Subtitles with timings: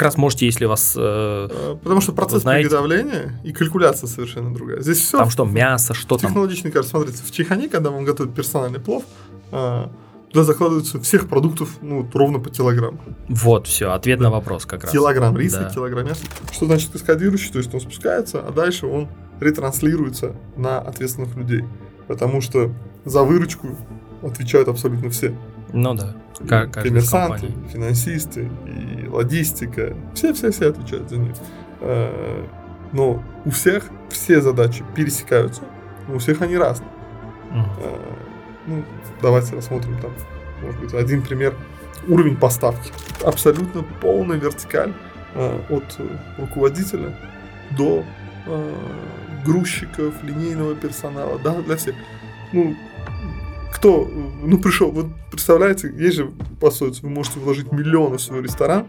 [0.00, 0.94] как раз можете, если вас...
[0.96, 4.80] Э, э Потому что процесс знаете, приготовления и калькуляция совершенно другая.
[4.80, 5.18] Здесь все...
[5.18, 6.30] Там что, мясо, что там?
[6.30, 9.04] Технологичный кажется, смотрите, в чайхане, когда вам готовят персональный плов,
[9.52, 9.86] э,
[10.30, 12.98] туда закладываются всех продуктов ну, ровно по килограмму.
[13.28, 14.24] Вот, все, ответ да.
[14.24, 14.92] на вопрос как раз.
[14.92, 15.68] Килограмм риса, да.
[15.68, 16.24] килограмм мяса.
[16.50, 17.52] Что значит каскадирующий?
[17.52, 19.06] То есть он спускается, а дальше он
[19.38, 21.66] ретранслируется на ответственных людей.
[22.08, 22.72] Потому что
[23.04, 23.76] за выручку
[24.22, 25.36] отвечают абсолютно все.
[25.74, 26.16] Ну да.
[26.48, 29.94] Как, коммерсанты, финансисты и логистика.
[30.14, 31.34] Все-все-все отвечают за них.
[31.80, 32.46] Э,
[32.92, 35.62] но у всех все задачи пересекаются,
[36.08, 36.90] но у всех они разные.
[37.52, 38.08] Mm.
[38.66, 38.84] Ну,
[39.22, 40.12] давайте рассмотрим там,
[40.62, 41.54] может быть, один пример.
[42.08, 42.92] Уровень поставки.
[43.24, 44.94] Абсолютно полная вертикаль
[45.34, 45.98] э, от
[46.38, 47.14] руководителя
[47.76, 48.04] до
[49.44, 51.94] грузчиков, линейного персонала, да, для всех.
[52.52, 52.74] Ну,
[53.72, 54.08] кто,
[54.42, 58.86] ну, пришел, вот представляете, есть же пословица, вы можете вложить миллионы в свой ресторан,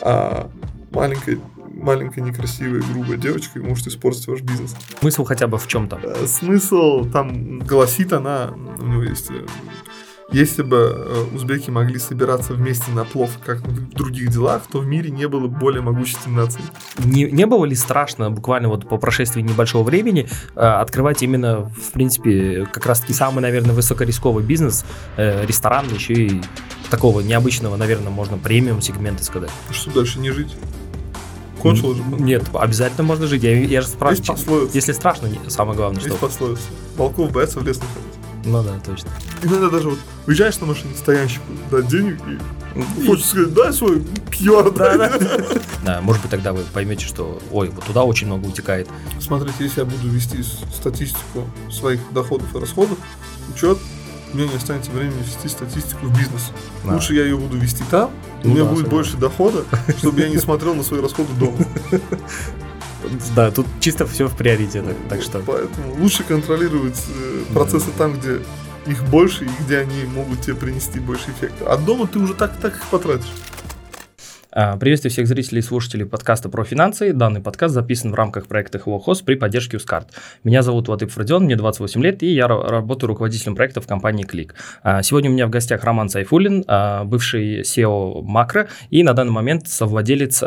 [0.00, 0.50] а
[0.90, 1.38] маленькая,
[1.72, 4.74] маленькая некрасивая, грубая девочка может испортить ваш бизнес.
[5.00, 6.00] Смысл хотя бы в чем-то?
[6.02, 9.46] Э, смысл, там, гласит она, у него есть э,
[10.30, 14.86] если бы э, узбеки могли собираться вместе на плов, как в других делах, то в
[14.86, 16.60] мире не было более могущественной нации.
[16.98, 21.92] Не, не было ли страшно буквально вот по прошествии небольшого времени э, открывать именно, в
[21.92, 24.84] принципе, как раз-таки самый, наверное, высокорисковый бизнес,
[25.16, 26.42] э, ресторан, еще и
[26.90, 29.50] такого необычного, наверное, можно премиум сегмента сказать.
[29.70, 30.54] Что дальше не жить?
[31.58, 32.02] Кончилось же?
[32.18, 33.42] Нет, обязательно можно жить.
[33.42, 36.26] Я, я же спрашиваю, если страшно, самое главное, Есть что...
[36.26, 36.62] пословица.
[36.96, 38.17] Волков боятся в лес не ходить.
[38.48, 39.10] Ну да, точно.
[39.42, 43.98] Иногда даже вот уезжаешь на машине стоянщику, дать денег и хочется сказать, дай свой
[44.30, 44.74] QR.
[44.76, 45.18] Да, да.
[45.84, 48.88] да, может быть, тогда вы поймете, что, ой, вот туда очень много утекает.
[49.20, 52.98] Смотрите, если я буду вести статистику своих доходов и расходов,
[53.54, 53.78] учет,
[54.32, 56.52] у меня не останется времени вести статистику в бизнес.
[56.84, 56.94] Да.
[56.94, 58.10] Лучше я ее буду вести там,
[58.42, 58.90] ну, у меня да, будет согласен.
[58.90, 59.64] больше дохода,
[59.98, 61.58] чтобы я не смотрел на свои расходы дома.
[63.34, 65.40] Да, тут чисто все в приоритетах, так что...
[65.40, 68.40] Поэтому лучше контролировать э, процессы там, где
[68.86, 71.72] их больше и где они могут тебе принести больше эффекта.
[71.72, 73.32] А дома ты уже так, так их потратишь.
[74.50, 77.12] А, приветствую всех зрителей и слушателей подкаста про финансы.
[77.12, 80.08] Данный подкаст записан в рамках проекта Hello Host при поддержке Ускарт.
[80.42, 84.54] Меня зовут Ватып Фродион, мне 28 лет, и я работаю руководителем проекта в компании Клик.
[84.82, 89.32] А, сегодня у меня в гостях Роман Сайфулин, а, бывший SEO Макро, и на данный
[89.32, 90.42] момент совладелец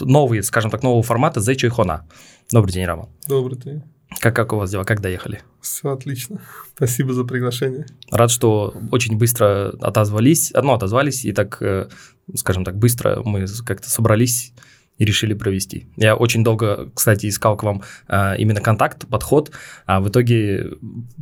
[0.00, 2.06] новый, скажем так, нового формата The Чайхона.
[2.52, 3.08] Добрый день, Роман.
[3.28, 3.82] Добрый день.
[4.20, 4.84] Как, как у вас дела?
[4.84, 5.42] Как доехали?
[5.60, 6.40] Все отлично.
[6.76, 7.86] Спасибо за приглашение.
[8.10, 11.88] Рад, что очень быстро отозвались, ну, отозвались, и так, э,
[12.34, 14.52] скажем так, быстро мы как-то собрались
[14.96, 15.86] и решили провести.
[15.96, 19.52] Я очень долго, кстати, искал к вам а, именно контакт, подход,
[19.86, 20.72] а в итоге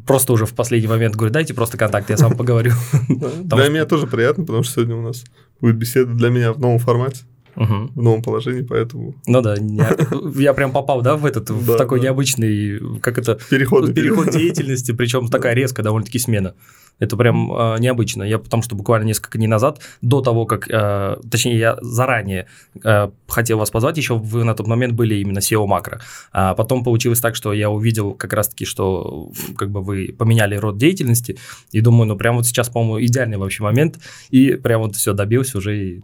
[0.06, 2.72] просто уже в последний момент говорю, дайте просто контакт, я сам поговорю.
[3.08, 5.24] Для меня тоже приятно, потому что сегодня у нас
[5.60, 7.24] будет беседа для меня в новом формате
[7.56, 7.91] угу.
[7.94, 9.15] в новом положении, поэтому...
[9.27, 9.97] Ну да, я,
[10.37, 13.39] я прям попал, да, в этот, в такой необычный, как это...
[13.50, 13.94] Переход.
[13.94, 16.55] Переход деятельности, причем такая резкая довольно-таки смена.
[16.99, 18.23] Это прям э, необычно.
[18.23, 22.47] Я потому что буквально несколько дней назад, до того, как, э, точнее, я заранее
[22.83, 26.01] э, хотел вас позвать, еще вы на тот момент были именно SEO макро.
[26.33, 30.79] А потом получилось так, что я увидел как раз-таки, что как бы вы поменяли род
[30.79, 31.39] деятельности,
[31.73, 33.99] и думаю, ну прям вот сейчас, по-моему, идеальный вообще момент,
[34.31, 36.01] и прям вот все добился уже, и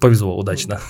[0.00, 0.80] повезло удачно.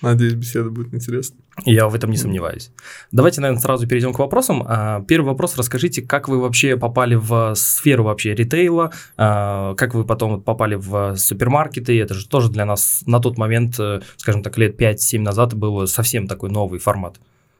[0.00, 1.36] Надеюсь, беседа будет интересна.
[1.64, 2.70] Я в этом не сомневаюсь.
[3.10, 4.62] Давайте, наверное, сразу перейдем к вопросам.
[4.64, 5.56] А, первый вопрос.
[5.56, 11.16] Расскажите, как вы вообще попали в сферу вообще ритейла, а, как вы потом попали в
[11.16, 12.00] супермаркеты.
[12.00, 15.88] Это же тоже для нас на тот момент, э, скажем так, лет 5-7 назад был
[15.88, 17.18] совсем такой новый формат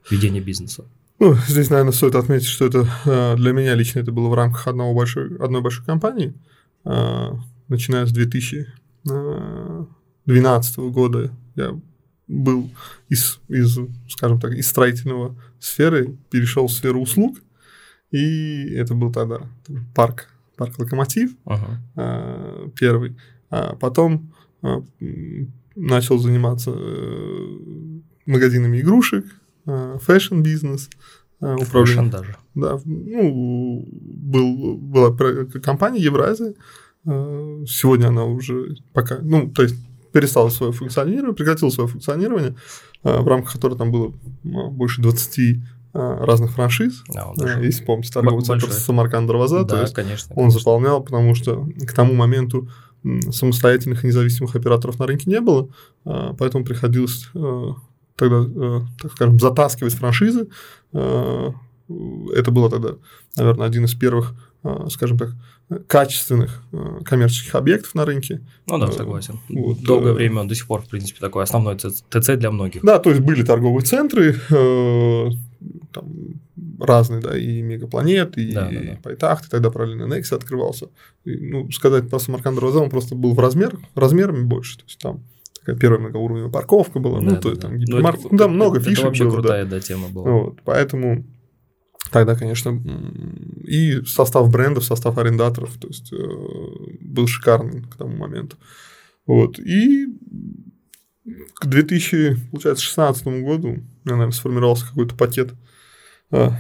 [0.09, 0.85] ведения бизнеса.
[1.19, 4.69] Ну, здесь, наверное, стоит отметить, что это э, для меня лично это было в рамках
[4.69, 6.35] одного большой, одной большой компании,
[6.85, 7.33] э,
[7.67, 11.77] начиная с 2012 года я
[12.29, 12.71] был
[13.09, 13.79] из, из,
[14.09, 17.39] скажем так, из строительного сферы, перешел в сферу услуг,
[18.11, 19.41] и это был тогда
[19.95, 21.81] парк, парк Локомотив ага.
[21.97, 23.17] э, первый.
[23.51, 24.33] А потом
[24.63, 24.83] э,
[25.75, 29.25] начал заниматься э, магазинами игрушек,
[29.65, 30.89] fashion-бизнес,
[31.41, 32.05] управление.
[32.05, 32.37] Fashion даже.
[32.55, 35.15] Да, ну, был, была
[35.63, 36.55] компания Евразия,
[37.05, 39.77] сегодня она уже пока, ну, то есть
[40.13, 42.55] перестал свое функционирование, прекратил свое функционирование,
[43.05, 44.13] э, в рамках которого там было
[44.45, 45.55] больше 20 э,
[45.93, 47.05] разных франшиз.
[47.15, 47.65] А, даже...
[47.65, 50.59] Если помните, торговый центр Самарканд Дарваза, да, то есть конечно, он конечно.
[50.61, 52.69] заполнял, потому что к тому моменту
[53.31, 55.69] самостоятельных и независимых операторов на рынке не было,
[56.05, 57.29] э, поэтому приходилось
[58.17, 58.45] тогда,
[59.01, 60.49] так скажем, затаскивать франшизы,
[60.93, 62.95] это было тогда,
[63.37, 64.35] наверное, один из первых,
[64.89, 65.31] скажем так,
[65.87, 66.63] качественных
[67.05, 68.41] коммерческих объектов на рынке.
[68.67, 69.41] Ну да, согласен.
[69.49, 72.83] Вот, Долгое время он до сих пор, в принципе, такой основной ТЦ для многих.
[72.83, 74.35] Да, то есть были торговые центры,
[75.93, 76.41] там,
[76.81, 78.99] разные, да, и Мегапланет, и, да, да, да.
[79.03, 80.89] Пайтахт, и тогда параллельно Nexus открывался.
[81.25, 84.99] И, ну, сказать про Самарканд Роза, он просто был в размер, размерами больше, то есть
[84.99, 85.25] там
[85.59, 87.69] такая первая многоуровневая парковка была, да, ну, то есть да.
[87.69, 89.33] там гипермаркет, ну, да, много это, фишек это вообще было.
[89.33, 90.31] крутая, да, да тема была.
[90.31, 91.25] Вот, поэтому
[92.11, 92.81] тогда, конечно,
[93.65, 96.17] и состав брендов, состав арендаторов, то есть э,
[97.01, 98.57] был шикарный к тому моменту.
[99.27, 100.07] Вот, и
[101.55, 105.53] к 2016 году у меня, наверное, сформировался какой-то пакет
[106.31, 106.53] а,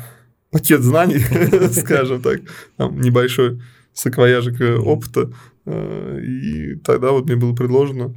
[0.51, 1.19] пакет знаний,
[1.73, 2.41] скажем так,
[2.77, 3.63] там небольшой
[3.93, 5.33] саквояжик э, опыта.
[5.67, 8.15] И тогда вот мне было предложено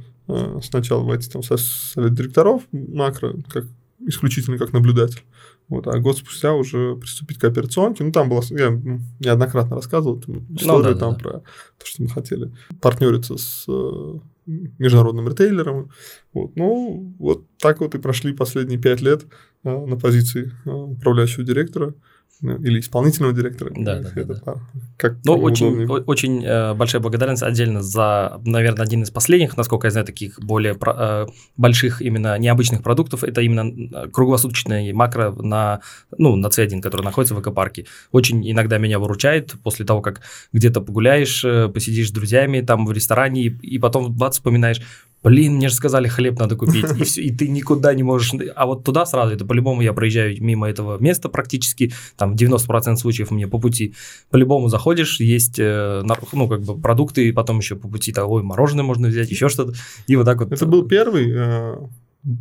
[0.62, 3.66] сначала войти там в совет директоров макро, как
[4.06, 5.22] исключительно как наблюдатель.
[5.72, 8.04] Вот, а год спустя уже приступить к операционке.
[8.04, 8.78] Ну, там было, я
[9.20, 11.18] неоднократно рассказывал там, ну историю ну, да, там да.
[11.18, 11.32] про
[11.78, 12.52] то, что мы хотели
[12.82, 15.90] партнериться с э, международным ритейлером.
[16.34, 16.54] Вот.
[16.56, 19.24] Ну, вот так вот и прошли последние пять лет
[19.64, 21.94] а, на позиции а, управляющего директора
[22.42, 23.72] или исполнительного директора.
[23.76, 24.54] Да, да, это, да.
[24.96, 29.90] Как ну, очень, очень э, большая благодарность отдельно за, наверное, один из последних, насколько я
[29.92, 33.22] знаю, таких более э, больших именно необычных продуктов.
[33.22, 35.80] Это именно э, круглосуточный макро на,
[36.18, 37.86] ну, на C1, который находится в экопарке.
[38.10, 40.22] Очень иногда меня выручает после того, как
[40.52, 44.80] где-то погуляешь, э, посидишь с друзьями там в ресторане, и, и потом бац, вспоминаешь,
[45.22, 48.32] блин, мне же сказали, хлеб надо купить, и, все, и ты никуда не можешь.
[48.54, 53.30] А вот туда сразу, это по-любому я проезжаю мимо этого места практически, там 90% случаев
[53.30, 53.94] мне по пути,
[54.30, 56.02] по-любому заходишь, есть, э,
[56.32, 59.48] ну, как бы продукты, и потом еще по пути, там, ой, мороженое можно взять, еще
[59.48, 59.74] что-то,
[60.06, 60.52] и вот так вот.
[60.52, 61.76] Это был первый, э,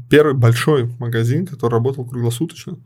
[0.10, 2.78] первый большой магазин, который работал круглосуточно,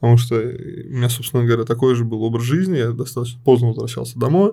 [0.00, 4.18] потому что у меня, собственно говоря, такой же был образ жизни, я достаточно поздно возвращался
[4.18, 4.52] домой,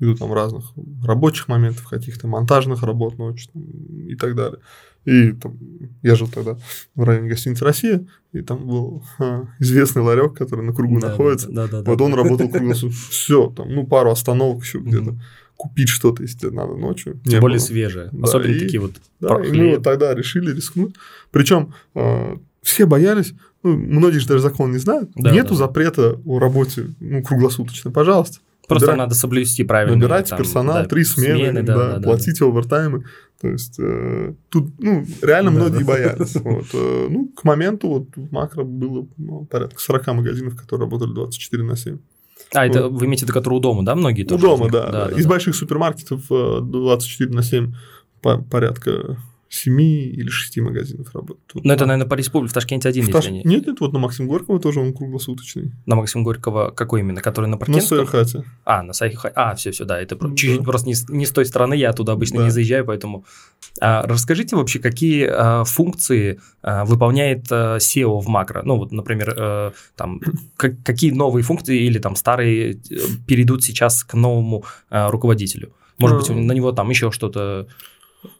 [0.00, 0.72] ввиду там разных
[1.04, 4.58] рабочих моментов, каких-то монтажных работ ночью и так далее.
[5.04, 5.58] И там,
[6.02, 6.58] я жил тогда
[6.94, 11.48] в районе гостиницы «Россия», и там был а, известный ларек, который на кругу да, находится.
[11.48, 12.16] Да, да, да, вот да, он да.
[12.18, 13.06] работал круглосуточно.
[13.10, 15.18] Все, там, ну, пару остановок еще где-то.
[15.56, 17.20] Купить что-то, если надо ночью.
[17.24, 17.66] Тем более было.
[17.66, 18.08] свежее.
[18.12, 20.94] Да, Особенно и, такие вот Да, и мы вот тогда решили рискнуть.
[21.30, 25.10] Причем э, все боялись, ну, многие же даже закон не знают.
[25.16, 25.56] Да, Нету да.
[25.56, 28.38] запрета о работе ну, круглосуточно, пожалуйста.
[28.70, 29.96] Просто Набирать, надо соблюсти правильно.
[29.96, 32.46] Набирать там, персонал, да, три смены, смены да, да, да, платить да.
[32.46, 33.04] овертаймы.
[33.40, 36.34] То есть э, тут ну, реально многие боялись.
[36.40, 36.66] Вот.
[36.72, 41.64] Э, ну, к моменту вот в макро было ну, порядка 40 магазинов, которые работали 24
[41.64, 41.98] на 7.
[42.54, 42.76] А, вот.
[42.76, 44.46] это вы имеете в виду, которые у дома, да, многие тоже?
[44.46, 44.86] У дома, да.
[44.86, 45.30] да, да Из да.
[45.30, 47.74] больших супермаркетов 24 э, на 7
[48.48, 49.16] порядка
[49.50, 51.50] семи или шести магазинов работает.
[51.54, 53.30] Вот, Но это, наверное, по республике, в Ташкенте один, в если Таш...
[53.30, 53.42] не...
[53.42, 55.72] Нет, нет, вот на Максим Горького тоже он круглосуточный.
[55.86, 57.20] На Максим Горького какой именно?
[57.20, 57.98] Который на Паркенском?
[57.98, 58.44] На Сайхате.
[58.64, 59.32] А, на Сайхате.
[59.34, 60.28] А, все, все, да, это да.
[60.28, 62.44] чуть-чуть просто не, не с той стороны, я туда обычно да.
[62.44, 63.24] не заезжаю, поэтому...
[63.80, 68.62] А, расскажите вообще, какие а, функции а, выполняет а, SEO в макро?
[68.64, 70.20] Ну, вот, например, а, там,
[70.56, 75.72] как, какие новые функции или там старые э, перейдут сейчас к новому а, руководителю?
[75.98, 77.66] Может быть, на него там еще что-то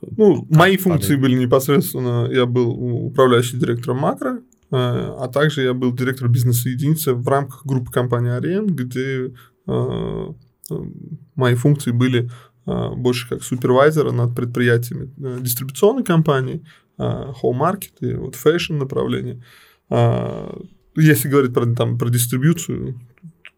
[0.02, 4.40] ну, мои функции были непосредственно, я был управляющий директором макро, э,
[4.70, 9.30] а также я был директором бизнес-единицы в рамках группы компании Ариен, где э,
[9.66, 10.74] э,
[11.34, 12.30] мои функции были
[12.66, 15.10] больше как супервайзера над предприятиями
[15.40, 16.62] дистрибуционной компании,
[16.98, 19.42] home market и вот fashion направление.
[20.94, 23.00] Если говорить про, там, про дистрибьюцию,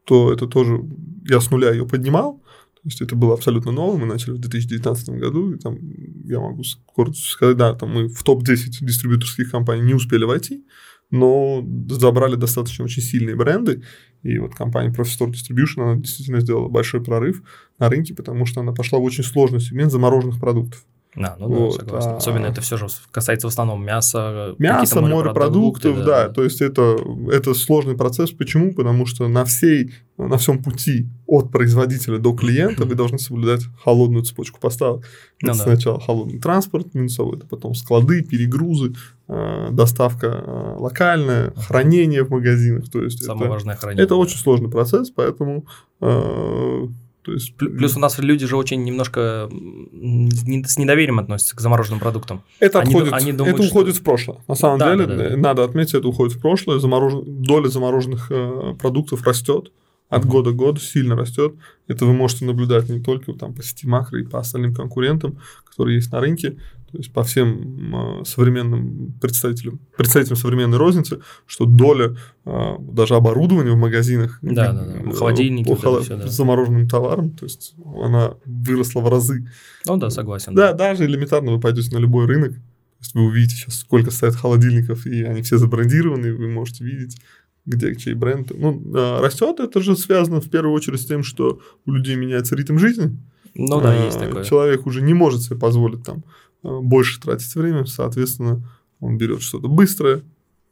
[0.05, 0.83] то это тоже
[1.29, 2.41] я с нуля ее поднимал,
[2.83, 5.79] то есть это было абсолютно ново, мы начали в 2019 году, и там
[6.25, 6.65] я могу
[6.97, 10.67] гордостью сказать, да, там мы в топ-10 дистрибьюторских компаний не успели войти,
[11.13, 13.85] но забрали достаточно очень сильные бренды,
[14.25, 17.45] и вот компания Professor Distribution, она действительно сделала большой прорыв
[17.79, 20.85] на рынке, потому что она пошла в очень сложный сегмент замороженных продуктов.
[21.15, 22.11] Да, ну вот, да, согласен.
[22.11, 22.17] А...
[22.17, 24.55] Особенно это все же касается в основном мяса.
[24.59, 26.29] Мяса, морепродуктов, да, да.
[26.31, 26.97] То есть это,
[27.31, 28.31] это сложный процесс.
[28.31, 28.73] Почему?
[28.73, 34.25] Потому что на всей, на всем пути от производителя до клиента вы должны соблюдать холодную
[34.25, 35.05] цепочку поставок.
[35.43, 35.65] Ну, это да.
[35.65, 38.95] сначала холодный транспорт минусовой, это потом склады, перегрузы,
[39.29, 42.91] э, доставка э, локальная, хранение в магазинах.
[42.91, 44.05] То есть Самое это, важное хранение.
[44.05, 45.67] Это очень сложный процесс, поэтому
[46.01, 46.87] э,
[47.23, 47.55] то есть...
[47.57, 52.43] Плюс у нас люди же очень немножко с недоверием относятся к замороженным продуктам.
[52.59, 54.03] Это, они, отходит, они думают, это уходит что...
[54.03, 54.39] в прошлое.
[54.49, 55.37] На самом да, деле, да, да.
[55.37, 56.79] надо отметить, это уходит в прошлое.
[56.81, 57.15] Заморож...
[57.25, 59.71] Доля замороженных э, продуктов растет.
[60.09, 61.55] от года к году сильно растет.
[61.89, 65.97] Это вы можете наблюдать не только там по сети макро и по остальным конкурентам, которые
[65.97, 66.59] есть на рынке,
[66.93, 73.73] то есть по всем э, современным представителям, представителям современной розницы, что доля э, даже оборудования
[73.73, 75.11] в магазинах, да, да, да.
[75.13, 76.05] холодильники, по холод...
[76.05, 76.29] все, да.
[76.29, 79.49] замороженным товаром, то есть она выросла в разы.
[79.87, 80.55] Ну да, согласен.
[80.55, 84.11] Да, да, даже элементарно вы пойдете на любой рынок, то есть вы увидите сейчас, сколько
[84.11, 87.19] стоят холодильников, и они все забрендированы, вы можете видеть
[87.65, 88.51] где чей бренд.
[88.55, 92.57] Ну, а, растет, это же связано в первую очередь с тем, что у людей меняется
[92.57, 93.17] ритм жизни.
[93.55, 94.45] Ну да, а, есть такое.
[94.45, 96.31] Человек уже не может себе позволить там а,
[96.63, 98.63] больше тратить время, соответственно,
[99.01, 100.23] он берет что-то быстрое,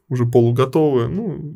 [0.09, 1.07] уже полуготовое.
[1.07, 1.55] Ну,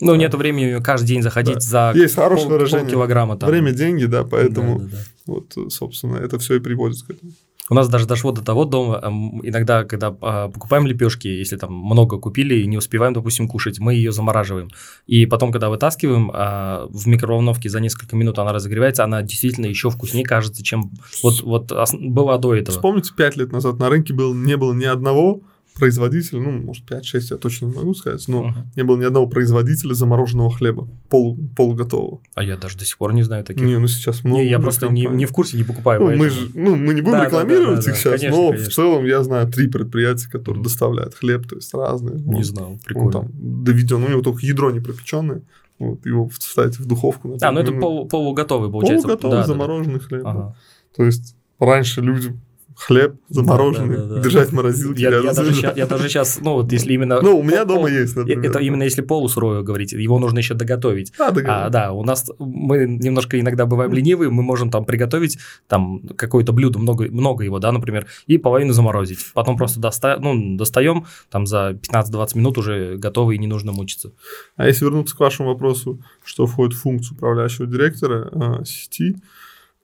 [0.00, 1.92] ну нет времени каждый день заходить да.
[1.92, 2.84] за Есть хорошее пол, выражение.
[2.84, 3.36] полкилограмма.
[3.36, 3.50] Там.
[3.50, 4.98] Время– деньги, да, поэтому да, да, да.
[5.26, 7.32] вот, собственно, это все и приводит к этому.
[7.68, 9.00] У нас даже дошло до того дома,
[9.42, 13.94] иногда, когда а, покупаем лепешки, если там много купили и не успеваем, допустим, кушать, мы
[13.94, 14.70] ее замораживаем.
[15.06, 19.90] И потом, когда вытаскиваем а, в микроволновке за несколько минут она разогревается, она действительно еще
[19.90, 20.92] вкуснее кажется, чем
[21.22, 22.72] вот, вот была до этого.
[22.72, 25.42] Вспомните, пять лет назад на рынке был, не было ни одного
[25.76, 28.76] производителя, ну, может, 5-6 я точно не могу сказать, но uh-huh.
[28.76, 32.20] не было ни одного производителя замороженного хлеба, полу, полуготового.
[32.34, 33.62] А я даже до сих пор не знаю таких.
[33.62, 34.42] Не, ну сейчас много.
[34.42, 36.00] Не, я просто не, не в курсе, не покупаю.
[36.00, 38.48] Ну, мы, же, ну, мы не будем да, рекламировать да, да, их сейчас, конечно, но
[38.48, 38.70] конечно.
[38.70, 42.16] в целом я знаю три предприятия, которые доставляют хлеб, то есть разные.
[42.16, 43.06] Не вот, знал, прикольно.
[43.06, 45.42] Он там доведен, у него только ядро не пропеченное.
[45.78, 47.28] Вот, его вставить в духовку.
[47.28, 49.06] На а, ну это полу, полуготовый получается.
[49.06, 50.22] Полуготовый да, замороженный да, хлеб.
[50.24, 50.56] Ага.
[50.96, 52.32] То есть раньше люди
[52.76, 55.02] хлеб замороженный, да, да, да, держать в морозилке.
[55.02, 57.20] Я, я, даже сейчас, я даже сейчас, ну вот если именно...
[57.22, 58.44] Ну, у меня пол, дома есть, например.
[58.44, 61.12] Это именно если полусырое говорить, его нужно еще доготовить.
[61.18, 66.00] А, а, да, у нас мы немножко иногда бываем ленивые, мы можем там приготовить там
[66.16, 69.32] какое-то блюдо, много, много его, да, например, и половину заморозить.
[69.32, 74.12] Потом просто доста, ну, достаем, там за 15-20 минут уже готово и не нужно мучиться.
[74.56, 78.28] А если вернуться к вашему вопросу, что входит в функцию управляющего директора
[78.60, 79.16] э, сети,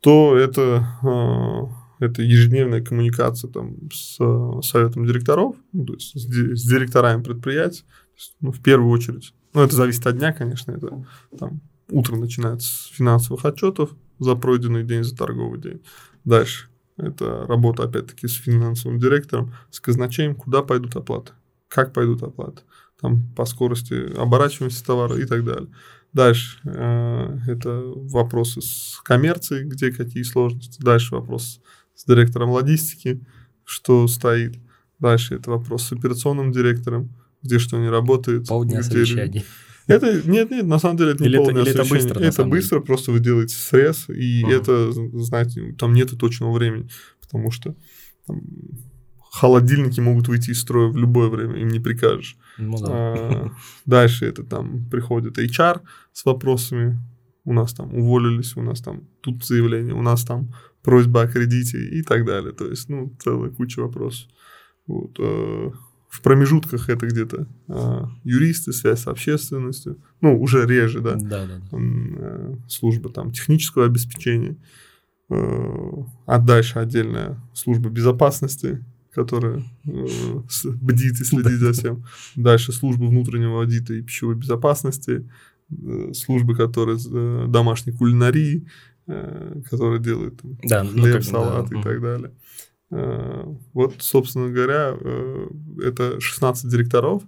[0.01, 0.87] то это...
[1.03, 4.17] Э, это ежедневная коммуникация там, с
[4.63, 7.85] советом директоров, ну, то есть с, с директорами предприятий,
[8.41, 9.35] ну, в первую очередь.
[9.55, 11.07] Ну, это зависит от дня, конечно, это
[11.39, 15.83] там утро начинается с финансовых отчетов за пройденный день, за торговый день.
[16.25, 21.33] Дальше это работа, опять-таки, с финансовым директором, с казначеем, куда пойдут оплаты,
[21.69, 22.63] как пойдут оплаты,
[23.01, 25.69] там, по скорости оборачиваемости товара и так далее.
[26.13, 30.83] Дальше э, это вопросы с коммерцией, где какие сложности.
[30.83, 31.61] Дальше вопрос
[31.95, 33.25] с директором логистики,
[33.65, 34.59] что стоит.
[34.99, 37.11] Дальше это вопрос с операционным директором,
[37.43, 38.49] где что не работает.
[38.49, 38.91] Полдня где...
[38.91, 39.45] совещаний.
[39.87, 42.21] Это нет, нет, на самом деле это не или полное это, или это быстро.
[42.21, 42.87] Это быстро, деле.
[42.87, 44.53] просто вы делаете срез, и uh-huh.
[44.53, 46.89] это, знаете, там нет точного времени,
[47.21, 47.75] потому что
[48.27, 48.43] там,
[49.33, 52.37] холодильники могут выйти из строя в любое время, им не прикажешь.
[52.59, 52.87] Ну, да.
[52.89, 53.51] а,
[53.87, 55.81] дальше это там приходит HR
[56.13, 57.01] с вопросами,
[57.45, 61.79] у нас там уволились, у нас там тут заявление, у нас там просьба о кредите
[61.79, 62.53] и так далее.
[62.53, 64.29] То есть, ну, целая куча вопросов.
[64.87, 65.17] Вот.
[65.19, 65.71] Э,
[66.09, 71.59] в промежутках это где-то а, юристы, связь с общественностью, ну, уже реже, да, да, да,
[71.71, 71.79] да.
[71.79, 74.57] Э, служба там технического обеспечения,
[75.31, 75.91] э,
[76.27, 82.05] а дальше отдельная служба безопасности, которая бдит и следит за всем.
[82.37, 85.27] Дальше служба внутреннего аудита и пищевой безопасности,
[86.13, 86.99] службы, которые
[87.49, 88.67] домашней кулинарии,
[89.07, 91.81] которые делают там, да, ну, хлеб, ну, салат да.
[91.81, 92.33] и так далее.
[92.93, 95.49] Э, вот, собственно говоря, э,
[95.83, 97.23] это 16 директоров.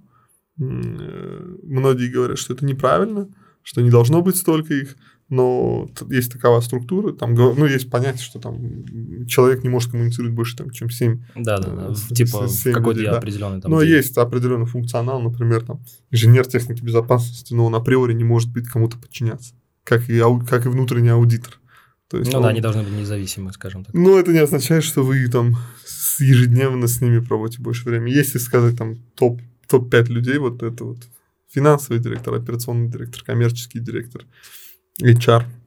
[0.57, 3.29] Многие говорят, что это неправильно,
[3.63, 4.95] что не должно быть столько их,
[5.29, 10.57] но есть такова структура, там, ну, есть понятие, что там человек не может коммуницировать больше,
[10.57, 11.19] там, чем 7.
[11.35, 11.95] Да, да, да.
[12.15, 13.17] типа 7 какой-то да.
[13.17, 13.71] определенный там.
[13.73, 13.93] Но день.
[13.93, 18.99] есть определенный функционал, например, там, инженер техники безопасности, но он априори не может быть кому-то
[18.99, 21.59] подчиняться, как и, как и внутренний аудитор.
[22.09, 23.95] То есть, ну, ну да, они должны быть независимы, скажем так.
[23.95, 25.57] Ну, это не означает, что вы там
[26.19, 28.15] ежедневно с ними проводите больше времени.
[28.15, 30.99] Если сказать там топ, топ-5 людей, вот это вот
[31.51, 34.25] финансовый директор, операционный директор, коммерческий директор,
[35.01, 35.45] HR–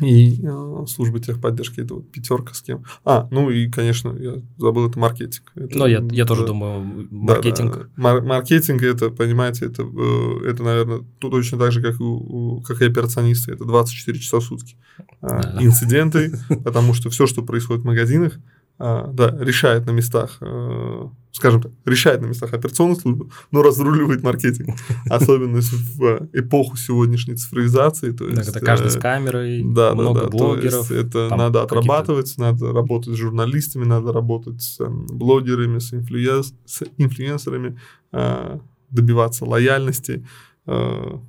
[0.00, 2.84] и э, служба техподдержки, это вот пятерка с кем.
[3.04, 5.52] А, ну и, конечно, я забыл, это маркетинг.
[5.54, 7.72] Это, ну, я, я тоже думаю, маркетинг.
[7.72, 7.88] Да, да.
[7.96, 12.86] Мар- маркетинг, это, понимаете, это, э, это, наверное, точно так же, как, у, как и
[12.86, 14.76] операционисты, это 24 часа в сутки.
[15.20, 15.58] А, да.
[15.60, 16.32] Инциденты,
[16.64, 18.38] потому что все, что происходит в магазинах,
[18.80, 24.74] да, решает на местах, э, скажем так, решает на местах операционную службу, но разруливает маркетинг.
[25.10, 28.12] Особенно в эпоху сегодняшней цифровизации.
[28.12, 30.90] То есть, это каждый с камерой, да, много да, да, блогеров.
[30.90, 37.78] Это надо отрабатывать, надо работать с журналистами, надо работать с блогерами, с, инфлюенс, с инфлюенсерами,
[38.12, 40.26] а, добиваться лояльности.
[40.64, 41.20] А,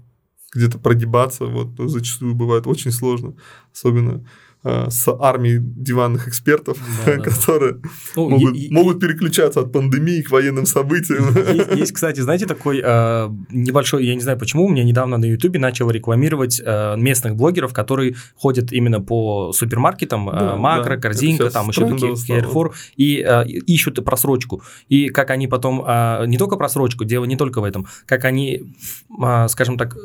[0.53, 3.35] где-то прогибаться, вот зачастую бывает очень сложно,
[3.73, 4.25] особенно Э,
[4.63, 7.77] с армией диванных экспертов, да, которые.
[8.15, 11.35] Ну, могут, и, могут переключаться от пандемии к военным событиям.
[11.53, 15.25] Есть, есть кстати, знаете, такой э, небольшой, я не знаю почему, у меня недавно на
[15.25, 21.01] Ютубе начал рекламировать э, местных блогеров, которые ходят именно по супермаркетам, э, да, Макро, да,
[21.01, 24.61] Корзинка, там еще Carrefour, и э, ищут просрочку.
[24.89, 28.73] И как они потом, э, не только просрочку, дело не только в этом, как они,
[29.21, 29.97] э, скажем так,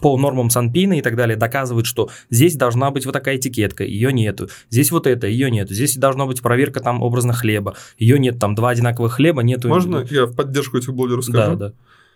[0.00, 4.12] по нормам Санпина и так далее доказывают, что здесь должна быть вот такая этикетка, ее
[4.12, 4.48] нету.
[4.70, 5.74] Здесь вот это, ее нету.
[5.74, 7.74] Здесь должна быть проверка там образно хлеба.
[7.96, 9.68] Ее нет, там два одинаковых хлеба, нету.
[9.68, 11.56] Можно я в поддержку этих блогеров скажу?
[11.56, 11.74] Да, да.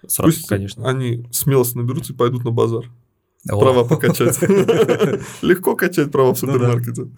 [0.08, 0.88] Сразу, Пусть конечно.
[0.88, 2.90] они смелость наберутся и пойдут на базар.
[3.48, 3.60] О.
[3.60, 4.40] Права покачать.
[5.42, 7.08] Легко качать права в ну супермаркете.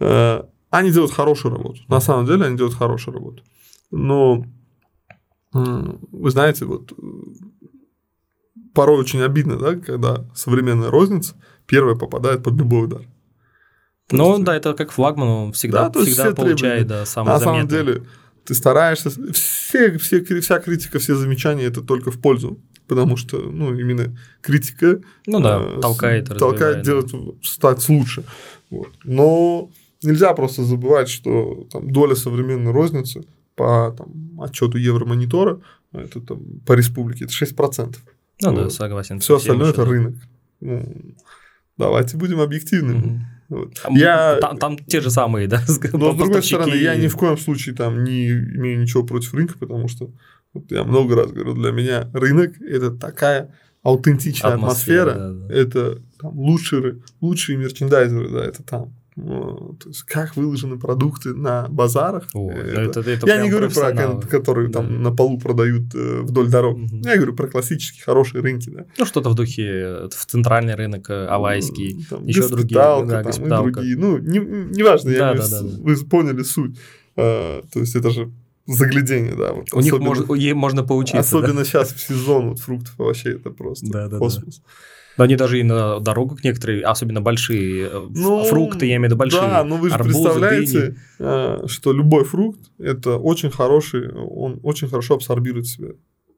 [0.00, 1.80] Э, они делают хорошую работу.
[1.88, 3.42] На самом деле они делают хорошую работу.
[3.90, 4.44] Но
[5.52, 6.92] вы знаете, вот
[8.72, 11.34] порой очень обидно, да, когда современная розница
[11.66, 13.02] первая попадает под любой удар.
[14.10, 18.02] Ну да, это как флагман, он всегда, да, всегда получает да, самое На самом деле,
[18.44, 22.58] ты стараешься, все, все, вся критика, все замечания это только в пользу.
[22.88, 27.10] Потому что, ну, именно критика ну, да, э, толкает, толкает делать,
[27.42, 28.24] стать лучше.
[28.70, 28.88] Вот.
[29.04, 29.70] Но
[30.02, 35.60] нельзя просто забывать, что там, доля современной розницы по там, отчету Евромонитора,
[35.92, 37.96] это там, по республике, это 6%.
[38.42, 38.64] Ну вот.
[38.64, 39.20] да, согласен.
[39.20, 40.14] Все остальное это рынок.
[40.60, 41.14] Ну,
[41.76, 42.98] давайте будем объективными.
[42.98, 43.20] Угу.
[43.52, 43.74] Вот.
[43.90, 44.38] Я...
[44.40, 45.62] Там, там те же самые, да?
[45.92, 49.58] Но с другой стороны, я ни в коем случае там не имею ничего против рынка,
[49.58, 50.10] потому что
[50.54, 55.54] вот я много раз говорю, для меня рынок это такая аутентичная атмосфера, атмосфера да, да.
[55.54, 58.94] это там, лучшие, лучшие мерчендайзеры, да, это там.
[59.14, 62.28] То есть, как выложены продукты на базарах.
[62.32, 63.92] О, это, это, это я не говорю про
[64.26, 64.80] которые да.
[64.80, 66.78] там на полу продают э, вдоль дорог.
[66.78, 67.02] Угу.
[67.04, 68.70] Я говорю про классические хорошие рынки.
[68.70, 68.86] Да.
[68.96, 72.74] Ну, что-то в духе э, в центральный рынок, э, Алайский, там, еще другие.
[72.74, 73.96] Да, там, и другие.
[73.98, 75.68] Ну, не, неважно, да, я да, да, да.
[75.78, 76.78] вы поняли суть.
[77.14, 78.32] А, то есть, это же
[78.66, 79.52] заглядение, да.
[79.52, 81.20] Вот, У них можно, можно поучиться.
[81.20, 81.64] Особенно да?
[81.64, 84.58] сейчас в сезон вот, фруктов вообще это просто да, да, космос.
[84.58, 84.64] Да.
[85.16, 89.04] Но они даже и на дорогах некоторые, особенно большие э, ну, фрукты, я имею в
[89.06, 89.42] виду большие.
[89.42, 90.96] Да, но вы же арбузы, представляете, дыни.
[91.18, 95.90] Э, что любой фрукт это очень хороший, он очень хорошо абсорбирует себя.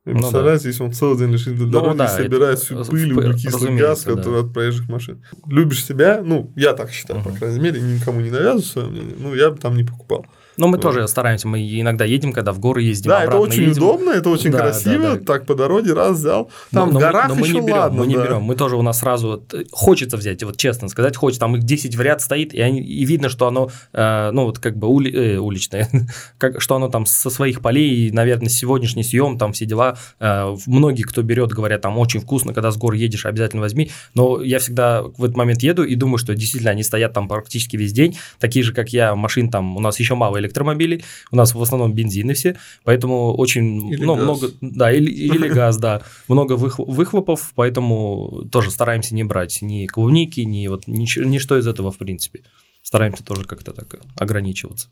[0.07, 0.69] И ну, представляете, да.
[0.69, 4.43] если он целый день лежит на дороге, ну, да, собирает всю пыль, углекислый газ, который
[4.43, 4.47] да.
[4.49, 5.25] от проезжих машин.
[5.47, 7.33] Любишь себя, ну, я так считаю, uh-huh.
[7.33, 10.27] по крайней мере, никому не навязываю свое мнение, ну, я бы там не покупал.
[10.57, 10.83] Но мы вот.
[10.83, 13.73] тоже стараемся, мы иногда едем, когда в горы ездим, Да, это очень едем.
[13.73, 15.25] удобно, это очень да, красиво, да, да.
[15.25, 16.51] так по дороге раз взял.
[16.71, 18.43] Там но, в горах но мы, но еще мы не берем, ладно, мы не берем,
[18.43, 22.01] мы тоже у нас сразу хочется взять, вот честно сказать, хочется, там их 10 в
[22.01, 25.39] ряд стоит, и, они, и видно, что оно, э, ну вот как бы ули, э,
[25.39, 25.89] уличное,
[26.39, 31.03] как, что оно там со своих полей, наверное, сегодняшний съем, там все дела, э, многие,
[31.03, 35.03] кто берет, говорят, там очень вкусно, когда с гор едешь, обязательно возьми, но я всегда
[35.03, 38.65] в этот момент еду и думаю, что действительно они стоят там практически весь день, такие
[38.65, 42.35] же, как я, машин там, у нас еще мало электромобилей, у нас в основном бензины
[42.35, 48.71] все, поэтому очень или ну, много, да, или, или газ, да, много выхлопов, поэтому тоже
[48.71, 52.43] стараемся не брать ни клубники, ни вот ничего, ничто из этого в принципе.
[52.83, 54.89] Стараемся тоже как-то так ограничиваться.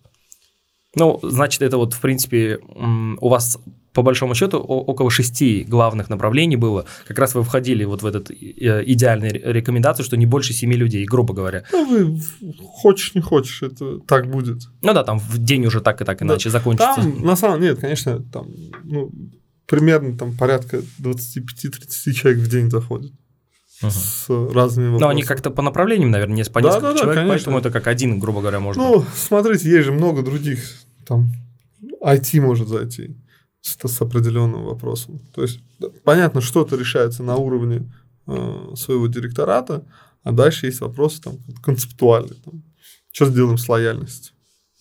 [0.95, 3.59] Ну, значит, это вот, в принципе, у вас
[3.93, 6.87] по большому счету около шести главных направлений было.
[7.07, 8.35] Как раз вы входили вот в этот э,
[8.87, 11.65] идеальный рекомендацию, что не больше семи людей, грубо говоря.
[11.73, 12.21] Ну, вы
[12.67, 14.63] хочешь, не хочешь, это так будет.
[14.81, 16.59] Ну да, там в день уже так и так иначе да.
[16.59, 16.95] закончится.
[16.97, 18.49] Там, на самом деле, нет, конечно, там,
[18.85, 19.11] ну,
[19.67, 23.13] примерно там порядка 25-30 человек в день заходит.
[23.83, 23.91] Угу.
[23.91, 25.01] С разными вопросами.
[25.01, 27.35] Но они как-то по направлениям, наверное, не по несколько да, да, человек, конечно.
[27.35, 28.83] поэтому это как один, грубо говоря, можно.
[28.83, 30.61] Ну, смотрите, есть же много других,
[31.07, 31.31] там,
[32.03, 33.17] IT может зайти
[33.63, 35.21] с, с определенным вопросом.
[35.35, 35.61] То есть,
[36.05, 37.91] понятно, что-то решается на уровне
[38.27, 39.87] э, своего директората,
[40.23, 42.39] а дальше есть вопросы там, концептуальные.
[42.45, 42.63] Там,
[43.13, 44.35] что сделаем с лояльностью?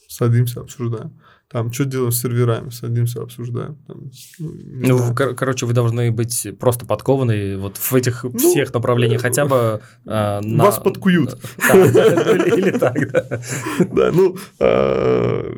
[0.08, 1.13] Садимся, обсуждаем.
[1.50, 2.70] Там, что делаем с серверами?
[2.70, 3.76] Садимся, обсуждаем.
[3.86, 8.74] Там, ну, ну кор- короче, вы должны быть просто подкованы вот в этих ну, всех
[8.74, 9.82] направлениях, хотя бы...
[10.06, 10.65] Э, на...
[10.65, 11.38] Вас подкуют.
[11.74, 13.41] Или так, да.
[13.80, 15.56] Да, ну, э,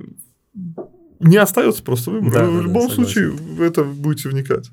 [1.23, 2.31] не остается просто выбора.
[2.31, 4.69] Да, в да, любом да, случае в это будете вникать.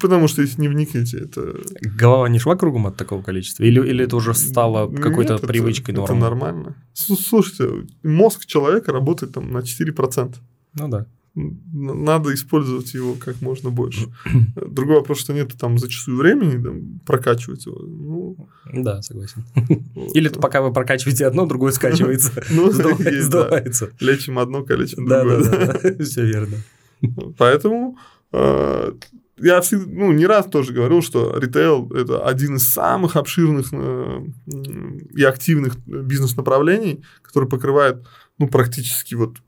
[0.00, 1.54] Потому что если не вникнете, это...
[1.80, 3.62] Голова не шла кругом от такого количества?
[3.62, 6.10] Или, или это уже стало какой-то Нет, привычкой, нормой?
[6.10, 6.76] Это нормально.
[6.92, 10.34] Слушайте, мозг человека работает там на 4%.
[10.74, 14.08] Ну да надо использовать его как можно больше.
[14.54, 17.78] Другой вопрос, что нет там зачастую времени там, прокачивать его.
[17.80, 19.44] Ну, да, согласен.
[19.94, 20.14] Вот.
[20.14, 22.32] Или пока вы прокачиваете одно, другое скачивается.
[22.50, 23.90] Ну, сдувается.
[24.00, 25.42] Лечим одно, калечим другое.
[25.44, 26.56] Да, да, да, все верно.
[27.38, 27.96] Поэтому
[28.32, 28.92] э,
[29.38, 34.24] я всегда, ну, не раз тоже говорил, что ритейл– это один из самых обширных э,
[35.14, 38.06] и активных бизнес-направлений, который покрывает,
[38.38, 39.38] ну, практически вот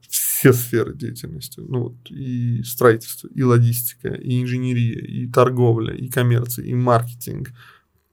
[0.44, 1.60] все сферы деятельности.
[1.60, 7.52] Ну, вот и строительство, и логистика, и инженерия, и торговля, и коммерция, и маркетинг.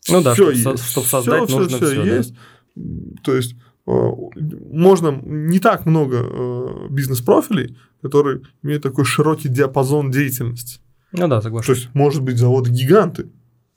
[0.09, 0.89] Ну да, чтобы, есть.
[0.89, 2.33] чтобы создать все, нужно все, все, все есть.
[2.75, 3.21] Да?
[3.23, 4.09] То есть э,
[4.71, 10.79] можно не так много э, бизнес-профилей, которые имеют такой широкий диапазон деятельности.
[11.11, 11.65] Ну да, согласен.
[11.65, 13.29] То есть, может быть, заводы-гиганты.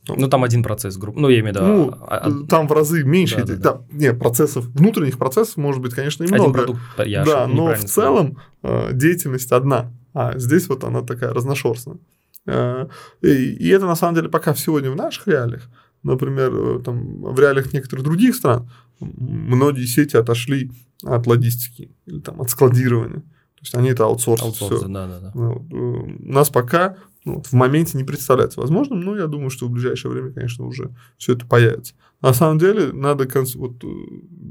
[0.08, 1.16] Ну, там один процесс групп.
[1.16, 1.66] Ну, я имею в виду...
[1.66, 2.46] Ну, а, а...
[2.46, 3.36] там в разы меньше.
[3.36, 3.72] Да, да, да.
[3.72, 6.42] да, не, процессов, внутренних процессов может быть, конечно, и много.
[6.42, 9.92] Один продукт, я Да, но в целом э, деятельность одна.
[10.12, 11.98] А здесь вот она такая разношерстная.
[12.46, 12.86] Э,
[13.22, 15.68] и, и это, на самом деле, пока сегодня в наших реалиях,
[16.02, 20.70] например, э, там, в реалиях некоторых других стран, многие сети отошли
[21.02, 23.20] от логистики или там, от складирования.
[23.20, 24.46] То есть они это аутсорсят.
[24.46, 25.30] Аутсорс, да, да, да.
[25.34, 30.12] У нас пока ну, в моменте не представляется возможным, но я думаю, что в ближайшее
[30.12, 31.94] время, конечно, уже все это появится.
[32.20, 33.86] На самом деле, надо, вот, э,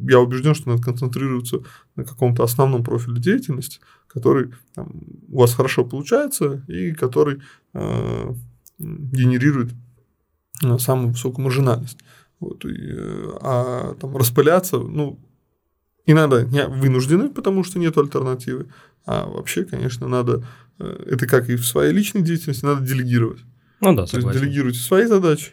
[0.10, 1.60] я убежден, что надо концентрироваться
[1.96, 4.92] на каком-то основном профиле деятельности, который там,
[5.30, 7.42] у вас хорошо получается и который
[7.74, 8.34] э,
[8.80, 9.72] генерирует
[10.64, 12.00] э, самую высокую маржинальность.
[12.40, 15.20] Вот, и, э, а там распыляться, ну,
[16.06, 18.68] иногда не вынуждены, потому что нет альтернативы,
[19.06, 20.46] а вообще, конечно, надо
[20.80, 23.42] это как и в своей личной деятельности, надо делегировать.
[23.82, 24.22] Ну да, согласен.
[24.22, 25.52] То есть делегируйте свои задачи,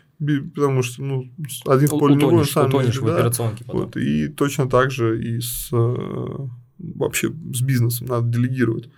[0.55, 1.31] потому что ну,
[1.67, 3.81] один в поле не воин, сам утонешь в операционке потом.
[3.81, 8.89] Вот, и точно так же и с э, вообще с бизнесом надо делегировать.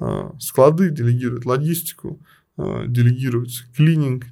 [0.00, 2.20] Э, склады делегировать, логистику,
[2.56, 4.26] делегировать клининг,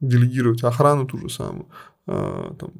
[0.00, 1.66] делегировать охрану ту же самую.
[2.06, 2.72] Там,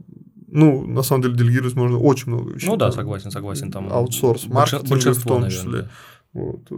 [0.53, 2.67] ну, на самом деле, делегировать можно очень много вещей.
[2.67, 3.71] Ну да, согласен, согласен.
[3.71, 5.69] Там аутсорс, маркетинг в том числе.
[5.69, 5.91] Наверное, да.
[6.33, 6.73] вот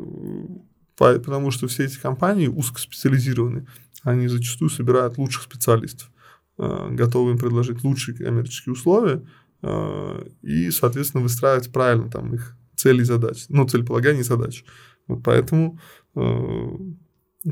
[0.96, 3.66] потому что все эти компании узкоспециализированы,
[4.02, 6.10] они зачастую собирают лучших специалистов,
[6.58, 9.24] э, готовы им предложить лучшие коммерческие условия
[9.62, 14.64] э, и, соответственно, выстраивать правильно там их цели и задачи, ну, целеполагание и задачи.
[15.06, 15.78] Вот поэтому,
[16.14, 16.68] э,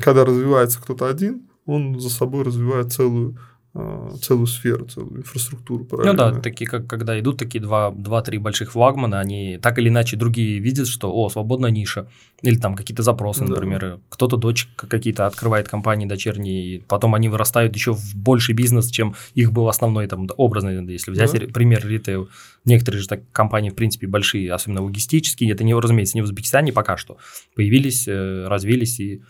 [0.01, 3.39] когда развивается кто-то один, он за собой развивает целую
[3.73, 6.31] целую сферу, целую инфраструктуру параллельно.
[6.31, 10.17] Ну да, такие, как когда идут такие два, два-три больших флагмана, они так или иначе
[10.17, 12.09] другие видят, что, о, свободная ниша,
[12.43, 13.51] или там какие-то запросы, да.
[13.51, 18.91] например, кто-то дочь какие-то открывает компании дочерние, и потом они вырастают еще в больший бизнес,
[18.91, 21.47] чем их был основной, там, образный, если взять да.
[21.53, 22.29] пример ритейл.
[22.65, 26.73] Некоторые же так компании, в принципе, большие, особенно логистические, это, не, разумеется, не в Узбекистане
[26.73, 27.19] пока что,
[27.55, 29.23] появились, э, развились и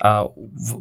[0.00, 0.28] а,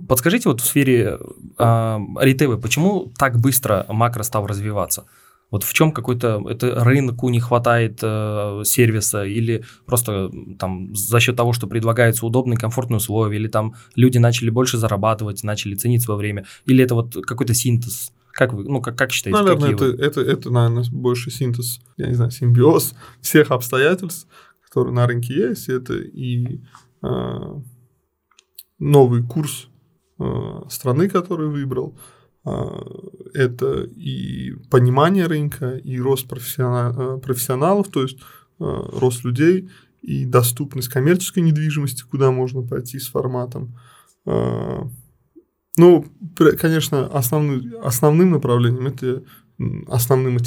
[0.07, 1.19] подскажите, вот в сфере
[1.57, 5.05] а, ритейла, почему так быстро макро стал развиваться?
[5.51, 11.35] Вот в чем какой-то это рынку не хватает э, сервиса или просто там за счет
[11.35, 16.17] того, что предлагаются удобные, комфортные условия, или там люди начали больше зарабатывать, начали ценить свое
[16.17, 18.13] время, или это вот какой-то синтез?
[18.31, 19.37] Как вы, ну как, как считаете?
[19.37, 19.93] Наверное, это, вы?
[19.95, 24.27] это, это, наверное, больше синтез, я не знаю, симбиоз всех обстоятельств,
[24.63, 25.67] которые на рынке есть.
[25.67, 26.61] Это и
[27.03, 27.55] э,
[28.81, 29.69] новый курс
[30.19, 30.23] э,
[30.69, 31.97] страны, который выбрал.
[32.43, 32.51] Э,
[33.33, 38.19] это и понимание рынка, и рост э, профессионалов, то есть
[38.57, 39.69] рост людей,
[40.03, 43.75] и доступность коммерческой недвижимости, куда можно пойти с форматом.
[44.23, 46.05] Ну,
[46.59, 49.23] конечно, основным, основным направлением это
[49.87, 50.37] основным,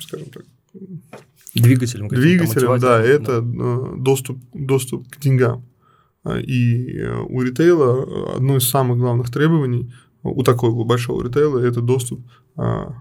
[0.00, 0.44] скажем так,
[1.54, 2.08] двигателем.
[2.08, 3.96] Двигателем, да, это да.
[3.96, 5.64] доступ, доступ к деньгам.
[6.22, 11.80] А, и э, у ритейла одно из самых главных требований у такого большого ритейла это
[11.80, 12.20] доступ
[12.56, 12.94] а,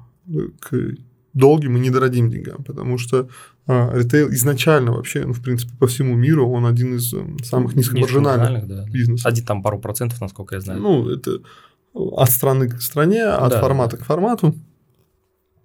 [0.60, 0.96] к
[1.34, 3.30] долгим и недорогим деньгам, потому что
[3.68, 7.76] а, ритейл изначально вообще, ну, в принципе, по всему миру он один из э, самых
[7.76, 8.86] низкомаржинальных да.
[8.90, 9.26] бизнесов.
[9.26, 10.82] Один там пару процентов, насколько я знаю.
[10.82, 11.40] Ну, это
[11.94, 14.04] от страны к стране, от да, формата да.
[14.04, 14.56] к формату.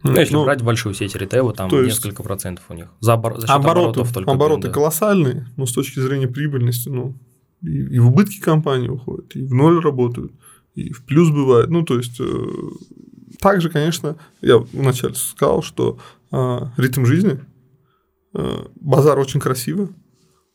[0.02, 2.88] Ну, если ну, брать большую сеть ритейла, там то есть несколько процентов у них.
[3.00, 3.40] За, обор...
[3.40, 4.30] за счет обороты, оборотов только.
[4.30, 4.74] Обороты да.
[4.74, 7.14] колоссальные, но с точки зрения прибыльности, ну,
[7.62, 10.32] и, и в убытки компании уходят, и в ноль работают,
[10.74, 11.70] и в плюс бывает.
[11.70, 12.46] Ну, то есть, э,
[13.40, 15.98] также, конечно, я вначале сказал, что
[16.32, 17.40] э, ритм жизни,
[18.34, 19.88] э, базар очень красиво,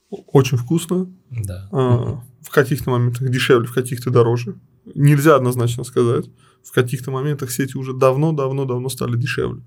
[0.10, 1.70] очень вкусно, да.
[1.72, 4.56] э, в каких-то моментах дешевле, в каких-то дороже.
[4.96, 6.26] Нельзя однозначно сказать.
[6.64, 9.62] В каких-то моментах сети уже давно-давно-давно стали дешевле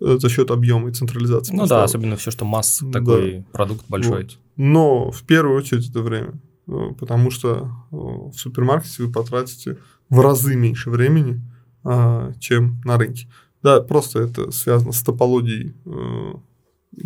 [0.00, 1.52] э, за счет объема и централизации.
[1.52, 1.80] Ну поставок.
[1.80, 3.44] да, особенно все, что масс такой да.
[3.52, 4.22] продукт большой.
[4.24, 4.38] Вот.
[4.56, 6.40] Но в первую очередь это время.
[6.68, 9.78] Э, потому что э, в супермаркете вы потратите
[10.10, 11.40] в разы меньше времени,
[11.84, 13.28] а, чем на рынке.
[13.62, 16.34] Да, просто это связано с топологией э,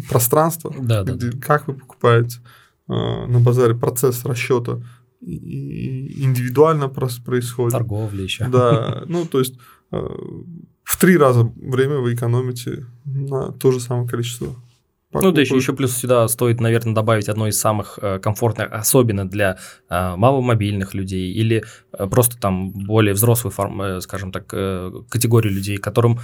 [0.08, 2.38] пространства, да, где, да, как вы покупаете
[2.88, 4.82] на базаре процесс расчета
[5.20, 7.72] индивидуально происходит.
[7.72, 8.48] Торговля еще.
[8.48, 9.54] Да, ну то есть
[9.90, 14.54] в три раза время вы экономите на то же самое количество
[15.12, 15.24] Покупок.
[15.24, 19.28] Ну, да еще, еще плюс сюда стоит, наверное, добавить одно из самых э, комфортных, особенно
[19.28, 19.58] для
[19.90, 23.52] э, маломобильных людей или э, просто там более взрослой,
[24.00, 26.20] скажем так, категории людей, которым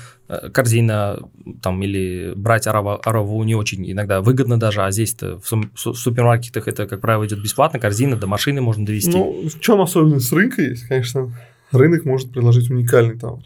[0.54, 1.18] корзина
[1.62, 6.86] там или брать араву, араву не очень иногда выгодно даже, а здесь-то в супермаркетах это,
[6.86, 9.10] как правило, идет бесплатно, корзина до машины можно довести.
[9.10, 11.30] Ну, в чем особенность рынка есть, конечно,
[11.72, 13.42] рынок может предложить уникальный товар.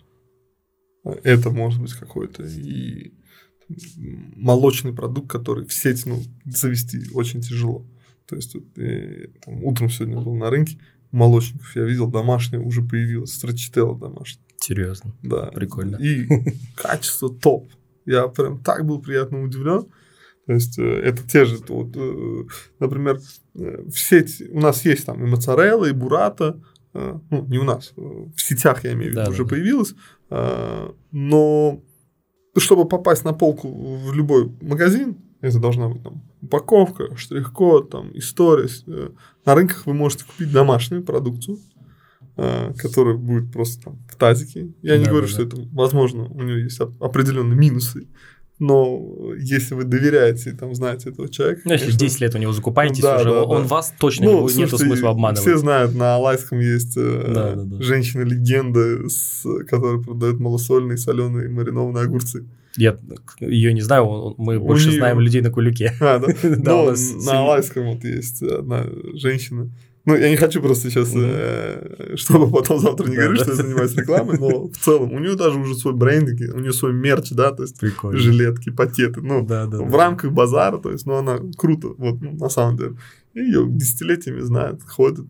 [1.24, 3.12] Это может быть какой-то и
[4.36, 7.86] молочный продукт, который в сеть ну, завести очень тяжело.
[8.26, 10.78] То есть вот, я, э, там, утром сегодня был на рынке
[11.10, 14.44] молочников, я видел домашнее уже появилось, страчителло домашнее.
[14.58, 15.14] Серьезно?
[15.22, 15.46] Да.
[15.46, 15.96] Прикольно.
[15.96, 16.26] И
[16.76, 17.70] качество топ.
[18.06, 19.86] Я прям так был приятно удивлен.
[20.46, 22.44] То есть э, это те же, вот, э,
[22.78, 23.20] например,
[23.54, 26.58] в сеть у нас есть там и моцарелла, и бурата,
[26.94, 29.94] ну, не у нас, в сетях, я имею в виду, да, уже да, появилось,
[31.10, 31.82] но
[32.60, 38.68] чтобы попасть на полку в любой магазин, это должна быть там упаковка, штрих-код, там история.
[38.86, 39.10] Э,
[39.44, 41.58] на рынках вы можете купить домашнюю продукцию,
[42.36, 44.72] э, которая будет просто там в тазике.
[44.82, 48.08] Я не да, говорю, да, что это возможно, у нее есть определенные минусы
[48.62, 51.62] но если вы доверяете, там, знаете этого человека...
[51.64, 53.68] Ну, если 10 лет у него закупаетесь да, уже, да, он да.
[53.68, 55.40] вас точно ну, не, нету смысла обманывать.
[55.40, 57.82] Все знают, на Алайском есть э, да, да, да.
[57.82, 59.08] женщина-легенда,
[59.68, 62.46] которая продает малосольные, соленые, маринованные огурцы.
[62.76, 62.96] Я
[63.40, 64.98] ее не знаю, мы у больше нее...
[64.98, 65.92] знаем людей на Кулике.
[66.00, 66.28] А, да?
[66.42, 66.94] да ну,
[67.24, 69.70] на Алайском вот есть одна женщина,
[70.04, 73.94] ну, я не хочу просто сейчас, э, чтобы потом завтра не говорить, что я занимаюсь
[73.94, 77.52] рекламой, но в целом у нее даже уже свой брендинг, у нее свой мерч, да,
[77.52, 78.18] то есть Прикольно.
[78.18, 79.96] жилетки, пакеты, ну, да, да, в да.
[79.96, 82.96] рамках базара, то есть, ну, она круто, вот, ну, на самом деле.
[83.34, 85.24] И ее десятилетиями знают, ходят,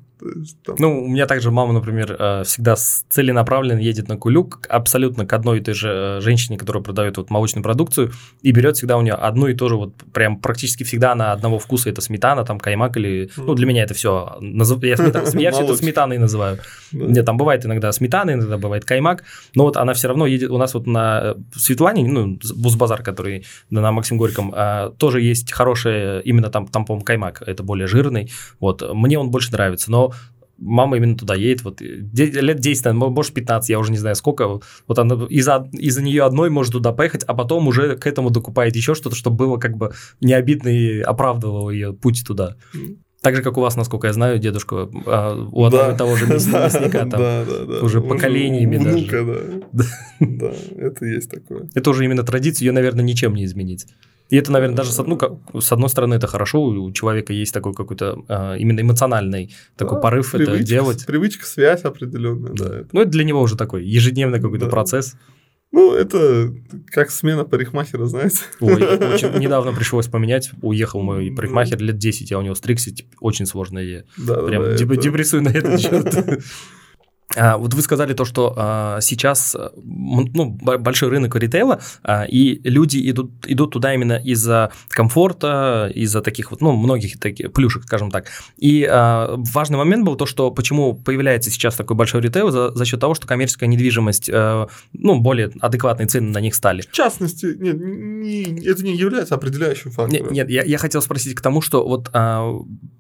[0.65, 0.77] там...
[0.79, 5.59] Ну, у меня также мама, например, э, всегда целенаправленно едет на кулюк абсолютно к одной
[5.59, 9.15] и той же э, женщине, которая продает вот молочную продукцию, и берет всегда у нее
[9.15, 12.97] одну и ту же, вот прям практически всегда на одного вкуса, это сметана, там каймак
[12.97, 13.31] или...
[13.37, 14.39] Ну, для меня это все...
[14.41, 15.25] Я, сметан...
[15.39, 16.59] я все это сметаной называю.
[16.93, 20.51] Нет, там бывает иногда сметана, иногда бывает каймак, но вот она все равно едет...
[20.51, 26.21] У нас вот на Светлане, ну, Бузбазар, который на Максим Горьком, э, тоже есть хороший
[26.23, 28.31] именно там, там, по-моему, каймак, это более жирный,
[28.61, 30.12] вот, мне он больше нравится, но
[30.63, 34.99] мама именно туда едет, вот лет 10, может 15, я уже не знаю сколько, вот
[34.99, 38.95] она из-за из нее одной может туда поехать, а потом уже к этому докупает еще
[38.95, 42.57] что-то, чтобы было как бы не обидно и оправдывало ее путь туда.
[43.23, 45.97] Так же, как у вас, насколько я знаю, дедушка, а, у одного да.
[45.97, 47.81] того же мясника, там да, да, да.
[47.81, 49.63] уже поколениями внука, даже.
[49.73, 49.85] Да.
[50.19, 51.69] да, это есть такое.
[51.73, 53.87] Это уже именно традиция, ее, наверное, ничем не изменить.
[54.33, 57.53] И это, наверное, даже с, ну, как, с одной стороны это хорошо, у человека есть
[57.53, 61.05] такой какой-то а, именно эмоциональный такой да, порыв привычка, это делать.
[61.05, 62.55] Привычка, связь определенная.
[62.55, 62.65] Да.
[62.65, 62.85] да.
[62.93, 64.71] Ну, это для него уже такой ежедневный какой-то да.
[64.71, 65.17] процесс.
[65.71, 66.51] Ну, это
[66.87, 68.39] как смена парикмахера, знаете.
[68.61, 70.51] Ой, очень, недавно пришлось поменять.
[70.63, 73.81] Уехал мой парикмахер лет 10, я у него стригся, типа, очень сложно.
[73.81, 75.03] Я да, прям да, деп- это...
[75.03, 76.43] депрессую на этот счет.
[77.37, 83.11] А, вот вы сказали то, что а, сейчас ну, большой рынок ритейла, а, и люди
[83.11, 88.27] идут, идут туда именно из-за комфорта, из-за таких вот, ну, многих таких плюшек, скажем так.
[88.59, 93.01] И важный момент был то, что почему появляется сейчас такой большой ритейл за, за счет
[93.01, 96.83] того, что коммерческая недвижимость, ну, более адекватные цены на них стали.
[96.83, 100.13] В частности, нет, не, это не является определяющим фактором.
[100.13, 102.11] Нет, нет я, я хотел спросить к тому, что вот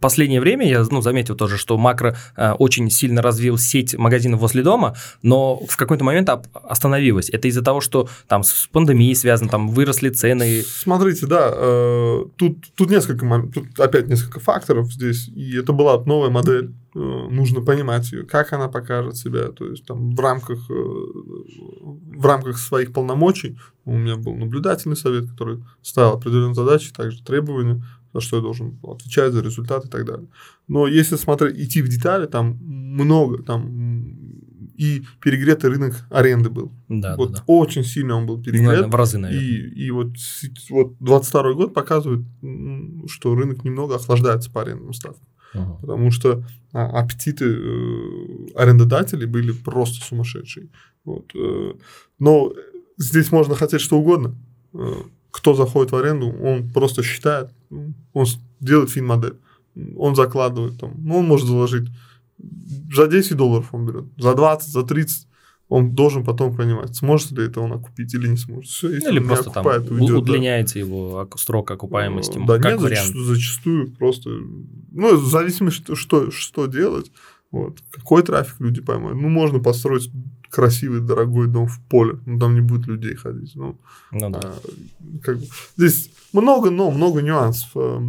[0.00, 4.62] последнее время я ну, заметил тоже, что макро очень сильно развил сеть магазинов магазинов возле
[4.62, 7.30] дома, но в какой-то момент остановилась.
[7.30, 10.62] Это из-за того, что там с пандемией связано, там выросли цены.
[10.62, 16.30] Смотрите, да, э, тут, тут несколько, тут опять несколько факторов здесь, и это была новая
[16.30, 20.74] модель, э, нужно понимать ее, как она покажет себя, то есть там в рамках, э,
[20.74, 27.82] в рамках своих полномочий у меня был наблюдательный совет, который ставил определенные задачи, также требования,
[28.14, 30.26] за что я должен отвечать за результаты и так далее.
[30.68, 34.11] Но если смотреть, идти в детали, там много, там
[34.82, 36.72] и перегретый рынок аренды был.
[36.88, 37.44] Да, вот да, да.
[37.46, 38.88] очень сильно он был перегрет.
[38.88, 39.46] В разы, наверное.
[39.46, 40.08] И, и вот,
[40.70, 42.24] вот 22 год показывает,
[43.06, 45.28] что рынок немного охлаждается по арендным ставкам.
[45.54, 45.78] Ага.
[45.80, 50.68] Потому что а, аппетиты э, арендодателей были просто сумасшедшие.
[51.04, 51.30] Вот.
[51.36, 51.74] Э,
[52.18, 52.52] но
[52.96, 54.34] здесь можно хотеть что угодно.
[54.74, 54.94] Э,
[55.30, 58.26] кто заходит в аренду, он просто считает, он
[58.58, 59.36] делает фин-модель,
[59.96, 61.88] он закладывает там, ну, он может заложить
[62.94, 65.28] за 10 долларов он берет, за 20, за 30,
[65.68, 68.70] он должен потом понимать, сможет ли это он окупить или не сможет.
[68.70, 70.80] Все, если или просто окупает, там уйдет, удлиняется да.
[70.80, 72.38] его срок окупаемости.
[72.46, 74.30] Да как нет, зачастую, зачастую просто,
[74.90, 77.10] ну, в зависимости, что, что делать,
[77.50, 79.18] вот, какой трафик люди поймают.
[79.20, 80.10] Ну, можно построить
[80.50, 83.52] красивый, дорогой дом в поле, но там не будет людей ходить.
[83.54, 83.78] Ну,
[84.10, 84.40] ну да.
[84.42, 84.60] а,
[85.22, 85.38] как
[85.76, 88.00] здесь много, но много нюансов, э,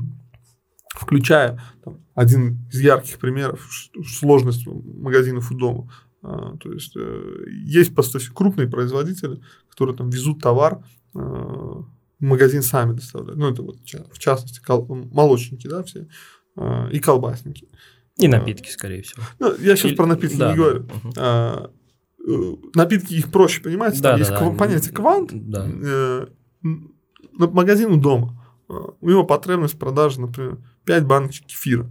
[0.93, 3.67] включая там, один из ярких примеров
[4.05, 5.91] сложность магазинов у дома.
[6.21, 11.73] А, то есть э, есть поставщики, крупные производители, которые там везут товар, э,
[12.19, 13.37] магазин сами доставляют.
[13.37, 16.07] Ну, это вот в частности кол- молочники, да, все,
[16.55, 17.67] э, и колбасники.
[18.17, 19.23] И напитки, скорее всего.
[19.39, 19.95] Ну, я сейчас и...
[19.95, 20.83] про напитки да, не говорю.
[20.83, 21.13] Угу.
[21.17, 21.71] А,
[22.75, 23.99] напитки их проще понимать.
[23.99, 25.31] Да, там да, есть да, понятие квант.
[25.33, 25.67] Да.
[25.67, 26.27] Э,
[27.31, 28.39] магазину дома.
[28.67, 31.89] У него потребность продажи, например, 5 баночек кефира.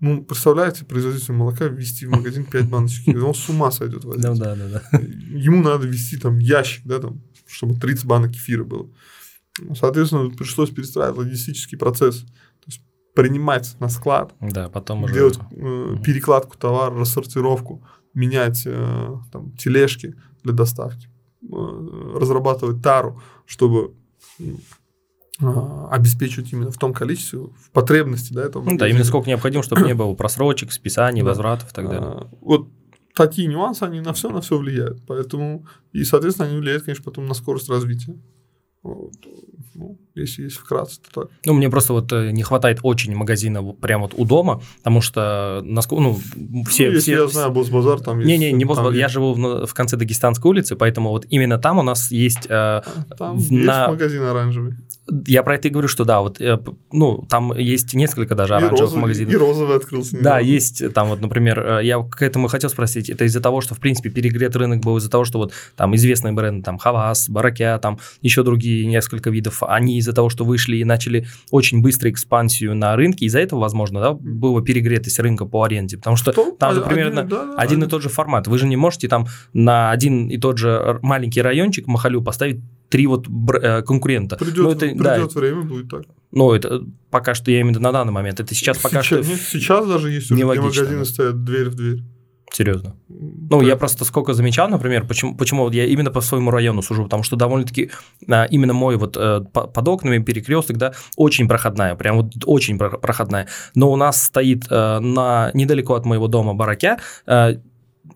[0.00, 3.22] Ну, представляете, производитель молока ввести в магазин 5 баночек.
[3.22, 4.04] Он с ума сойдет.
[4.04, 4.98] Ну, да, да, да.
[4.98, 8.88] Ему надо ввести там ящик, да, там, чтобы 30 банок кефира было.
[9.74, 12.20] Соответственно, пришлось перестраивать логистический процесс.
[12.20, 12.82] То есть
[13.14, 15.14] принимать на склад, да, потом уже...
[15.14, 21.08] делать э, перекладку товара, рассортировку, менять э, там, тележки для доставки,
[21.42, 23.94] э, разрабатывать тару, чтобы
[24.38, 24.44] а,
[25.90, 28.68] обеспечивать именно в том количестве, в потребности, да, этого.
[28.68, 32.02] Ну, да, именно сколько необходимо, чтобы не было просрочек, списаний, возвратов и так далее.
[32.02, 32.68] А, вот
[33.14, 35.02] такие нюансы, они на все, на все влияют.
[35.06, 38.16] Поэтому, и, соответственно, они влияют, конечно, потом на скорость развития.
[38.82, 39.12] Вот.
[39.74, 41.30] Ну, если есть вкратце, то так.
[41.44, 45.60] Ну, мне просто вот э, не хватает очень магазина прямо вот у дома, потому что
[45.64, 46.86] насколько, ну, все...
[46.86, 48.28] Ну, если все, я знаю Босбазар, там есть...
[48.28, 51.82] Не-не, не Босбазар, я живу в, в конце Дагестанской улицы, поэтому вот именно там у
[51.82, 52.46] нас есть...
[52.48, 52.82] Э,
[53.18, 53.80] там на...
[53.80, 54.74] есть магазин оранжевый.
[55.26, 56.58] Я про это и говорю, что да, вот, э,
[56.92, 59.32] ну, там есть несколько даже оранжевых розовый, магазинов.
[59.32, 60.18] И розовый открылся.
[60.20, 63.80] Да, есть там вот, например, я к этому хотел спросить, это из-за того, что, в
[63.80, 67.98] принципе, перегрет рынок был из-за того, что вот там известные бренды, там, Хавас, Баракя, там,
[68.20, 72.96] еще другие несколько видов, они из-за того, что вышли и начали очень быстро экспансию на
[72.96, 76.52] рынке, из-за этого, возможно, да, была перегретость рынка по аренде, потому что, что?
[76.52, 78.46] там же примерно один, да, один и тот же формат.
[78.46, 83.06] Вы же не можете там на один и тот же маленький райончик Махалю поставить три
[83.06, 84.36] вот э, конкурента.
[84.36, 85.02] Придет, ну, это, придет
[85.34, 86.02] да, время, будет так.
[86.32, 88.40] Ну, это пока что я именно на данный момент.
[88.40, 89.16] Это сейчас, сейчас пока что...
[89.16, 92.02] Нет, сейчас даже есть уже, где магазины стоят дверь в дверь.
[92.52, 92.96] Серьезно.
[93.08, 97.04] Ну, я просто сколько замечал, например, почему, почему вот я именно по своему району сужу,
[97.04, 97.90] потому что довольно-таки
[98.28, 103.46] а, именно мой вот а, под окнами перекресток, да, очень проходная, прям вот очень проходная.
[103.76, 106.96] Но у нас стоит а, на недалеко от моего дома бараке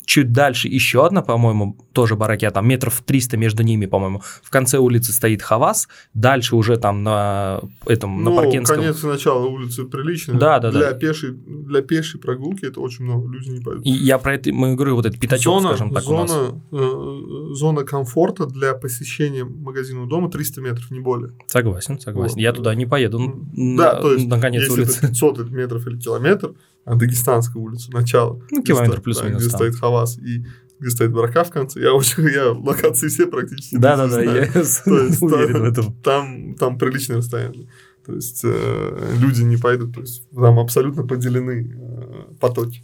[0.05, 4.23] чуть дальше еще одна, по-моему, тоже бараки, там метров 300 между ними, по-моему.
[4.43, 8.77] В конце улицы стоит Хавас, дальше уже там на этом, ну, на Паркенском.
[8.77, 10.39] конец и начало улицы приличные.
[10.39, 10.93] Да, да, для да.
[10.95, 13.87] Пешей, для пешей прогулки это очень много, люди не пойдут.
[13.87, 16.53] И я про это, мы говорю, вот этот пятачок, зона, скажем так, зона, у нас.
[16.73, 21.33] Э, зона комфорта для посещения магазина дома 300 метров, не более.
[21.47, 22.35] Согласен, согласен.
[22.35, 22.41] Вот.
[22.41, 23.19] Я туда не поеду
[23.53, 24.99] да, на, то есть, на конец если улицы.
[24.99, 26.55] это 500 метров или километр,
[26.87, 28.43] Дагестанская улица, начало.
[28.51, 29.43] Ну, километр плюс-минус.
[29.43, 30.45] Где стоит Хавас и
[30.81, 31.81] где стоит брака в конце.
[31.81, 34.31] Я очень, я локации все практически Да, да, да, я
[34.87, 35.95] уверен в этом.
[36.03, 37.69] Там, там приличное расстояние.
[38.05, 42.83] То есть э, люди не пойдут, то есть там абсолютно поделены э, потоки.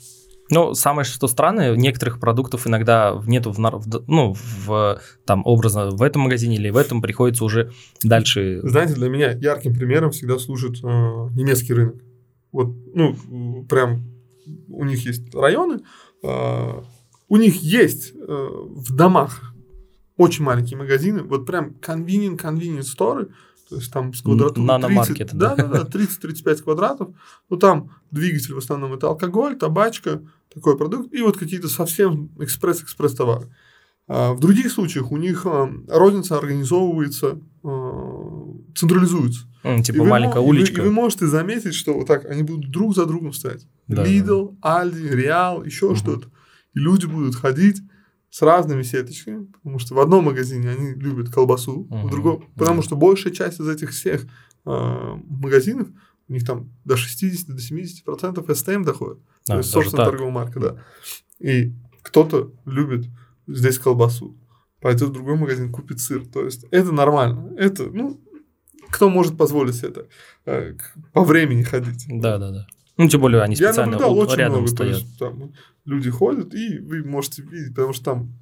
[0.50, 6.02] Ну, самое что странное, некоторых продуктов иногда нету в, в, ну, в, там, образно в
[6.02, 7.70] этом магазине или в этом приходится уже
[8.02, 8.60] дальше.
[8.64, 11.96] Знаете, для меня ярким примером всегда служит э, немецкий рынок.
[12.52, 14.02] Вот, ну, прям
[14.68, 15.80] у них есть районы,
[16.22, 16.82] э,
[17.28, 19.54] у них есть э, в домах
[20.16, 23.30] очень маленькие магазины, вот прям convenient, convenient store,
[23.68, 27.08] то есть там с квадратурой 30, да, да, да, 30-35 квадратов,
[27.48, 33.14] ну там двигатель в основном это алкоголь, табачка, такой продукт, и вот какие-то совсем экспресс-экспресс
[33.14, 33.48] товары.
[34.08, 37.38] А в других случаях у них а, розница организовывается,
[38.74, 39.46] централизуется.
[39.62, 40.76] Mm, типа и маленькая вы, уличка.
[40.76, 43.66] И вы, и вы можете заметить, что вот так они будут друг за другом стоять.
[43.88, 45.96] Да, Lidl, Aldi, Real, еще угу.
[45.96, 46.28] что-то.
[46.74, 47.82] И люди будут ходить
[48.30, 52.06] с разными сеточками, потому что в одном магазине они любят колбасу, uh-huh.
[52.06, 52.84] в другом, потому uh-huh.
[52.84, 54.28] что большая часть из этих всех э,
[55.26, 55.88] магазинов,
[56.28, 60.32] у них там до 60 до 70 процентов STM доходит, а, то есть собственная торговая
[60.32, 60.84] марка, да.
[61.40, 63.06] И кто-то любит
[63.48, 64.38] здесь колбасу,
[64.80, 68.20] пойдет в другой магазин, купит сыр, то есть это нормально, это, ну,
[68.90, 69.88] кто может позволить себе
[70.44, 70.76] это
[71.12, 72.06] по времени ходить.
[72.08, 72.66] Да, да, да.
[72.96, 74.92] Ну, тем более они специально Я наблюдал, очень рядом много, стоят.
[74.92, 75.52] То есть, там,
[75.86, 78.32] люди ходят, и вы можете видеть, потому что там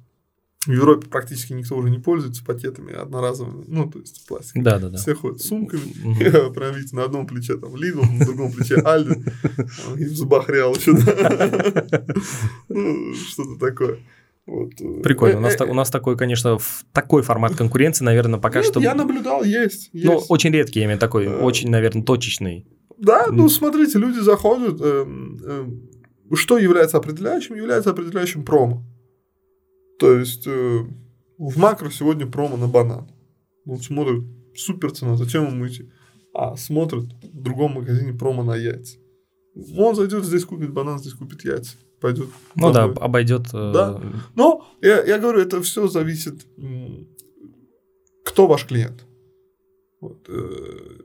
[0.65, 4.61] в Европе практически никто уже не пользуется пакетами одноразовыми, ну, то есть пластик.
[4.61, 4.97] Да, да, да.
[4.97, 6.53] Все ходят с сумками, угу.
[6.53, 9.23] прям видите, на одном плече там Lidl, на другом плече Альди,
[9.97, 10.91] и в зубах Реал еще,
[12.67, 13.99] ну, что-то такое.
[14.49, 14.71] Вот.
[14.81, 15.37] Э, Прикольно.
[15.37, 16.57] У нас, у нас такой, конечно,
[16.91, 18.79] такой формат конкуренции, наверное, пока Нет, что...
[18.79, 19.89] я наблюдал, есть.
[19.93, 20.05] есть.
[20.05, 22.65] Ну, очень редкий, именно такой, очень, наверное, точечный.
[22.97, 24.79] Да, ну, смотрите, люди заходят...
[24.81, 25.05] Э,
[25.45, 25.65] э,
[26.35, 27.55] что является определяющим?
[27.55, 28.83] Является определяющим промо.
[29.99, 30.79] То есть, э,
[31.37, 33.07] в макро сегодня промо на банан.
[33.65, 34.23] Он смотрит,
[34.55, 35.91] супер цена, зачем ему идти?
[36.33, 38.97] А смотрит в другом магазине промо на яйца.
[39.77, 41.77] Он зайдет, здесь купит банан, здесь купит яйца.
[41.99, 42.29] Пойдет.
[42.55, 43.47] Ну да, обойдет.
[43.53, 44.01] Э, да.
[44.35, 46.45] Но я, я говорю, это все зависит,
[48.25, 49.05] кто ваш клиент.
[49.99, 50.25] Вот.
[50.29, 51.01] Э,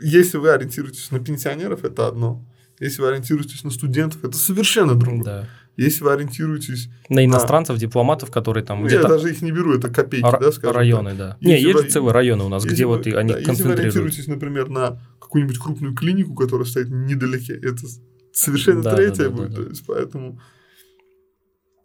[0.00, 2.46] если вы ориентируетесь на пенсионеров, это одно.
[2.78, 5.24] Если вы ориентируетесь на студентов, это совершенно другое.
[5.24, 5.48] Да.
[5.76, 7.80] Если вы ориентируетесь на иностранцев, на...
[7.80, 9.04] дипломатов, которые там ну, где-то...
[9.04, 11.18] Я даже их не беру, это копейки, Р- да, скажем Районы, так.
[11.18, 11.36] да.
[11.40, 13.52] Если не, есть же целые районы у нас, где вы, вот они да, концентрируются.
[13.52, 17.86] Если вы ориентируетесь, например, на какую-нибудь крупную клинику, которая стоит недалеке, это
[18.32, 19.50] совершенно да, третье да, да, будет.
[19.50, 19.62] Да, да.
[19.62, 20.40] То есть, поэтому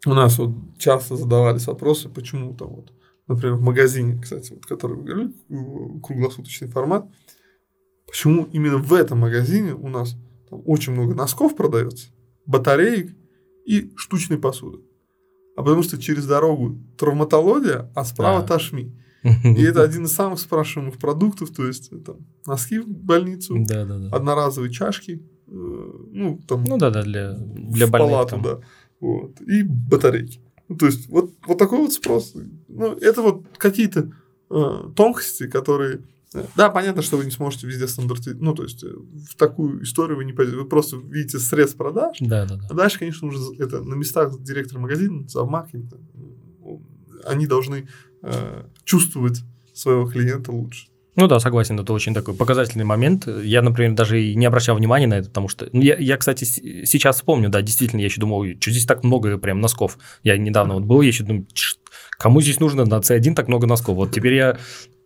[0.06, 2.92] у нас вот часто задавались вопросы, почему там вот,
[3.26, 5.32] например, в магазине, кстати, вот, который вы говорили,
[6.02, 7.06] круглосуточный формат,
[8.06, 10.16] почему именно в этом магазине у нас
[10.48, 12.08] там очень много носков продается,
[12.46, 13.14] батареек
[13.66, 14.78] и штучной посуды.
[15.56, 18.46] А потому что через дорогу травматология, а справа да.
[18.46, 18.96] ташми.
[19.22, 23.98] И это один из самых спрашиваемых продуктов, то есть там, носки в больницу, да, да,
[23.98, 24.16] да.
[24.16, 28.42] одноразовые чашки, э, ну там ну да, да, для, для в больных, палату, там.
[28.42, 28.60] да,
[29.00, 30.40] вот, и батарейки.
[30.68, 32.34] Ну, то есть вот, вот такой вот спрос.
[32.68, 34.12] Ну, это вот какие-то
[34.50, 36.02] э, тонкости, которые
[36.56, 38.42] да, понятно, что вы не сможете везде стандартизировать.
[38.42, 40.58] Ну, то есть, э, в такую историю вы не пойдете.
[40.58, 42.18] Вы просто видите срез продаж.
[42.20, 42.66] Да, да, да.
[42.68, 45.98] А дальше, конечно, уже это на местах директора магазина, завмаркетинга,
[47.24, 47.88] они должны
[48.22, 49.42] э, чувствовать
[49.72, 50.88] своего клиента лучше.
[51.18, 53.26] Ну да, согласен, это очень такой показательный момент.
[53.26, 55.68] Я, например, даже и не обращал внимания на это, потому что...
[55.72, 59.36] Ну, я, я, кстати, сейчас вспомню, да, действительно, я еще думал, что здесь так много
[59.36, 59.98] прям носков.
[60.22, 61.48] Я недавно вот был, я еще думаю,
[62.18, 63.96] кому здесь нужно на C1 так много носков?
[63.96, 64.58] Вот теперь я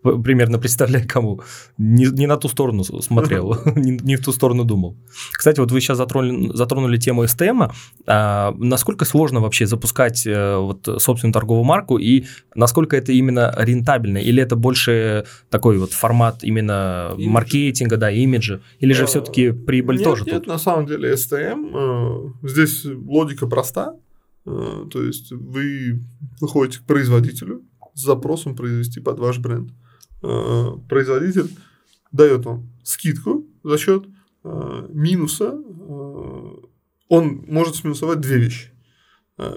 [0.02, 1.40] примерно представляю, кому.
[1.78, 4.96] Не, не на ту сторону смотрел, не, не в ту сторону думал.
[5.32, 7.72] Кстати, вот вы сейчас затронули, затронули тему STM.
[8.06, 12.24] А, насколько сложно вообще запускать а, вот, собственную торговую марку и
[12.54, 14.18] насколько это именно рентабельно?
[14.18, 18.60] Или это больше такой вот формат именно маркетинга, да, имиджа?
[18.80, 20.46] Или же а, все-таки прибыль нет, тоже нет, тут?
[20.46, 23.94] на самом деле STM, э, здесь логика проста.
[24.46, 26.00] Э, то есть вы
[26.40, 27.62] выходите к производителю
[27.94, 29.70] с запросом произвести под ваш бренд.
[30.22, 31.50] Э, производитель
[32.12, 34.04] дает вам скидку за счет
[34.44, 35.54] э, минуса.
[35.54, 36.50] Э,
[37.08, 38.68] он может сминусовать две вещи.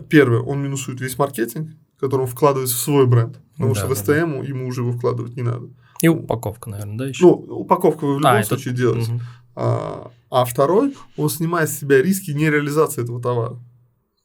[0.09, 3.39] Первое, он минусует весь маркетинг, который он вкладывает в свой бренд.
[3.53, 4.47] Потому да, что в STM да.
[4.47, 5.70] ему уже его вкладывать не надо.
[6.01, 7.24] И упаковка, наверное, да, еще?
[7.24, 8.82] Ну, упаковка вы в любом а, случае это...
[8.82, 9.11] делаете.
[9.11, 9.22] Угу.
[9.55, 13.59] А, а второй, он снимает с себя риски нереализации этого товара.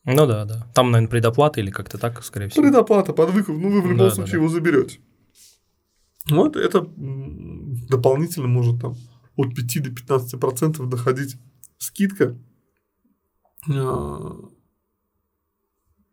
[0.05, 0.67] Ну да, да.
[0.75, 2.63] Там, наверное, предоплата или как-то так, скорее всего.
[2.63, 3.57] Предоплата под выкуп.
[3.57, 4.45] Ну, вы в любом да, случае да, да.
[4.45, 4.99] его заберете.
[6.31, 6.87] Вот это
[7.89, 8.97] дополнительно может там
[9.37, 11.37] от 5 до 15 процентов доходить
[11.79, 12.37] скидка
[13.69, 14.37] а,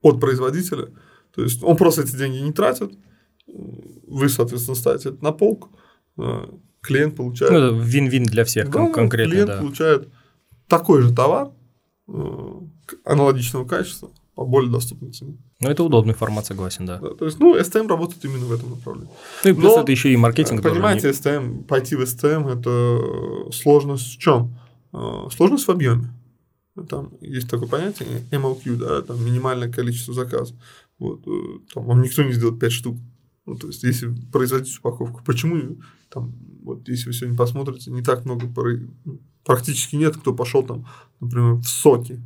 [0.01, 0.89] от производителя.
[1.33, 2.97] То есть он просто эти деньги не тратит,
[3.45, 5.77] вы, соответственно, ставите это на полку,
[6.17, 6.49] а,
[6.81, 7.51] клиент получает...
[7.51, 9.59] Ну, это вин-вин для всех да, конкретно, клиент да.
[9.59, 10.09] получает
[10.67, 11.51] такой же товар
[12.07, 12.63] а,
[13.05, 15.35] аналогичного качества по более доступной цене.
[15.61, 16.99] Ну, это удобный формат, согласен, да.
[16.99, 17.09] да.
[17.15, 19.09] То есть, ну, STM работает именно в этом направлении.
[19.43, 20.61] Ну, и плюс Но, это еще и маркетинг.
[20.61, 24.55] Понимаете, тоже STM, пойти в STM– это сложность в чем?
[24.93, 26.13] А, сложность в объеме.
[26.87, 30.55] Там есть такое понятие MLQ, да, там минимальное количество заказов.
[30.99, 31.31] Вот, э,
[31.73, 32.97] там вам никто не сделает 5 штук.
[33.47, 35.79] Ну, то есть, если производить упаковку, почему
[36.09, 38.47] там, вот если вы сегодня посмотрите, не так много,
[39.43, 40.85] практически нет, кто пошел там,
[41.19, 42.21] например, в соки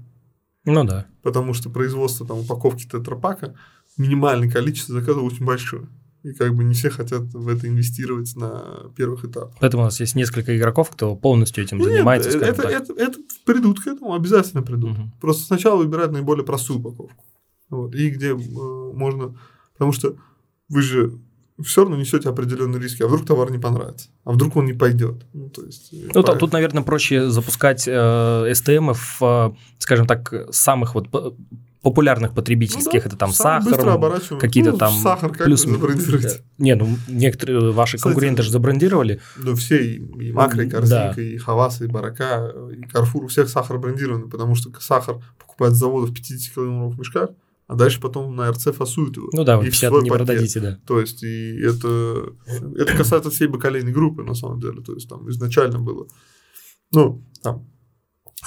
[0.66, 1.06] ну да.
[1.22, 3.56] Потому что производство там упаковки тетрапака
[3.98, 5.88] минимальное количество заказов очень большое.
[6.24, 9.56] И как бы не все хотят в это инвестировать на первых этапах.
[9.60, 12.30] Поэтому у нас есть несколько игроков, кто полностью этим Нет, занимается.
[12.30, 15.00] Это, это, это придут к этому, обязательно придут.
[15.00, 15.12] Угу.
[15.20, 17.26] Просто сначала выбирать наиболее простую упаковку.
[17.70, 19.36] Вот, и где э, можно.
[19.74, 20.16] Потому что
[20.70, 21.20] вы же
[21.64, 23.04] все равно несете определенные риски.
[23.04, 24.10] А вдруг товар не понравится?
[24.24, 25.26] А вдруг он не пойдет?
[25.34, 30.34] Ну, то есть, э, ну, тут, наверное, проще запускать э, STM в, э, скажем так,
[30.52, 31.08] самых вот
[31.82, 36.42] популярных потребительских, ну, да, это там сахар, какие-то ну, там сахар как плюс забрендировать?
[36.60, 39.20] Не, ну некоторые ваши Кстати, конкуренты же забрендировали.
[39.38, 41.22] Ну все, и, и Макро, и Корзинка, да.
[41.22, 45.80] и Хаваса, и Барака, и Карфур, у всех сахар брендированы, потому что сахар покупают с
[45.80, 47.30] завода в 50 килограммовых мешках,
[47.72, 49.30] а дальше потом на РЦ фасуют его.
[49.32, 50.14] Ну да, вы 50 не пакет.
[50.14, 50.78] продадите, да.
[50.86, 52.34] То есть, и это,
[52.76, 54.82] это касается всей бакалейной группы, на самом деле.
[54.82, 56.06] То есть, там изначально было,
[56.92, 57.72] ну, там,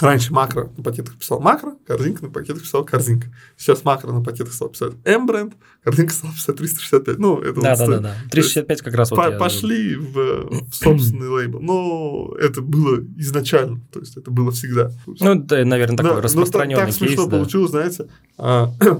[0.01, 3.29] Раньше макро на пакетах писал макро, корзинка на пакетах писал корзинка.
[3.57, 5.55] Сейчас макро на пакетах стал писать M-бренд,
[5.85, 7.19] корзинка стал писать 365.
[7.19, 8.15] Ну, это да, вот да, да, да.
[8.33, 11.61] 365 как раз вот по- Пошли в, в собственный лейбл.
[11.61, 14.91] Но это было изначально, то есть это было всегда.
[15.07, 17.31] Ну, это, наверное, такой да, распространенный так, так смешно да.
[17.31, 18.09] получилось, знаете.
[18.37, 18.97] А, э,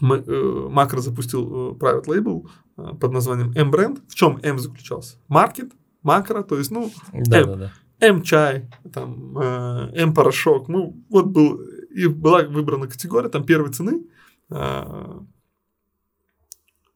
[0.00, 4.00] макро запустил э, private label э, под названием M-бренд.
[4.08, 5.16] В чем M заключался?
[5.28, 5.72] Маркет,
[6.02, 7.46] макро, то есть, ну, да, M.
[7.46, 10.68] да, да М-чай, там, э, М-порошок.
[10.68, 14.04] Ну, вот был, и была выбрана категория, там, первой цены.
[14.50, 15.20] Э,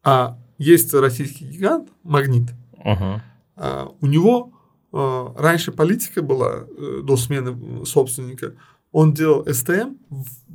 [0.03, 2.51] а есть российский гигант, Магнит.
[2.84, 3.20] Uh-huh.
[3.57, 4.53] А, у него
[4.92, 8.55] э, раньше политика была, э, до смены собственника,
[8.90, 9.96] он делал СТМ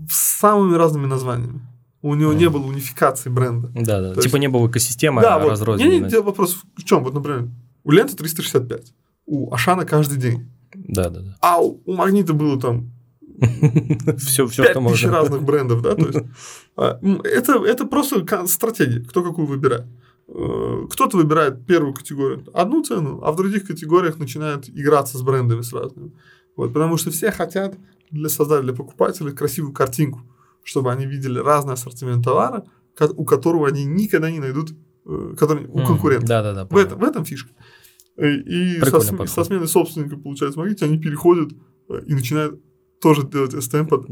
[0.09, 1.61] с самыми разными названиями.
[2.03, 2.37] У него uh-huh.
[2.37, 3.69] не было унификации бренда.
[3.73, 4.13] Да, да.
[4.13, 4.41] То типа есть...
[4.41, 5.99] не было экосистемы, да, а вот, разрозненной.
[5.99, 7.03] Не, не, вопрос в чем?
[7.03, 7.47] Вот, например,
[7.85, 8.93] у ленты 365
[9.25, 10.51] у Ашана каждый день.
[10.75, 11.37] Да, да, да.
[11.39, 12.91] А у, у Магнита было там
[14.17, 15.11] все, все, что можно.
[15.11, 16.19] разных брендов, да, то есть
[16.77, 19.85] а, это, это просто стратегия, кто какую выбирает.
[20.27, 25.61] Э, кто-то выбирает первую категорию, одну цену, а в других категориях начинает играться с брендами
[25.61, 26.11] с разными.
[26.55, 27.75] Вот, потому что все хотят
[28.11, 30.21] для создать для покупателей красивую картинку,
[30.63, 32.65] чтобы они видели разный ассортимент товара,
[33.15, 34.71] у которого они никогда не найдут,
[35.05, 36.27] э, который, у конкурента.
[36.27, 36.65] Да, да, да.
[36.65, 37.51] В этом, в этом фишка.
[38.17, 41.51] И со, со смены собственника, получается, смотрите, они переходят
[41.89, 42.61] э, и начинают
[43.01, 44.09] тоже делать STM под.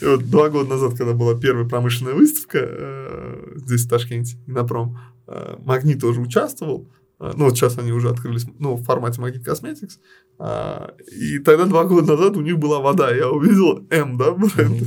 [0.00, 4.98] И вот два года назад, когда была первая промышленная выставка э, здесь, в Ташкенте, Инопром,
[5.26, 6.88] э, Магнит тоже участвовал.
[7.20, 9.98] Э, ну, вот сейчас они уже открылись ну, в формате Магнит Cosmetics.
[10.38, 13.14] Э, и тогда два года назад у них была вода.
[13.14, 14.82] Я увидел M, да, бренд.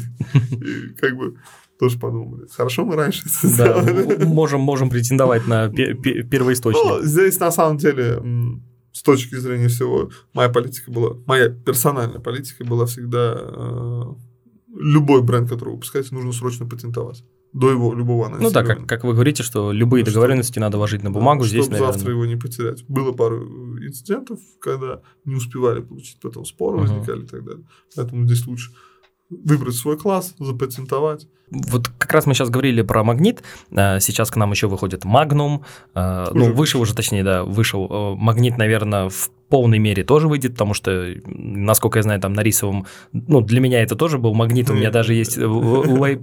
[0.52, 1.38] И как бы
[1.80, 2.48] тоже подумали.
[2.52, 4.16] Хорошо, мы раньше это сделали.
[4.16, 6.84] Да, можем, можем претендовать на первоисточник.
[6.84, 8.22] Ну, здесь на самом деле
[8.92, 14.04] с точки зрения всего, моя политика была, моя персональная политика была всегда э,
[14.76, 17.24] любой бренд, который вы выпускаете, нужно срочно патентовать
[17.54, 20.78] до его любого Ну да, как, как вы говорите, что любые ну, договоренности чтобы, надо
[20.78, 21.94] вложить на бумагу, да, здесь, чтобы наверное...
[21.94, 22.84] завтра его не потерять.
[22.88, 26.82] Было пару инцидентов, когда не успевали получить, потом споры uh-huh.
[26.82, 27.66] возникали и так далее.
[27.96, 28.72] Поэтому здесь лучше
[29.30, 31.28] выбрать свой класс, запатентовать.
[31.54, 33.44] Вот как раз мы сейчас говорили про магнит.
[33.72, 35.64] Э, сейчас к нам еще выходит магнум.
[35.94, 40.54] Э, ну, вышел уже, точнее, да, вышел э, магнит, наверное, в полной мере тоже выйдет,
[40.54, 44.68] потому что, насколько я знаю, там на рисовом, ну, для меня это тоже был магнит,
[44.72, 45.36] у меня даже есть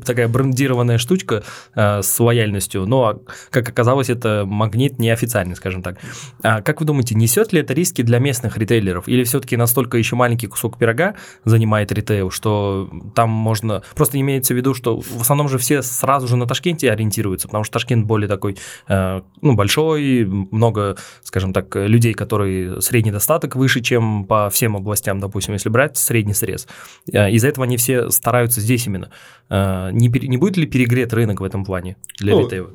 [0.05, 1.45] такая брендированная штучка
[1.76, 3.20] с лояльностью, но,
[3.51, 5.99] как оказалось, это магнит неофициальный, скажем так.
[6.43, 10.16] А как вы думаете, несет ли это риски для местных ритейлеров, или все-таки настолько еще
[10.16, 11.14] маленький кусок пирога
[11.45, 16.27] занимает ритейл, что там можно, просто имеется в виду, что в основном же все сразу
[16.27, 18.57] же на Ташкенте ориентируются, потому что Ташкент более такой,
[18.89, 25.21] э, ну, большой, много, скажем так, людей, которые средний недостаток выше, чем по всем областям,
[25.21, 26.66] допустим, если брать средний срез.
[27.12, 29.11] Э, из-за этого они все стараются здесь именно.
[29.51, 32.71] Э, не, не будет ли перегрет рынок в этом плане для ну, ритейла?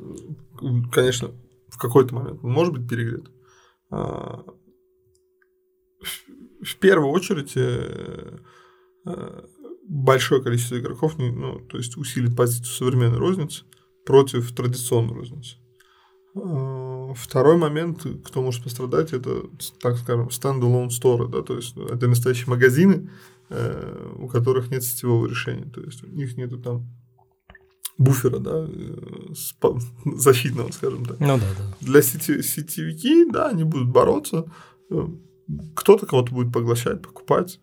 [0.92, 1.30] Конечно,
[1.68, 3.30] в какой-то момент может быть перегрет.
[3.90, 4.42] А,
[6.62, 8.38] в первую очередь э,
[9.88, 13.64] большое количество игроков, ну, то есть усилит позицию современной розницы
[14.04, 15.56] против традиционной розницы.
[16.34, 19.44] Э, второй момент, кто может пострадать, это,
[19.80, 23.10] так скажем, standalone store, да, то есть это настоящие магазины,
[23.48, 26.86] э, у которых нет сетевого решения, то есть у них нету там
[27.96, 29.34] буфера, да, э,
[30.16, 31.20] защитного, скажем так.
[31.20, 31.76] Ну да, да.
[31.80, 34.44] Для сети, сетевики, да, они будут бороться,
[35.74, 37.60] кто-то кого-то будет поглощать, покупать.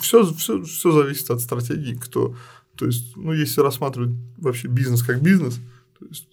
[0.00, 2.36] Все, все, все зависит от стратегии, кто.
[2.76, 5.60] То есть, ну, если рассматривать вообще бизнес как бизнес,
[5.98, 6.28] то есть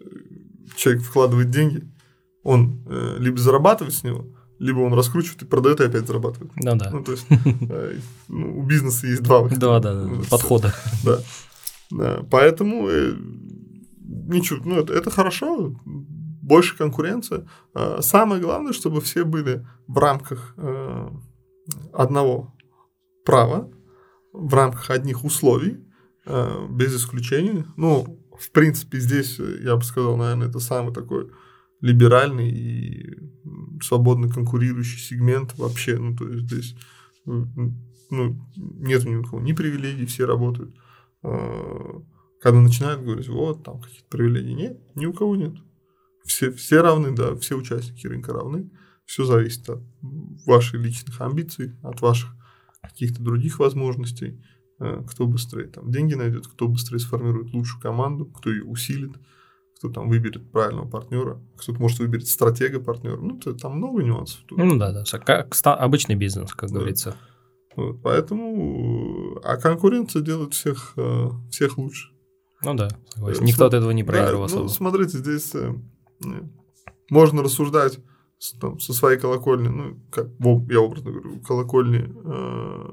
[0.75, 1.83] человек вкладывает деньги,
[2.43, 4.25] он э, либо зарабатывает с него,
[4.59, 6.51] либо он раскручивает и продает и опять зарабатывает.
[6.55, 6.89] Ну да.
[6.91, 9.59] Ну, то есть э, ну, у бизнеса есть два выхода.
[9.59, 10.73] Да, да, да, подхода.
[11.03, 11.19] Да.
[11.91, 12.25] да.
[12.31, 13.13] Поэтому э,
[13.97, 17.47] ничего, ну, это, это хорошо, больше конкуренция.
[17.73, 21.09] А самое главное, чтобы все были в рамках э,
[21.93, 22.53] одного
[23.29, 23.69] права,
[24.33, 25.77] в рамках одних условий,
[26.25, 27.63] э, без исключений.
[27.77, 31.29] Ну, в принципе, здесь, э, я бы сказал, наверное, это самый такой
[31.79, 33.19] либеральный и
[33.83, 35.99] свободно конкурирующий сегмент вообще.
[35.99, 36.75] Ну, то есть здесь
[37.25, 40.75] ну, нет ни у кого ни привилегий, все работают.
[41.21, 45.53] Когда начинают говорить, вот, там какие-то привилегии, нет, ни у кого нет.
[46.25, 48.71] Все, все равны, да, все участники рынка равны.
[49.05, 49.83] Все зависит от
[50.47, 52.38] ваших личных амбиций, от ваших
[52.81, 54.41] каких-то других возможностей.
[54.79, 59.11] Э, кто быстрее там деньги найдет, кто быстрее сформирует лучшую команду, кто ее усилит,
[59.77, 63.17] кто там выберет правильного партнера, кто-то может выберет стратега партнера.
[63.17, 64.41] Ну, то, там много нюансов.
[64.47, 64.57] Тут.
[64.57, 66.75] Ну да, да, как обычный бизнес, как да.
[66.75, 67.15] говорится.
[67.75, 72.09] Вот, поэтому, а конкуренция делает всех, э, всех лучше.
[72.61, 73.43] Ну да, согласен.
[73.43, 73.67] Никто См...
[73.67, 75.73] от этого не проигрывал да, Ну, смотрите, здесь э,
[77.09, 77.99] можно рассуждать
[78.59, 80.29] там, со своей колокольни, ну, как
[80.69, 82.89] я образно говорю, колокольни, э,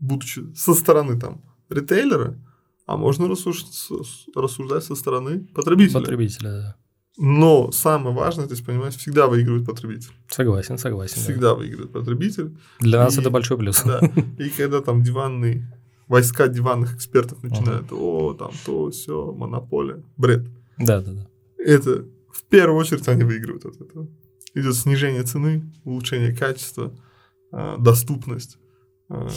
[0.00, 2.38] будучи со стороны там ритейлера,
[2.86, 3.90] а можно рассуждать,
[4.34, 6.00] рассуждать со стороны потребителя.
[6.00, 6.76] Потребителя, да.
[7.20, 10.12] Но самое важное здесь, понимаешь, всегда выигрывает потребитель.
[10.28, 11.20] Согласен, согласен.
[11.20, 11.54] Всегда да.
[11.56, 12.56] выигрывает потребитель.
[12.78, 13.82] Для и, нас это большой плюс.
[13.82, 14.00] Да.
[14.38, 15.64] И когда там диванный,
[16.06, 20.46] войска диванных экспертов начинают, о, там то, все, монополия, бред.
[20.78, 21.28] Да, да, да.
[21.58, 24.08] Это в первую очередь они выигрывают от этого.
[24.58, 26.92] Идет снижение цены, улучшение качества,
[27.52, 28.58] а, доступность
[29.08, 29.28] а,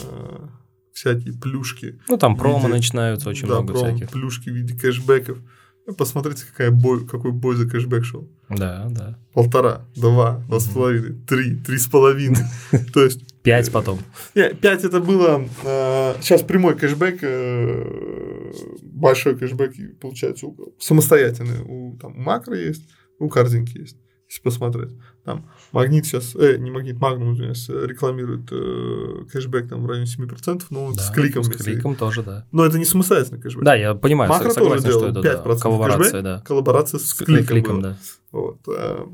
[0.92, 2.00] всякие плюшки.
[2.08, 4.10] Ну, там промо виде, начинаются очень да, много промо, всяких.
[4.10, 5.38] плюшки в виде кэшбэков.
[5.86, 8.28] Ну, посмотрите, какая бой, какой бой за кэшбэк шел.
[8.48, 9.16] Да, да.
[9.32, 12.42] Полтора, два, два с половиной, три, три с половиной.
[12.92, 13.20] То есть...
[13.42, 14.00] Пять потом.
[14.34, 15.44] Нет, пять это было...
[15.64, 18.52] Э, сейчас прямой кэшбэк, э,
[18.82, 20.46] большой кэшбэк, получается,
[20.80, 21.60] самостоятельный.
[21.64, 22.88] У там, макро есть,
[23.20, 23.96] у корзинки есть
[24.32, 24.96] если посмотреть.
[25.24, 30.64] Там Магнит сейчас, э, не Магнит, Магнум, извиняюсь, рекламирует э, кэшбэк там в районе 7%,
[30.70, 31.44] но да, с кликом.
[31.44, 32.46] С кликом тоже, да.
[32.50, 33.64] Но это не самостоятельный кэшбэк.
[33.64, 36.42] Да, я понимаю, Макро согласен, тоже делал что это 5% да, коллаборация, кэшбэк, да.
[36.44, 37.46] коллаборация с, с кликом.
[37.46, 37.98] кликом да.
[38.32, 38.58] Вот.
[38.66, 39.08] А,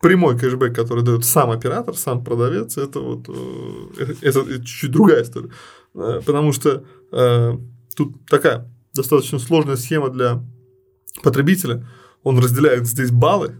[0.00, 5.22] прямой кэшбэк, который дает сам оператор, сам продавец, это вот э, это, это чуть-чуть другая
[5.22, 5.50] история.
[5.94, 7.58] Э, потому что э,
[7.96, 10.44] тут такая достаточно сложная схема для
[11.22, 11.86] потребителя.
[12.22, 13.56] Он разделяет здесь баллы,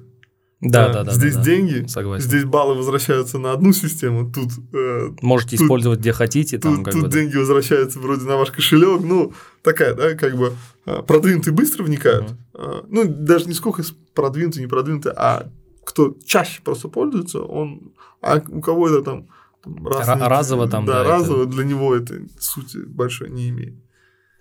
[0.61, 1.13] да, да, да.
[1.13, 2.27] Здесь да, деньги, Согласен.
[2.27, 4.53] здесь баллы возвращаются на одну систему, тут...
[4.73, 6.59] Э, Можете тут, использовать где хотите.
[6.59, 7.41] Там, тут как тут бы, деньги да.
[7.41, 9.33] возвращаются вроде на ваш кошелек, ну,
[9.63, 10.55] такая, да, как бы
[10.87, 12.35] э, продвинутые быстро вникают.
[12.55, 12.87] Uh-huh.
[12.89, 13.83] Ну, даже не сколько
[14.15, 15.51] продвинутые, не продвинутые, а
[15.85, 17.93] кто чаще просто пользуется, он...
[18.23, 19.29] А у кого это там...
[19.63, 21.05] там раз разово там, да.
[21.05, 21.53] Да, разово это...
[21.53, 23.75] для него это сути большой не имеет.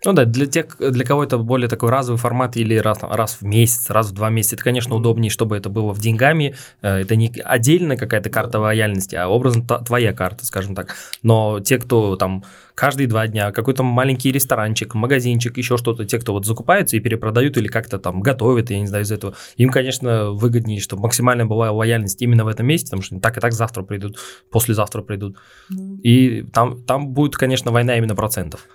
[0.05, 3.41] Ну да, для тех, для кого это более такой разовый формат или раз, раз в
[3.41, 6.55] месяц, раз в два месяца, это, конечно, удобнее, чтобы это было в деньгами.
[6.83, 10.95] Э, это не отдельная какая-то карта лояльности, а образно твоя карта, скажем так.
[11.23, 12.43] Но те, кто там
[12.75, 17.57] каждые два дня какой-то маленький ресторанчик, магазинчик, еще что-то, те, кто вот закупаются и перепродают
[17.57, 21.71] или как-то там готовят, я не знаю, из этого, им, конечно, выгоднее, чтобы максимальная была
[21.71, 24.19] лояльность именно в этом месте, потому что так и так завтра придут,
[24.51, 25.37] послезавтра придут.
[26.03, 28.67] И там, там будет, конечно, война именно процентов.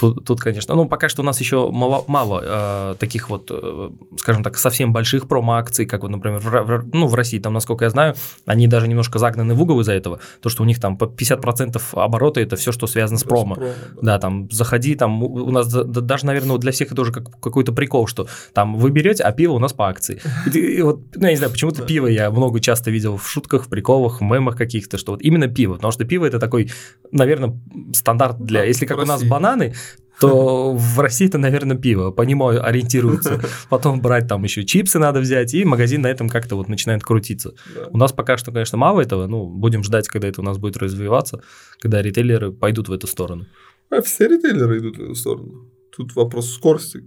[0.00, 3.90] Тут, тут, конечно, ну пока что у нас еще мало, мало э, таких вот, э,
[4.18, 7.84] скажем так, совсем больших промо-акций, как вот, например, в, в, ну, в России, там, насколько
[7.84, 10.96] я знаю, они даже немножко загнаны в угол из-за этого, то, что у них там
[10.96, 13.54] по 50% оборота это все, что связано с промо.
[13.54, 14.02] С промо да.
[14.02, 17.72] да, там, заходи, там, у нас да, даже, наверное, для всех это уже как, какой-то
[17.72, 20.20] прикол, что там вы берете, а пиво у нас по акции.
[20.52, 21.86] И, и вот, ну, я не знаю, почему-то да.
[21.86, 25.48] пиво я много часто видел в шутках, в приколах, в мемах каких-то, что вот именно
[25.48, 26.70] пиво, потому что пиво это такой,
[27.12, 27.58] наверное,
[27.92, 29.74] стандарт для, если как у нас бананы,
[30.20, 32.10] то в России это, наверное, пиво.
[32.10, 33.40] По нему ориентируются.
[33.68, 37.54] Потом брать там еще чипсы надо взять, и магазин на этом как-то вот начинает крутиться.
[37.74, 37.88] Да.
[37.90, 39.26] У нас пока что, конечно, мало этого.
[39.26, 41.42] Ну, будем ждать, когда это у нас будет развиваться,
[41.80, 43.46] когда ритейлеры пойдут в эту сторону.
[43.90, 45.70] А все ритейлеры идут в эту сторону.
[45.94, 47.04] Тут вопрос скорости.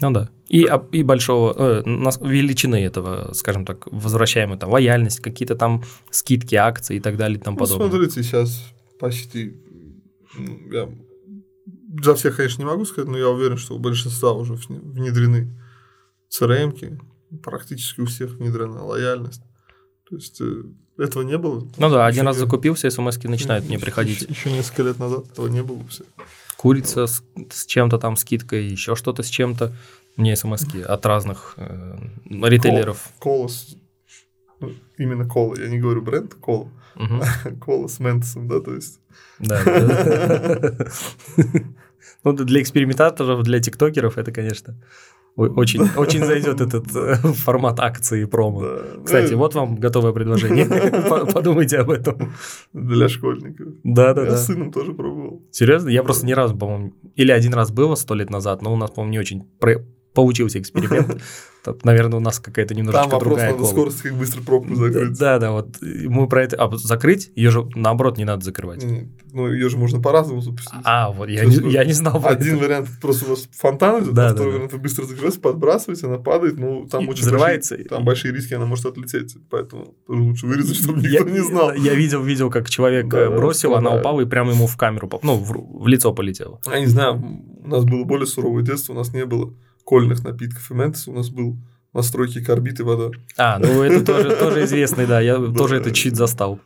[0.00, 0.30] Ну да.
[0.48, 1.82] И, и большого э,
[2.20, 7.42] величины этого, скажем так, возвращаемой там лояльность, какие-то там скидки, акции и так далее и
[7.42, 7.88] тому ну, подобное.
[7.88, 9.54] Смотрите, сейчас почти
[10.70, 10.88] я
[12.02, 15.56] за всех, конечно, не могу сказать, но я уверен, что у большинства уже внедрены
[16.30, 17.00] CRM,
[17.42, 19.42] практически у всех внедрена лояльность.
[20.08, 20.62] То есть э,
[20.98, 21.66] этого не было.
[21.76, 24.22] Ну да, один раз закупился, смс начинают мне приходить.
[24.22, 26.06] Еще, еще несколько лет назад этого не было у всех.
[26.56, 29.72] Курица с, с чем-то там скидкой, еще что-то с чем-то.
[30.16, 33.10] Мне смс от разных э, ритейлеров.
[33.18, 33.50] Кола,
[34.60, 36.70] ну, именно кола, я не говорю бренд, кола.
[36.94, 37.56] Угу.
[37.60, 39.00] кола с ментосом, да, то есть.
[39.38, 39.62] Да.
[42.26, 44.74] Ну, для экспериментаторов, для тиктокеров это, конечно,
[45.36, 48.62] очень, очень зайдет этот э, формат акции и промо.
[48.62, 48.82] Да.
[49.04, 50.66] Кстати, вот вам готовое предложение.
[51.32, 52.32] Подумайте об этом.
[52.72, 53.68] Для школьников.
[53.84, 54.36] Да, да, Я да.
[54.36, 55.40] с сыном тоже пробовал.
[55.52, 55.88] Серьезно?
[55.88, 58.90] Я просто ни разу, по-моему, или один раз было сто лет назад, но у нас,
[58.90, 59.44] по-моему, не очень
[60.12, 61.22] получился эксперимент.
[61.84, 65.18] Наверное, у нас какая-то немножечко Там другая вопрос, надо скорость, как быстро пробку закрыть.
[65.18, 66.56] Да, да, вот мы про это...
[66.56, 67.30] А, закрыть?
[67.34, 68.84] Ее же, наоборот, не надо закрывать.
[69.32, 70.80] Ну, ее же можно по-разному запустить.
[70.84, 74.28] А, вот, я, не, я не знал Один вариант, просто у вас фонтан идет, да,
[74.28, 77.74] а второй да, вариант, вы быстро закрываете, подбрасываете, она падает, ну, там И очень взрывается.
[77.74, 81.40] Большие, там большие риски, она может отлететь, поэтому тоже лучше вырезать, чтобы никто я, не
[81.40, 81.72] знал.
[81.74, 84.00] Я видел, видел, как человек да, бросил, она да.
[84.00, 86.60] упала и прямо ему в камеру, ну, в, в лицо полетела.
[86.66, 87.22] Я не знаю,
[87.64, 89.52] у нас было более суровое детство, у нас не было
[89.86, 91.56] кольных напитков и ментос у нас был
[91.94, 93.10] настройки корбит и вода.
[93.38, 96.60] А, ну это тоже, тоже известный, да, я тоже это чит застал.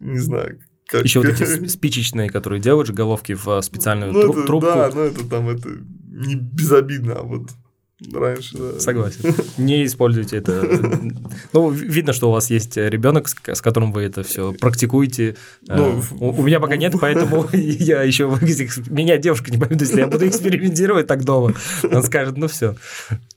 [0.00, 1.04] Не знаю, как...
[1.04, 4.66] Еще вот эти спичечные, которые делают же головки в специальную ну, тру- это, трубку.
[4.66, 5.68] Да, но это там это
[6.08, 7.50] не безобидно, а вот
[8.12, 8.56] раньше.
[8.56, 8.80] Да.
[8.80, 9.34] Согласен.
[9.58, 11.00] Не используйте это.
[11.52, 15.36] Ну, видно, что у вас есть ребенок, с которым вы это все практикуете.
[15.66, 18.28] Ну, а, у, меня пока нет, поэтому я еще
[18.88, 21.54] меня девушка не поймет, если я буду экспериментировать так дома.
[21.82, 22.76] Он скажет, ну все,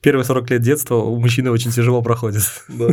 [0.02, 2.44] первые 40 лет детства у мужчины очень тяжело проходит.
[2.68, 2.88] Да.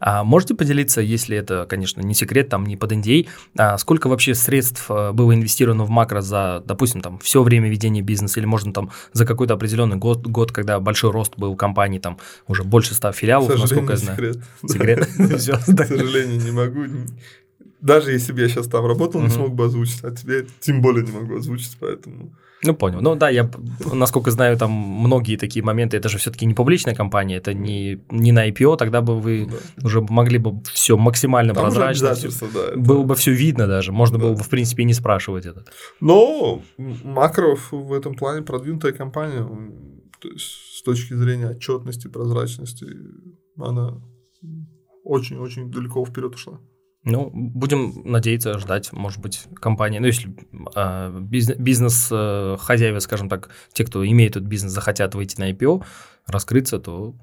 [0.00, 3.26] А можете поделиться, если это, конечно, не секрет, там не под NDA,
[3.56, 8.02] а сколько вообще средств э, было инвестировано в макро за, допустим, там все время ведения
[8.02, 11.98] бизнеса или можно там за какой-то определенный год, год, когда большой рост был у компании,
[11.98, 14.16] там уже больше ста филиалов, насколько я знаю.
[14.16, 14.38] секрет.
[14.66, 15.08] Секрет?
[15.16, 15.38] К
[15.86, 16.84] сожалению, не могу.
[17.80, 21.04] Даже если бы я сейчас там работал, не смог бы озвучить, а тебе тем более
[21.04, 22.32] не могу озвучить, поэтому...
[22.66, 23.00] Ну, понял.
[23.02, 23.50] Ну, да, я,
[23.92, 28.32] насколько знаю, там многие такие моменты, это же все-таки не публичная компания, это не, не
[28.32, 29.86] на IPO, тогда бы вы да.
[29.86, 32.14] уже могли бы все максимально там прозрачно.
[32.14, 32.78] Все, да, это...
[32.78, 34.24] Было бы все видно даже, можно да.
[34.24, 35.64] было бы, в принципе, не спрашивать это.
[36.00, 39.46] Но Макров в этом плане продвинутая компания,
[40.20, 42.86] то есть точки зрения отчетности, прозрачности,
[43.56, 44.00] она
[45.04, 46.60] очень-очень далеко вперед ушла.
[47.06, 50.34] Ну, будем надеяться, ждать, может быть, компания, ну, если
[50.74, 51.20] э,
[51.58, 55.84] бизнес э, хозяева, скажем так, те, кто имеет этот бизнес, захотят выйти на IPO,
[56.26, 57.14] раскрыться, то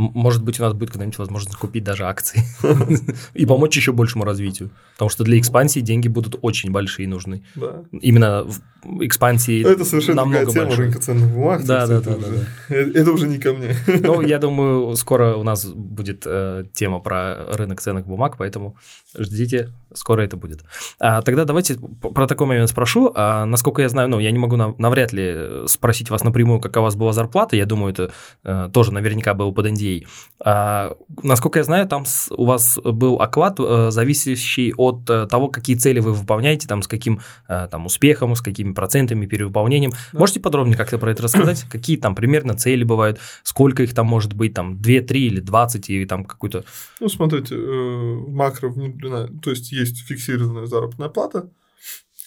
[0.00, 2.42] может быть, у нас будет когда-нибудь возможность купить даже акции
[3.34, 4.70] и помочь еще большему развитию.
[4.94, 7.42] Потому что для экспансии деньги будут очень большие нужны.
[7.54, 7.82] Да.
[7.92, 8.60] Именно в
[9.04, 11.64] экспансии Это совершенно намного другая тема рынка ценных бумаг.
[11.64, 13.76] Да, да, да, да, Это уже не ко мне.
[14.00, 18.76] Ну, я думаю, скоро у нас будет э, тема про рынок ценных бумаг, поэтому
[19.18, 20.64] ждите, скоро это будет.
[20.98, 21.76] А, тогда давайте
[22.14, 23.12] про такой момент спрошу.
[23.14, 26.80] А, насколько я знаю, ну, я не могу на, навряд ли спросить вас напрямую, какая
[26.80, 27.56] у вас была зарплата.
[27.56, 28.12] Я думаю, это
[28.44, 30.06] э, тоже наверняка было под NDA людей.
[30.42, 35.48] А, насколько я знаю, там с, у вас был оклад, а, зависящий от а, того,
[35.48, 39.92] какие цели вы выполняете, там, с каким а, там, успехом, с какими процентами, перевыполнением.
[40.12, 40.18] Да.
[40.18, 41.64] Можете подробнее как-то про это рассказать?
[41.70, 45.90] Какие там примерно цели бывают, сколько их там может быть, там 2, 3 или 20,
[45.90, 46.64] и там какую-то...
[47.00, 51.50] Ну, смотрите, э, макро внедрена, то есть есть фиксированная заработная плата,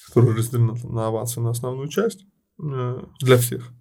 [0.08, 2.26] которая разделена на авансы на основную часть
[2.62, 3.72] э, для всех.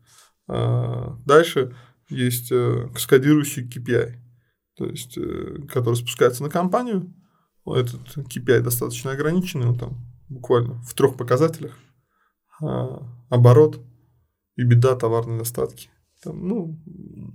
[0.48, 1.74] А, дальше
[2.12, 4.14] есть э, каскадирующий KPI,
[4.76, 7.14] то есть, э, который спускается на компанию.
[7.66, 11.78] Этот KPI достаточно ограниченный, он там буквально в трех показателях.
[12.60, 13.80] А, оборот
[14.56, 15.90] и беда товарной достатки.
[16.22, 16.80] Там, ну,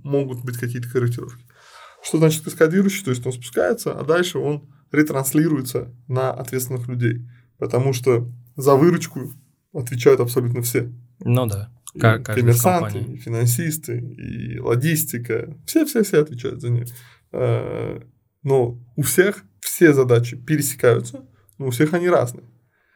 [0.02, 1.44] могут быть какие-то корректировки.
[2.02, 3.04] Что значит каскадирующий?
[3.04, 7.28] То есть он спускается, а дальше он ретранслируется на ответственных людей.
[7.58, 9.32] Потому что за выручку
[9.74, 10.92] отвечают абсолютно все.
[11.20, 11.70] Ну да.
[11.98, 16.86] Как, коммерсанты, и финансисты, и логистика, все-все-все отвечают за нее.
[17.32, 18.00] А,
[18.42, 21.26] но у всех все задачи пересекаются,
[21.58, 22.44] но у всех они разные.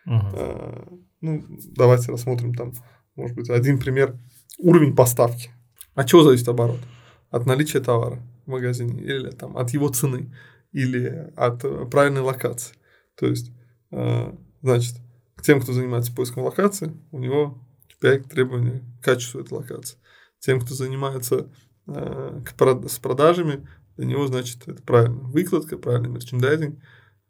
[0.07, 1.03] Угу.
[1.21, 1.45] Ну,
[1.77, 2.73] давайте рассмотрим там,
[3.15, 4.19] может быть, один пример.
[4.59, 5.51] Уровень поставки.
[5.95, 6.81] От чего зависит оборот?
[7.31, 10.35] От наличия товара в магазине, или там, от его цены,
[10.73, 12.75] или от э, правильной локации.
[13.17, 13.53] То есть,
[13.91, 14.97] а, значит,
[15.43, 17.59] тем, кто занимается поиском локации, у него
[18.03, 19.97] 5 требований к качеству этой локации.
[20.41, 21.49] Тем, кто занимается
[21.87, 26.81] э, к, с продажами, для него, значит, это правильно выкладка, правильный мерчендайзинг.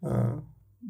[0.00, 0.40] Э,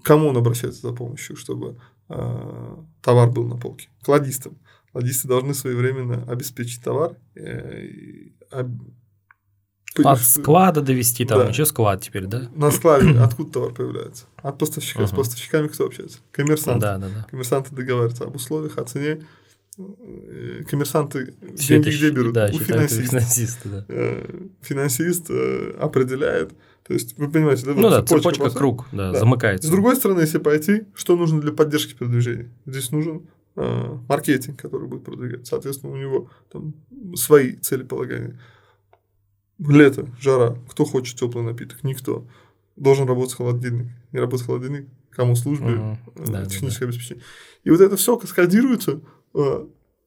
[0.05, 3.89] кому он обращается за помощью, чтобы э, товар был на полке?
[4.03, 4.57] К ладистам.
[4.95, 7.17] Ладисты должны своевременно обеспечить товар.
[7.35, 7.89] Э,
[8.53, 8.71] об...
[10.05, 11.49] От склада довести, там да.
[11.49, 12.49] еще склад теперь, да?
[12.55, 14.27] На складе откуда товар появляется?
[14.37, 15.03] От поставщика.
[15.03, 15.09] Uh-huh.
[15.09, 16.21] С поставщиками кто общается?
[16.31, 16.81] Коммерсанты.
[16.81, 17.27] Да, да, да.
[17.29, 19.27] Коммерсанты договариваются об условиях, о цене,
[19.77, 22.35] коммерсанты Все деньги где берут?
[22.35, 23.03] Да, у финансиста.
[23.05, 23.85] финансиста да.
[23.89, 26.53] Э, финансист э, определяет,
[26.87, 27.75] то есть вы понимаете, да?
[27.75, 29.69] Ну да, цепочка, цепочка круг, да, да, замыкается.
[29.69, 32.51] С другой стороны, если пойти, что нужно для поддержки продвижения?
[32.67, 33.23] Здесь нужен
[33.57, 35.47] э, маркетинг, который будет продвигать.
[35.47, 36.75] Соответственно, у него там
[37.15, 38.39] свои целеполагания.
[39.59, 41.83] Лето, жара, кто хочет теплый напиток?
[41.83, 42.27] Никто.
[42.77, 43.87] Должен работать холодильник.
[44.13, 45.99] Не работает холодильник, кому службы, угу.
[46.27, 47.25] да, техническое да, обеспечение.
[47.65, 49.22] И вот это все каскадируется Э,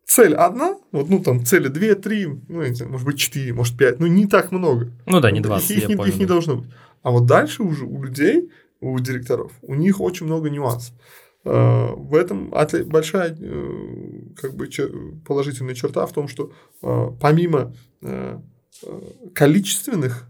[0.06, 3.78] цель одна, вот, ну, там, цели две, три, ну, не знаю, может быть, четыре, может,
[3.78, 4.92] пять, ну, не так много.
[5.06, 6.70] Ну, да, не 20, их, я их, понял, их не должно быть.
[7.02, 8.52] А вот дальше уже у людей,
[8.82, 10.96] у директоров, у них очень много нюансов.
[11.44, 12.50] Э, в этом
[12.86, 14.70] большая э, как бы,
[15.26, 16.52] положительная черта в том, что
[17.20, 17.74] помимо
[19.34, 20.28] количественных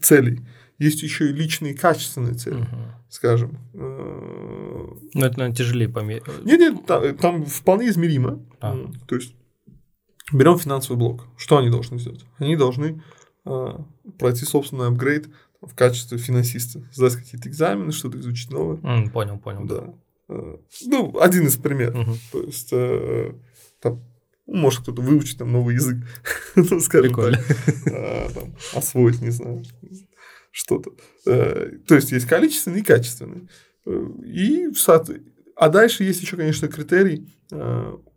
[0.00, 0.40] целей,
[0.78, 2.76] есть еще и личные качественные цели, угу.
[3.10, 3.58] Скажем.
[3.74, 6.24] Ну, это, наверное, тяжелее померить.
[6.44, 8.40] Нет, нет, там, там вполне измеримо.
[8.60, 8.76] А.
[9.06, 9.34] То есть
[10.32, 11.26] берем финансовый блок.
[11.36, 12.24] Что они должны сделать?
[12.38, 13.02] Они должны
[13.44, 13.78] э,
[14.18, 15.28] пройти собственный апгрейд
[15.60, 18.78] в качестве финансиста, сдать какие-то экзамены, что-то изучить новое.
[18.78, 19.64] Mm, понял, понял.
[19.64, 19.94] Да.
[20.28, 20.56] Э,
[20.86, 21.96] ну, один из примеров.
[21.96, 22.16] Угу.
[22.32, 23.34] То есть, э,
[23.80, 24.02] там,
[24.46, 25.98] может кто-то выучить там новый язык,
[26.56, 27.38] ну, скажем Прикольно.
[27.38, 29.62] так, а, там, освоить, не знаю,
[30.50, 30.92] что-то.
[31.26, 33.48] Э, то есть, есть количественный и качественный.
[34.24, 34.68] И,
[35.56, 37.34] а дальше есть еще, конечно, критерий.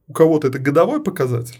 [0.07, 1.59] У кого-то это годовой показатель,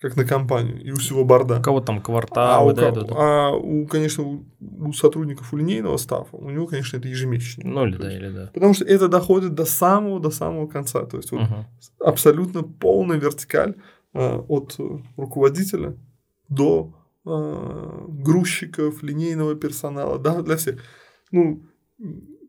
[0.00, 1.60] как на компанию, и у всего борда.
[1.60, 5.56] У кого там квартал, а, да, у, да, а у, конечно, у, у сотрудников у
[5.56, 7.68] линейного стафа, у него, конечно, это ежемесячно.
[7.68, 8.50] Ну, или да, есть, или да.
[8.54, 11.04] Потому что это доходит до самого, до самого конца.
[11.04, 11.66] То есть, вот угу.
[12.00, 13.74] абсолютно полная вертикаль
[14.14, 14.76] э, от
[15.16, 15.96] руководителя
[16.48, 20.80] до э, грузчиков, линейного персонала, да, для всех.
[21.30, 21.64] Ну,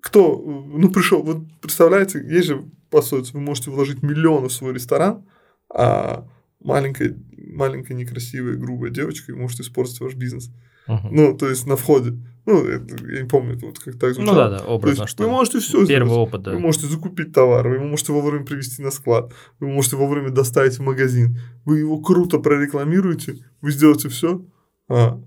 [0.02, 5.26] кто, ну, пришел, вот представляете, есть же пословица, вы можете вложить миллионы в свой ресторан,
[5.74, 6.28] а
[6.60, 10.52] маленькая, маленькая некрасивая, грубая девочка может испортить ваш бизнес.
[10.88, 11.08] Uh-huh.
[11.12, 12.18] Ну, то есть на входе.
[12.46, 14.36] Ну, это, я не помню, это вот как так звучало.
[14.36, 15.24] Ну да, да, образно, что.
[15.24, 16.28] Вы можете все Первый сделать.
[16.28, 16.52] опыт, да.
[16.52, 20.82] Вы можете закупить товар, вы можете вовремя привезти на склад, вы можете вовремя доставить в
[20.82, 21.40] магазин.
[21.64, 24.46] Вы его круто прорекламируете, вы сделаете все,
[24.94, 25.22] а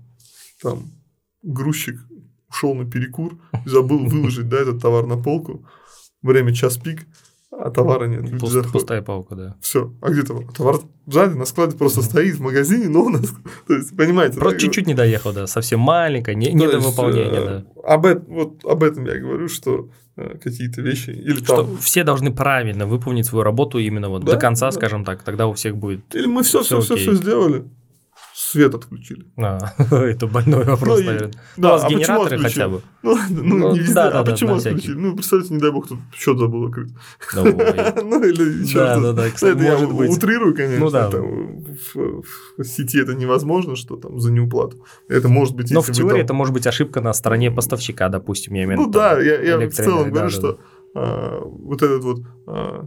[0.61, 0.91] там
[1.43, 1.99] грузчик
[2.49, 5.65] ушел на перекур, забыл выложить, да, этот товар на полку,
[6.21, 7.05] время час пик,
[7.51, 8.21] а товара нет.
[8.21, 9.55] Люди Пуст, пустая палка, да.
[9.61, 9.93] Все.
[10.01, 10.45] А где товар?
[10.55, 12.03] Товар сзади на складе просто mm-hmm.
[12.03, 13.33] стоит в магазине, но у нас...
[13.67, 14.39] То есть, понимаете?
[14.39, 17.93] Просто чуть-чуть не доехал, да, совсем маленько, не, не до выполнения, э, да.
[17.93, 21.77] Об, вот об этом я говорю, что э, какие-то вещи или что там...
[21.77, 24.71] все должны правильно выполнить свою работу именно вот да, до конца, да.
[24.73, 27.63] скажем так, тогда у всех будет Или мы все, все, все, все сделали,
[28.47, 29.25] свет отключили.
[29.37, 31.33] А, это больной вопрос, ну, наверное.
[31.57, 32.81] Да, у вас а генераторы хотя бы.
[33.03, 33.93] Ну, ну, ну не везде.
[33.93, 34.93] Да, да, а да, почему отключили?
[34.93, 36.91] Ну, представьте, не дай бог, тут счет забыл открыть.
[37.35, 40.85] Ну, или еще Да, да, да, кстати, я утрирую, конечно.
[40.85, 41.09] Ну, да.
[41.09, 44.85] В сети это невозможно, что там за неуплату.
[45.09, 45.71] Это может быть...
[45.71, 49.19] Но в теории это может быть ошибка на стороне поставщика, допустим, я имею Ну да,
[49.19, 50.59] я в целом говорю, что
[50.95, 52.19] а, вот этот вот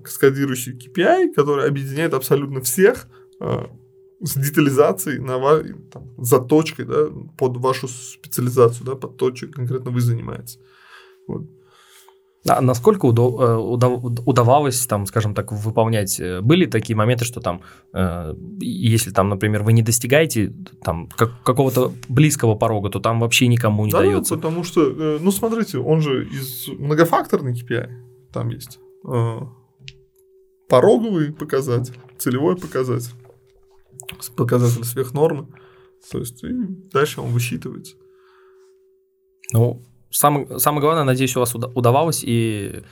[0.03, 3.07] каскадирующий KPI, который объединяет абсолютно всех,
[4.23, 5.39] с детализацией, на,
[5.91, 7.07] там, заточкой да,
[7.39, 10.59] под вашу специализацию, да, под то, чем конкретно вы занимаетесь.
[11.27, 11.43] Вот.
[12.49, 16.19] А насколько удав, э, удав, удавалось, там, скажем так, выполнять?
[16.19, 17.61] Э, были такие моменты, что там,
[17.93, 23.47] э, если там, например, вы не достигаете там как, какого-то близкого порога, то там вообще
[23.47, 24.37] никому не да, дается?
[24.37, 27.91] Да, потому что, ну, смотрите, он же из многофакторный KPI
[28.33, 28.79] там есть.
[30.69, 33.13] Пороговый показатель, целевой показатель
[34.37, 35.49] показатель сверхнормы.
[36.11, 36.53] То есть, и
[36.93, 37.97] дальше он высчитывается.
[39.53, 42.83] Ну, самое, самое главное, надеюсь, у вас удавалось и...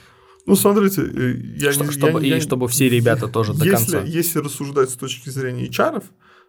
[0.47, 1.91] Ну, смотрите, э, я что, не...
[1.91, 4.03] Чтобы, я, и я, чтобы все ребята тоже если, до конца...
[4.03, 6.03] Если рассуждать с точки зрения HR,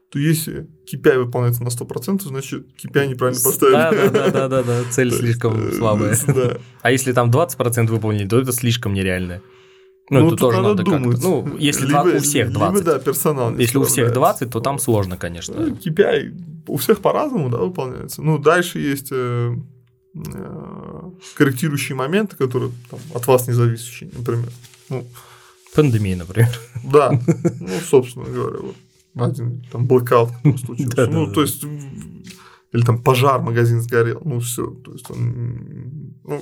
[0.09, 3.73] то если KPI выполняется на 100%, значит KPI неправильно поставили.
[3.73, 4.83] Да, да, да, да, да, да.
[4.91, 6.17] цель слишком слабая.
[6.27, 6.57] Да.
[6.81, 9.41] А если там 20% выполнили, то это слишком нереальное.
[10.09, 11.21] Ну, ну это тоже надо, надо думать.
[11.21, 12.75] Ну, если либо, у всех 20.
[12.75, 15.55] Либо, да, персонал Если у всех 20, то там сложно, конечно.
[15.57, 18.21] Ну, KPI у всех по-разному, да, выполняется.
[18.21, 19.55] Ну, дальше есть э,
[20.15, 21.01] э,
[21.35, 24.49] корректирующие моменты, которые там, от вас не зависящие, например.
[24.89, 25.05] Ну,
[25.75, 26.49] Пандемия, например.
[26.83, 27.11] Да,
[27.59, 28.75] ну, собственно говоря, вот
[29.15, 30.31] один там блокаут
[30.65, 31.07] случился.
[31.07, 31.63] ну, то есть,
[32.71, 34.67] или там пожар, магазин сгорел, ну, все.
[34.67, 36.41] То есть, он, ну,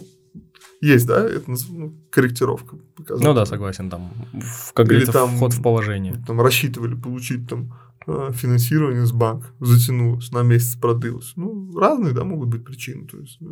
[0.82, 2.78] есть, да, это ну, корректировка.
[3.10, 4.12] Ну да, согласен, там,
[4.74, 6.16] как говорится, там, вход в положение.
[6.26, 7.74] Там рассчитывали получить там
[8.06, 11.34] э, финансирование с банка, затянулось, на месяц продлилось.
[11.36, 13.46] Ну, разные, да, могут быть причины, то есть, э,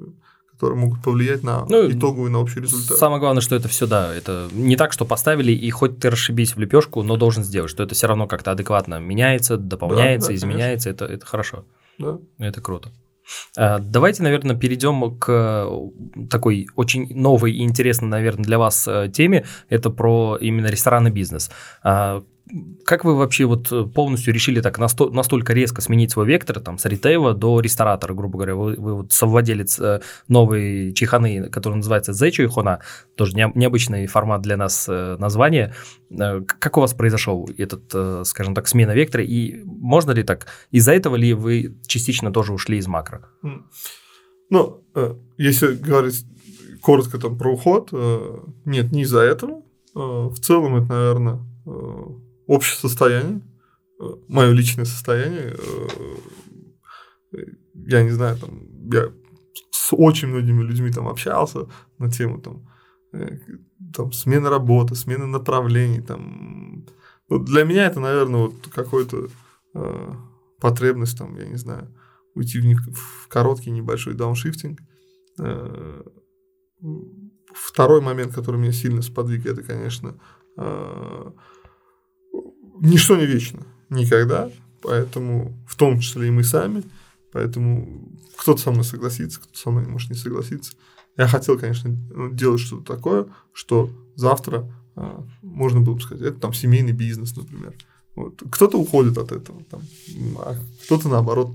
[0.51, 2.97] которые могут повлиять на ну, итоговый, на общий результат.
[2.97, 6.55] Самое главное, что это все, да, это не так, что поставили, и хоть ты расшибись
[6.55, 10.37] в лепешку, но должен сделать, что это все равно как-то адекватно меняется, дополняется, да, да,
[10.37, 11.65] изменяется, это, это хорошо.
[11.97, 12.19] Да.
[12.37, 12.91] Это круто.
[13.57, 19.09] А, давайте, наверное, перейдем к э, такой очень новой и интересной, наверное, для вас э,
[19.13, 19.45] теме.
[19.69, 21.51] Это про именно ресторанный бизнес.
[22.85, 26.77] Как вы вообще вот э, полностью решили так насто- настолько резко сменить свой вектор там
[26.77, 28.55] с ритейла до ресторатора, грубо говоря?
[28.55, 32.81] Вы, вы вот совладелец э, новой чайханы, которая называется Чайхона,
[33.15, 35.73] тоже не, необычный формат для нас э, название.
[36.11, 39.23] Э, как у вас произошел этот, э, скажем так, смена вектора?
[39.23, 43.27] И можно ли так, из-за этого ли вы частично тоже ушли из макро?
[44.51, 46.25] Ну, э, если говорить
[46.81, 49.63] коротко там про уход, э, нет, не из-за этого.
[49.95, 52.05] Э, в целом это, наверное, э,
[52.47, 53.41] общее состояние,
[53.99, 57.45] э, мое личное состояние, э,
[57.87, 59.11] я не знаю, там, я
[59.71, 61.67] с очень многими людьми там общался
[61.97, 62.67] на тему там,
[63.13, 63.37] э,
[63.93, 66.85] там смены работы, смены направлений, там,
[67.29, 69.27] ну, для меня это, наверное, вот какой-то
[69.73, 70.13] э,
[70.59, 71.93] потребность, там, я не знаю,
[72.35, 74.79] уйти в, не, в короткий небольшой дауншифтинг.
[75.39, 76.03] Э,
[77.53, 80.19] второй момент, который меня сильно сподвиг, это, конечно,
[80.57, 81.31] э,
[82.79, 83.59] ничто не вечно,
[83.89, 84.49] никогда,
[84.81, 86.83] поэтому, в том числе и мы сами,
[87.31, 90.73] поэтому кто-то со мной согласится, кто-то со мной может не согласиться.
[91.17, 91.95] Я хотел, конечно,
[92.31, 97.73] делать что-то такое, что завтра а, можно было бы сказать, это там семейный бизнес, например.
[98.15, 98.41] Вот.
[98.51, 99.81] Кто-то уходит от этого, там,
[100.39, 100.55] а
[100.85, 101.51] кто-то наоборот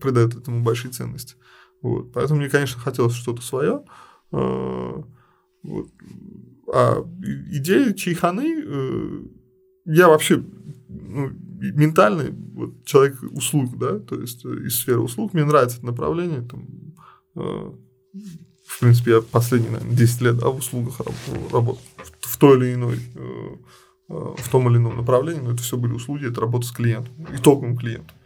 [0.00, 1.36] придает этому большие ценности.
[1.82, 2.12] Вот.
[2.12, 3.84] Поэтому мне, конечно, хотелось что-то свое.
[4.30, 5.04] А,
[5.62, 5.88] вот.
[6.72, 7.04] а
[7.50, 9.22] идея чайханы, э,
[9.84, 10.42] я вообще
[10.88, 15.34] ну, ментальный вот, человек услуг, да, то есть э, из сферы услуг.
[15.34, 16.42] Мне нравится это направление.
[16.42, 16.66] Там,
[18.66, 21.00] в принципе, я последние, наверное, 10 лет да, в услугах
[21.52, 21.80] работал
[22.20, 23.56] в той или иной э,
[24.08, 27.14] э, в том или ином направлении, но это все были услуги, это работа с клиентом,
[27.32, 28.16] итоговым клиентом,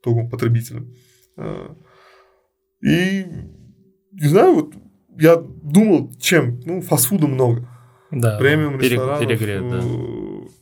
[0.00, 0.94] итоговым потребителем.
[1.36, 1.74] Э,
[2.82, 3.26] и,
[4.12, 4.74] не знаю, вот
[5.18, 7.68] я думал, чем, ну, фастфуда много.
[8.10, 9.82] Да, премиум ресторанов, перегрет, да.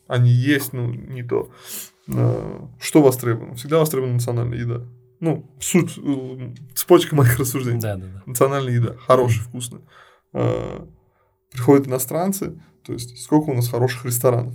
[0.07, 1.51] Они есть, ну, не то.
[2.07, 3.55] Что востребовано?
[3.57, 4.83] Всегда востребована национальная еда.
[5.19, 5.99] Ну, суть,
[6.75, 7.81] цепочка моих рассуждений.
[7.81, 8.23] Да, да, да.
[8.27, 9.83] Национальная еда, хорошая, вкусная.
[11.51, 14.55] Приходят иностранцы, то есть, сколько у нас хороших ресторанов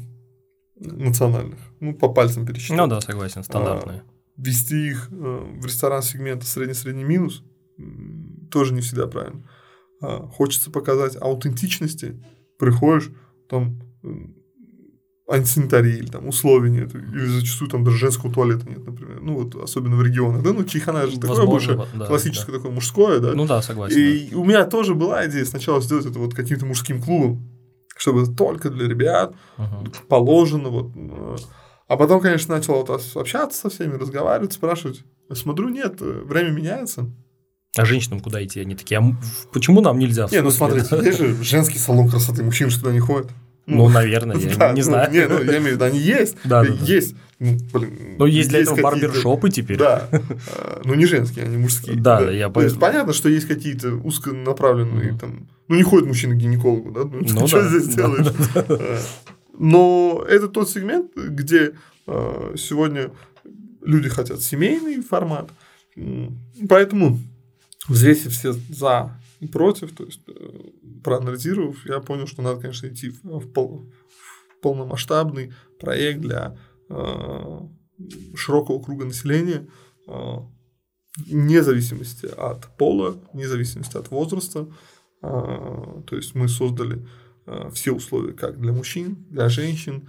[0.75, 1.59] национальных?
[1.79, 2.77] Ну, по пальцам пересчитать.
[2.77, 4.03] Ну да, согласен, стандартные.
[4.37, 7.43] Вести их э, в ресторан сегмента средний-средний минус
[8.49, 9.43] тоже не всегда правильно.
[9.99, 12.23] Хочется показать аутентичности.
[12.57, 13.11] Приходишь,
[13.49, 13.81] там
[15.31, 19.19] антисанитарии или там условий нет, или зачастую там даже женского туалета нет, например.
[19.21, 22.59] Ну, вот особенно в регионах, да, ну, чайхана же такое больше да, классическое да.
[22.59, 23.33] такое мужское, да.
[23.33, 23.97] Ну да, согласен.
[23.97, 24.37] И да.
[24.37, 27.49] у меня тоже была идея сначала сделать это вот каким-то мужским клубом,
[27.95, 29.89] чтобы только для ребят uh-huh.
[30.07, 30.91] положено, вот.
[30.95, 31.35] Э,
[31.87, 35.03] а потом, конечно, начал вот общаться со всеми, разговаривать, спрашивать.
[35.33, 37.09] Смотрю, нет, э, время меняется.
[37.77, 38.59] А женщинам куда идти?
[38.59, 39.15] Они такие, а
[39.53, 40.27] почему нам нельзя?
[40.29, 43.31] Не, ну смотрите, есть же женский салон красоты, мужчины что туда не ходят.
[43.65, 45.11] Ну, наверное, я да, не ну, знаю.
[45.11, 46.37] Не, ну, я имею в виду, они есть.
[46.43, 47.15] Да, да, есть.
[47.39, 49.77] Ну, блин, Но есть для есть этого барбершопы теперь.
[49.77, 50.07] Да.
[50.11, 51.95] А, ну, не женские, они мужские.
[51.95, 55.47] Да, да, я То есть, понятно, что есть какие-то узконаправленные там...
[55.67, 57.01] Ну, не ходит мужчина к гинекологу, да?
[57.03, 57.69] Ну, ну что да.
[57.69, 58.27] здесь делаешь?
[58.55, 58.99] А,
[59.57, 61.73] но это тот сегмент, где
[62.07, 63.11] а, сегодня
[63.83, 65.49] люди хотят семейный формат.
[66.69, 67.19] Поэтому
[67.87, 69.11] взвесив все за
[69.47, 70.69] против, то есть э,
[71.03, 76.57] проанализировав, я понял, что надо, конечно, идти в, пол, в полномасштабный проект для
[76.89, 77.59] э,
[78.35, 79.67] широкого круга населения,
[80.07, 80.35] э,
[81.27, 84.67] вне зависимости от пола, вне зависимости от возраста.
[85.21, 87.07] Э, то есть мы создали
[87.45, 90.07] э, все условия как для мужчин, для женщин,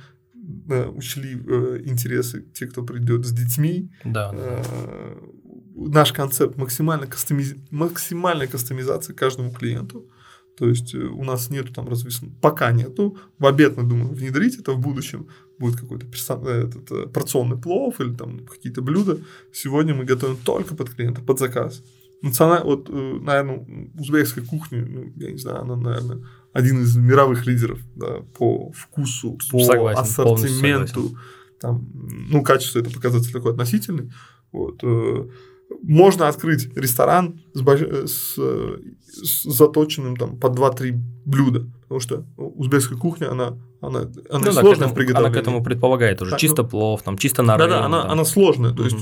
[0.68, 3.90] э, учли э, интересы тех, кто придет с детьми.
[4.04, 4.30] Да.
[4.34, 5.14] Э,
[5.74, 7.54] наш концепт максимально кастомиз...
[7.70, 10.08] максимальной кастомизации каждому клиенту.
[10.56, 13.16] То есть э, у нас нету там развесен, пока нету.
[13.38, 15.28] В обед мы думаем внедрить это в будущем.
[15.58, 16.46] Будет какой-то персон...
[16.46, 19.18] Э, этот, э, порционный плов или там какие-то блюда.
[19.52, 21.82] Сегодня мы готовим только под клиента, под заказ.
[22.20, 22.62] Националь...
[22.64, 28.20] Вот, наверное, узбекская кухня, ну, я не знаю, она, наверное, один из мировых лидеров да,
[28.36, 31.16] по вкусу, по согласен, ассортименту.
[31.60, 34.12] Там, ну, качество это показатель такой относительный.
[34.52, 34.84] Вот
[35.82, 40.92] можно открыть ресторан с, с, с заточенным там по 2-3
[41.24, 45.28] блюда, потому что узбекская кухня, она, она, она ну, сложная да, в приготовлении.
[45.28, 48.24] Она к этому предполагает уже, так, чисто ну, плов, там, чисто на Да-да, она, она
[48.24, 48.96] сложная, то есть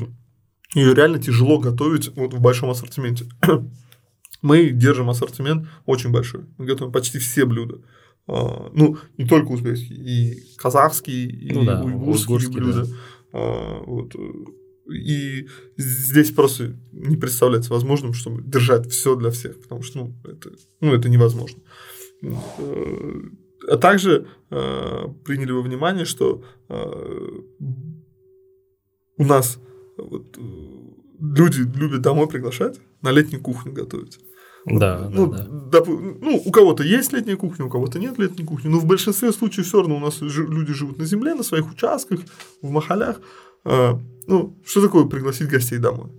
[0.75, 3.27] ее реально тяжело готовить вот в большом ассортименте.
[4.43, 7.81] Мы держим ассортимент очень большой, мы готовим почти все блюда.
[8.27, 12.87] Uh, ну, не только узбекские, и казахские, и ну, да, уйгурские, уйгурские блюда.
[12.87, 13.39] Да.
[13.39, 14.15] Uh, вот.
[14.91, 20.51] И здесь просто не представляется возможным, чтобы держать все для всех, потому что ну, это,
[20.81, 21.61] ну, это невозможно.
[23.69, 27.41] А также э, приняли во внимание, что э,
[29.17, 29.59] у нас
[29.97, 30.39] вот,
[31.21, 34.19] люди любят домой приглашать, на летнюю кухню готовить.
[34.67, 35.83] Да, ну, да, да.
[35.87, 39.67] ну, у кого-то есть летняя кухня, у кого-то нет летней кухни, но в большинстве случаев
[39.67, 42.21] все равно у нас люди живут на земле, на своих участках,
[42.61, 43.21] в махалях,
[43.65, 46.11] ну, что такое пригласить гостей домой?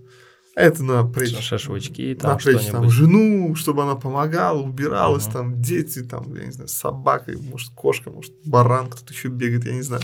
[0.54, 1.38] Это напрячь.
[1.40, 6.52] Шашлычки, там напрячь там жену, чтобы она помогала, убиралась, uh там дети, там, я не
[6.52, 10.02] знаю, собака, может, кошка, может, баран, кто-то еще бегает, я не знаю.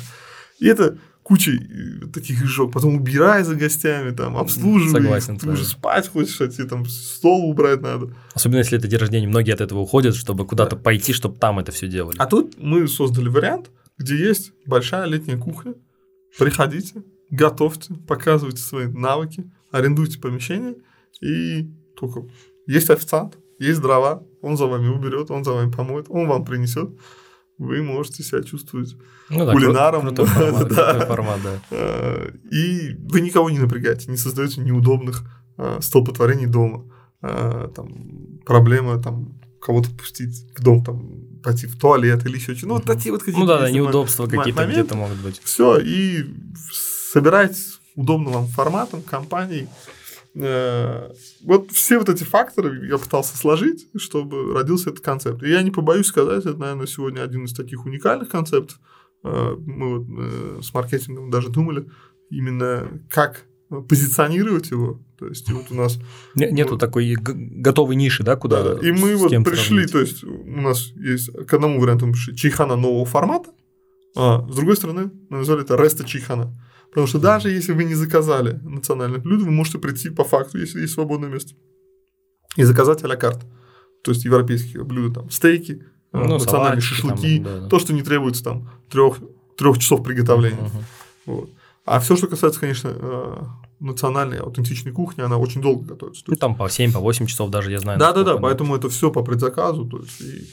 [0.59, 2.73] И это куча э, таких жог.
[2.73, 5.03] Потом убирай за гостями, там, обслуживай.
[5.03, 5.39] Согласен.
[5.39, 8.15] Ты уже спать хочешь, а тебе там стол убрать надо.
[8.33, 10.83] Особенно, если это день рождения, многие от этого уходят, чтобы куда-то да.
[10.83, 12.17] пойти, чтобы там это все делали.
[12.19, 15.75] А тут мы создали вариант, где есть большая летняя кухня.
[16.39, 20.77] Приходите, готовьте, показывайте свои навыки, арендуйте помещение,
[21.21, 22.25] и только
[22.67, 26.91] есть официант, есть дрова, он за вами уберет, он за вами помоет, он вам принесет.
[27.59, 28.97] Вы можете себя чувствовать
[29.31, 30.03] ну, да, кулинаром.
[30.15, 31.07] Крутой формат, да.
[31.07, 31.61] формат, да.
[31.73, 35.25] А, и вы никого не напрягаете, не создаете неудобных
[35.57, 36.85] а, столпотворений дома.
[37.21, 42.69] А, там, проблема там, кого-то пустить в дом, там, пойти в туалет или еще что-то.
[42.69, 43.41] Ну, вот такие вот какие-то.
[43.41, 45.41] Ну да, да, неудобства какие-то где-то могут быть.
[45.43, 46.27] Все, и
[47.13, 47.57] собирать
[47.95, 49.69] удобным вам форматом, компанией.
[50.35, 51.11] Э,
[51.43, 55.43] вот все вот эти факторы я пытался сложить, чтобы родился этот концепт.
[55.43, 58.79] И я не побоюсь сказать, это, наверное, сегодня один из таких уникальных концептов.
[59.25, 61.89] Э, мы вот э, с маркетингом даже думали
[62.31, 63.45] именно как
[63.89, 65.01] позиционировать его.
[65.19, 65.99] То есть вот у нас
[66.35, 68.63] нету вот, такой готовой ниши, да, куда.
[68.63, 69.93] Да, и мы вот пришли, сравнить.
[69.93, 73.51] то есть у нас есть к одному варианту чайхана нового формата,
[74.17, 76.55] а с другой стороны мы назвали это реста чайхана.
[76.91, 80.81] Потому что даже если вы не заказали национальное блюдо, вы можете прийти по факту, если
[80.81, 81.55] есть свободное место,
[82.57, 83.47] и заказать а-ля карт.
[84.03, 87.69] То есть европейские блюда, там, стейки, э, ну, национальные шашлыки, там, да, да.
[87.69, 89.19] то, что не требуется там трех,
[89.57, 90.57] трех часов приготовления.
[90.57, 90.83] Uh-huh.
[91.27, 91.51] Вот.
[91.85, 93.37] А все, что касается, конечно, э,
[93.81, 96.25] национальной аутентичной кухни, она очень долго готовится.
[96.27, 97.99] Ну, там по 7, по 8 часов даже, я знаю.
[97.99, 99.87] Да, да, да, поэтому это все по предзаказу.
[99.87, 100.49] То есть, и,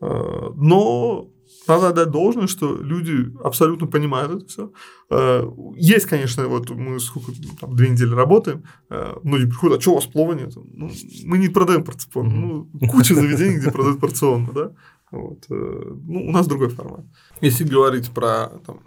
[0.00, 1.28] э, но
[1.66, 4.72] надо отдать должное, что люди абсолютно понимают это все.
[5.10, 5.44] Э,
[5.76, 9.94] есть, конечно, вот мы сколько, там, две недели работаем, э, многие приходят, а что у
[9.96, 10.52] вас плова нет?
[10.56, 10.90] Ну,
[11.24, 12.30] мы не продаем порционно.
[12.30, 14.72] Ну, куча заведений, где продают порционно, да?
[15.10, 15.44] Вот.
[15.50, 17.04] Э, ну, у нас другой формат.
[17.40, 18.80] Если говорить про, там,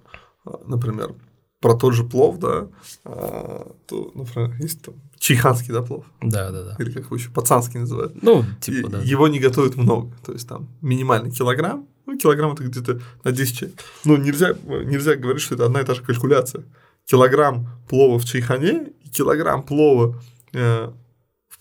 [0.66, 1.16] например,
[1.60, 2.68] про тот же плов, да,
[3.06, 6.06] то, например, есть там чайханский, да, плов?
[6.22, 6.76] Да, да, да.
[6.78, 8.22] Или как его еще пацанский называют.
[8.22, 9.00] Ну, типа, и, да.
[9.00, 13.58] Его не готовят много, то есть там минимальный килограмм, ну, килограмм это где-то на 10
[13.58, 13.80] человек.
[14.06, 16.64] Но нельзя, нельзя говорить, что это одна и та же калькуляция.
[17.06, 20.22] Килограмм плова в чайхане и килограмм плова
[20.54, 20.92] э,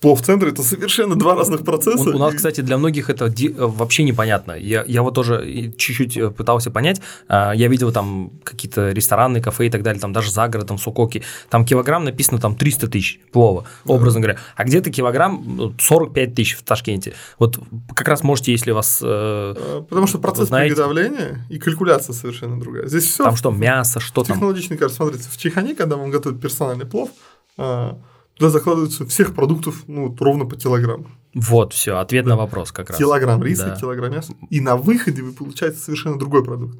[0.02, 2.10] плов-центр это совершенно два разных процесса.
[2.10, 4.52] У, у нас, кстати, для многих это ди- вообще непонятно.
[4.52, 7.00] Я, я вот тоже чуть-чуть э, пытался понять.
[7.28, 11.22] А, я видел там какие-то рестораны, кафе и так далее, там даже за городом, Сукоки.
[11.48, 13.94] Там килограмм написано там 300 тысяч плова, да.
[13.94, 14.38] образно говоря.
[14.56, 17.14] А где-то килограмм 45 ну, тысяч в Ташкенте.
[17.38, 17.60] Вот
[17.94, 19.00] как раз можете, если вас...
[19.02, 22.88] Э, а, Потому что процесс знаете, приготовления и калькуляция совершенно другая.
[22.88, 23.22] Здесь все...
[23.22, 24.34] Там что, мясо, что там?
[24.34, 27.10] Технологичный, кажется, смотрите, в Чайхане, когда вам готовят персональный плов,
[27.56, 27.98] а,
[28.36, 31.06] Туда закладываются всех продуктов ну, ровно по килограмму.
[31.34, 32.30] Вот, все, ответ да.
[32.30, 32.98] на вопрос как раз.
[32.98, 33.80] Килограмм риса, да.
[33.80, 34.34] килограмм мяса.
[34.50, 36.78] И на выходе вы получаете совершенно другой продукт.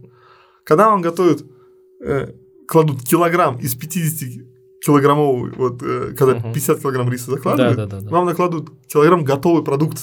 [0.64, 1.44] Когда вам готовят,
[2.04, 2.34] э,
[2.68, 4.46] кладут килограмм из 50
[4.84, 6.52] килограммовый, вот э, когда угу.
[6.52, 8.10] 50 килограмм риса закладывают, да, да, да, да.
[8.10, 9.98] вам накладывают килограмм готовый продукт.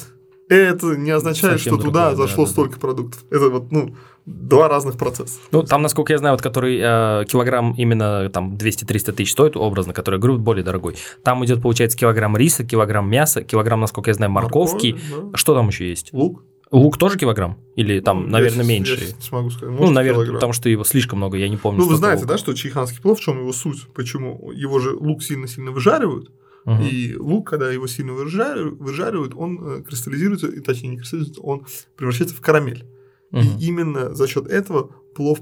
[0.50, 2.80] Это не означает, Совсем что туда зашло да, столько да.
[2.80, 3.24] продуктов.
[3.30, 3.96] Это вот, ну,
[4.30, 5.40] два разных процесса.
[5.52, 9.94] Ну, там, насколько я знаю, вот который э, килограмм именно там 200-300 тысяч стоит, образно,
[9.94, 10.96] который, говорю, более дорогой.
[11.24, 14.94] Там идет, получается, килограмм риса, килограмм мяса, килограмм, насколько я знаю, морковки.
[14.94, 15.38] Морковь, да.
[15.38, 16.14] Что там еще есть?
[16.14, 16.44] Лук.
[16.72, 17.58] Лук тоже килограмм?
[17.76, 18.94] Или там, ну, наверное, я, меньше?
[19.02, 19.72] Я не смогу сказать.
[19.72, 20.36] Может, ну, наверное, килограмм.
[20.36, 21.82] потому что его слишком много, я не помню.
[21.82, 22.34] Ну, вы знаете, лука.
[22.34, 23.88] да, что чайханский плов, в чем его суть?
[23.96, 24.52] Почему?
[24.52, 26.32] Его же лук сильно-сильно выжаривают,
[26.66, 26.88] Uh-huh.
[26.88, 31.66] И лук, когда его сильно выжаривают, выжаривают, он э, кристаллизируется, и точнее не кристаллизируется, он
[31.96, 32.86] превращается в карамель.
[33.32, 33.42] Угу.
[33.42, 35.40] И именно за счет этого плов,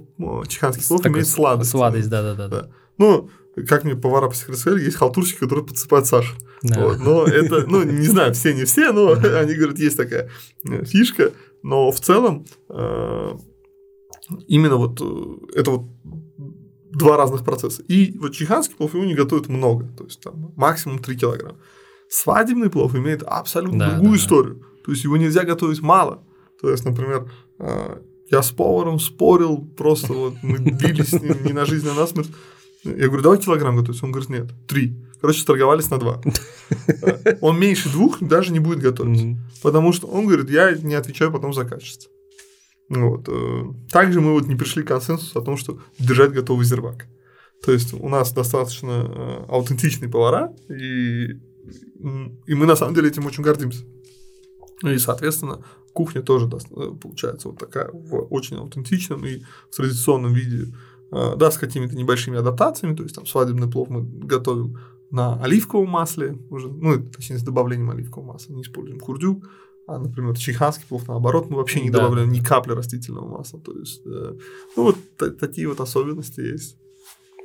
[0.47, 1.71] чеханский плов Такой имеет сладость.
[1.71, 2.69] Сладость, да, да.
[2.97, 3.29] Ну,
[3.67, 6.35] как мне повара сказали, есть халтурщики, которые подсыпают сахар.
[6.63, 6.83] Да.
[6.83, 10.29] Вот, но это, ну, не знаю, все не все, но они говорят, есть такая
[10.63, 11.31] э, фишка.
[11.63, 13.37] Но в целом э,
[14.47, 15.85] именно вот э, это вот
[16.91, 17.83] два разных процесса.
[17.87, 21.57] И вот чеханский плов его не готовят много, то есть там максимум 3 килограмма.
[22.09, 24.55] Свадебный плов имеет абсолютно да, другую да, историю.
[24.55, 24.65] Да.
[24.85, 26.23] То есть его нельзя готовить мало.
[26.61, 27.29] То есть, например,
[27.59, 32.07] я с поваром спорил, просто вот мы бились с ним не на жизнь, а на
[32.07, 32.29] смерть.
[32.83, 34.01] Я говорю, давай килограмм готовить.
[34.03, 34.95] Он говорит, нет, три.
[35.19, 36.21] Короче, торговались на два.
[37.41, 39.37] Он меньше двух даже не будет готовить.
[39.63, 42.11] Потому что он говорит, я не отвечаю потом за качество.
[42.89, 43.27] Вот.
[43.27, 47.07] Э, также мы вот не пришли к консенсусу о том, что держать готовый зервак.
[47.65, 51.31] То есть у нас достаточно э, аутентичные повара, и,
[52.45, 53.83] и мы на самом деле этим очень гордимся.
[54.83, 55.63] И, соответственно,
[55.93, 59.41] кухня тоже э, получается вот такая в очень аутентичном и
[59.71, 60.73] в традиционном виде.
[61.11, 64.77] Э, да, с какими-то небольшими адаптациями, то есть там свадебный плов мы готовим
[65.09, 69.49] на оливковом масле, уже, ну, точнее, с добавлением оливкового масла, не используем курдюк,
[69.87, 71.99] а, например, чайханский плов, наоборот, мы вообще не да.
[71.99, 73.61] добавляем ни капли растительного масла.
[73.61, 74.33] То есть, э,
[74.75, 74.97] ну, вот
[75.39, 76.77] такие вот особенности есть.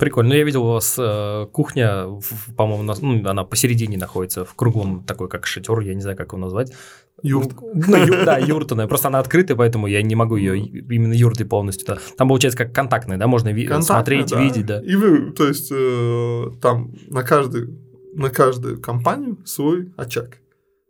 [0.00, 0.30] Прикольно.
[0.30, 2.09] Ну, я видел у вас э, кухня,
[2.56, 6.32] по-моему, на, ну, она посередине находится, в круглом такой, как шатер, я не знаю, как
[6.32, 6.72] его назвать.
[7.23, 7.53] Юрт.
[7.61, 8.86] Ну, ю, да, юртаная.
[8.86, 11.86] Просто она открытая, поэтому я не могу ее именно юртой полностью.
[11.86, 11.99] Да.
[12.16, 14.40] Там получается как контактная, да, можно ви- смотреть, да.
[14.43, 14.81] видеть, да.
[14.81, 17.69] И вы, то есть, э, там на каждый
[18.15, 20.39] на каждую компанию свой очаг.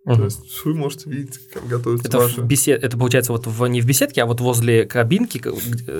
[0.04, 0.16] Угу.
[0.16, 2.18] То есть вы можете видеть, как готовится это.
[2.26, 2.82] В бесед...
[2.82, 3.66] Это получается вот в...
[3.68, 5.40] не в беседке, а вот возле кабинки.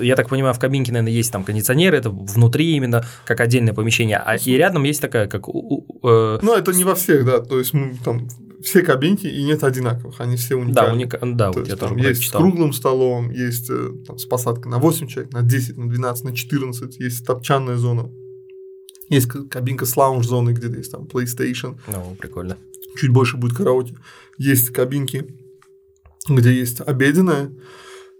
[0.03, 4.17] Я так понимаю, в кабинке, наверное, есть там кондиционеры, это внутри именно как отдельное помещение.
[4.17, 5.47] А и рядом есть такая, как...
[5.47, 6.39] Э...
[6.41, 7.39] Ну, это не во всех, да.
[7.39, 8.27] То есть мы там
[8.63, 10.73] все кабинки и нет одинаковых, они все уникальны.
[10.73, 11.19] Да, уника...
[11.21, 14.71] да То вот есть, я тоже есть с круглым столом, есть э, там, с посадкой
[14.71, 18.09] на 8 человек, на 10, на 12, на 14, есть топчанная зона,
[19.09, 21.77] есть кабинка с лаунж-зоной, где есть там PlayStation.
[21.87, 22.57] Ну, прикольно.
[22.95, 23.95] Чуть больше будет караоке.
[24.37, 25.27] Есть кабинки,
[26.27, 27.51] где есть обеденная,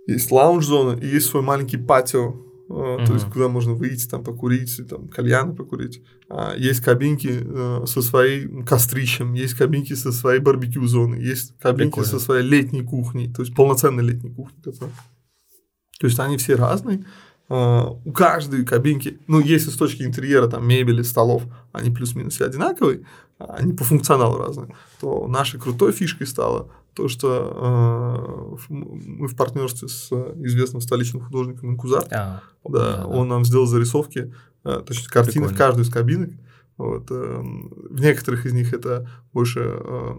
[0.08, 2.36] есть лаунж-зона и есть свой маленький патио,
[2.74, 3.06] Uh-huh.
[3.06, 6.02] то есть куда можно выйти, там покурить, там кальяны покурить.
[6.28, 11.98] А, есть кабинки э, со своим кострищем, есть кабинки со своей барбекю зоной, есть кабинки
[11.98, 12.10] Прикольно.
[12.10, 14.60] со своей летней кухней, то есть полноценной летней кухней.
[14.64, 17.06] То есть они все разные,
[17.48, 21.44] а, у каждой кабинки, ну, если с точки интерьера, там, мебели, столов,
[21.74, 23.06] они плюс-минус все одинаковые,
[23.38, 29.36] а они по функционалу разные, то нашей крутой фишкой стало то, что э, мы в
[29.36, 34.34] партнерстве с известным столичным художником Инкузар, а, да, да, он нам сделал зарисовки,
[34.64, 35.56] э, точнее, картины Прикольно.
[35.56, 36.32] в каждую из кабинок.
[36.78, 37.42] Вот, э,
[37.90, 40.16] в некоторых из них это больше э,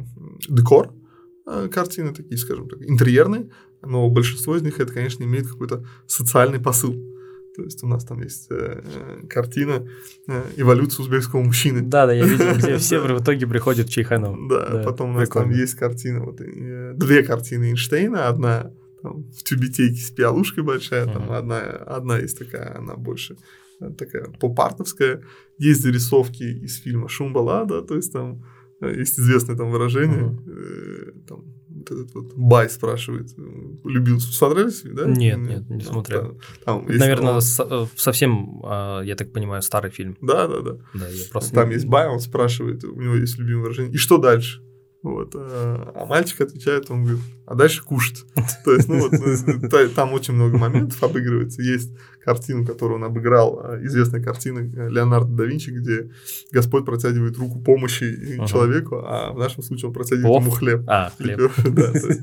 [0.49, 0.93] декор,
[1.47, 3.51] э, картины такие, скажем так, интерьерные,
[3.83, 6.95] но большинство из них это, конечно, имеет какой-то социальный посыл.
[7.55, 8.83] То есть у нас там есть э,
[9.29, 9.89] картина
[10.27, 11.83] э, эволюции узбекского мужчины.
[11.83, 14.49] Да, да, я видел, где все в итоге приходят в Чайхану.
[14.49, 18.73] Да, потом у нас там есть картина, вот э, две картины Эйнштейна, одна
[19.03, 23.37] там, в тюбетейке с пиалушкой большая, там одна, одна есть такая, она больше
[23.99, 25.23] такая поп-артовская.
[25.59, 28.45] Есть зарисовки из фильма «Шумбала», да, то есть там
[28.89, 30.37] есть известное там выражение,
[31.27, 33.35] там, вот этот вот Бай спрашивает,
[33.85, 35.07] любил, смотрели да?
[35.07, 36.39] Нет, нет, не смотрел.
[36.65, 37.67] Там, там Наверное, там...
[37.71, 40.17] Э, совсем, а, я так понимаю, старый фильм.
[40.21, 40.77] Да, да, да.
[40.95, 41.55] Да, я просто.
[41.55, 43.93] Там есть Бай, он спрашивает, у него есть любимое выражение.
[43.93, 44.63] И что дальше?
[45.05, 48.25] Вот, а, а мальчик отвечает, он говорит, а дальше кушать.
[48.65, 51.61] То есть, ну вот, ну, там очень много моментов обыгрывается.
[51.61, 51.91] Есть
[52.25, 56.11] картину, которую он обыграл, а, известная картина Леонардо да Винчи, где
[56.53, 60.85] Господь протягивает руку помощи человеку, а в нашем случае он протягивает ему хлеб.
[60.87, 61.53] А, хлеб.
[61.67, 62.23] да, есть,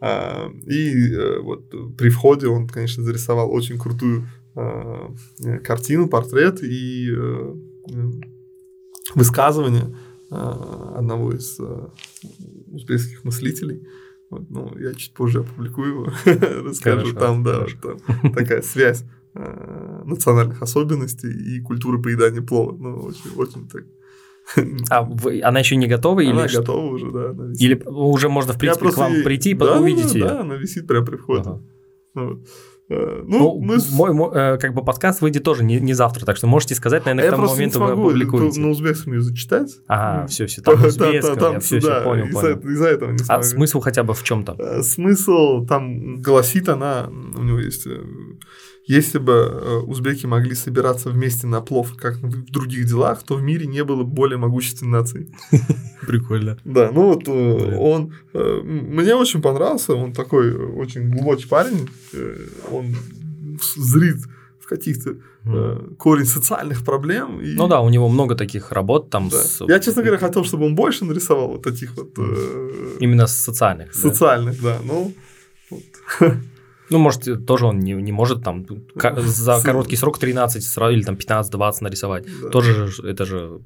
[0.00, 5.12] а, и э, вот при входе он, конечно, зарисовал очень крутую а,
[5.64, 7.56] картину, портрет и а,
[9.16, 9.92] высказывание
[10.32, 11.90] одного из а,
[12.66, 13.86] узбекских мыслителей.
[14.30, 16.12] Вот, ну, я чуть позже опубликую его,
[16.68, 17.98] расскажу там, да, там
[18.32, 19.04] такая связь
[19.34, 22.76] а, национальных особенностей и культуры поедания плова.
[22.76, 23.84] Ну, очень, очень так.
[24.90, 26.22] А вы, она еще не готова?
[26.22, 27.34] Она или готова уже, да.
[27.58, 30.24] Или уже можно, в принципе, к вам прийти и да, увидеть да, ее?
[30.24, 31.42] Да, она висит прямо при входе.
[31.42, 31.62] Ага.
[32.14, 32.48] Вот.
[32.92, 33.78] Э, ну, ну мы...
[33.90, 37.06] мой, мой э, как бы подкаст выйдет тоже не, не завтра, так что можете сказать,
[37.06, 38.60] наверное, а к тому моменту вы опубликуете.
[38.60, 39.70] на узбекском языке читать.
[39.86, 42.58] Ага, все, все, там узбекском, я все, все понял, понял.
[42.58, 44.56] Из-за этого не А смысл хотя бы в чем там?
[44.58, 47.86] Э, смысл там гласит она, у него есть
[48.84, 53.42] если бы э, узбеки могли собираться вместе на плов, как в других делах, то в
[53.42, 55.28] мире не было более могущественной нации.
[56.06, 56.58] Прикольно.
[56.64, 58.12] Да, ну вот э, он...
[58.34, 61.88] Э, мне очень понравился, он такой очень глубокий парень,
[62.70, 62.96] он
[63.76, 64.18] зрит
[64.60, 65.16] в каких-то
[65.98, 67.40] корень социальных проблем.
[67.40, 67.54] И...
[67.54, 69.28] Ну да, у него много таких работ там.
[69.28, 69.36] Да.
[69.36, 69.64] С...
[69.68, 72.18] Я, честно говоря, хотел, чтобы он больше нарисовал вот таких вот.
[73.00, 73.94] Именно социальных.
[73.94, 74.78] Социальных, да.
[74.78, 74.84] да.
[74.84, 75.14] Ну,
[75.70, 75.82] вот.
[76.92, 80.62] Ну, может, тоже он не, не может там за короткий срок 13
[80.92, 82.26] или там 15-20 нарисовать.
[82.42, 82.48] Да.
[82.50, 83.60] Тоже это же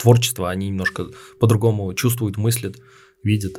[0.00, 1.06] творчество, они немножко
[1.38, 2.76] по-другому чувствуют, мыслят,
[3.22, 3.58] видят.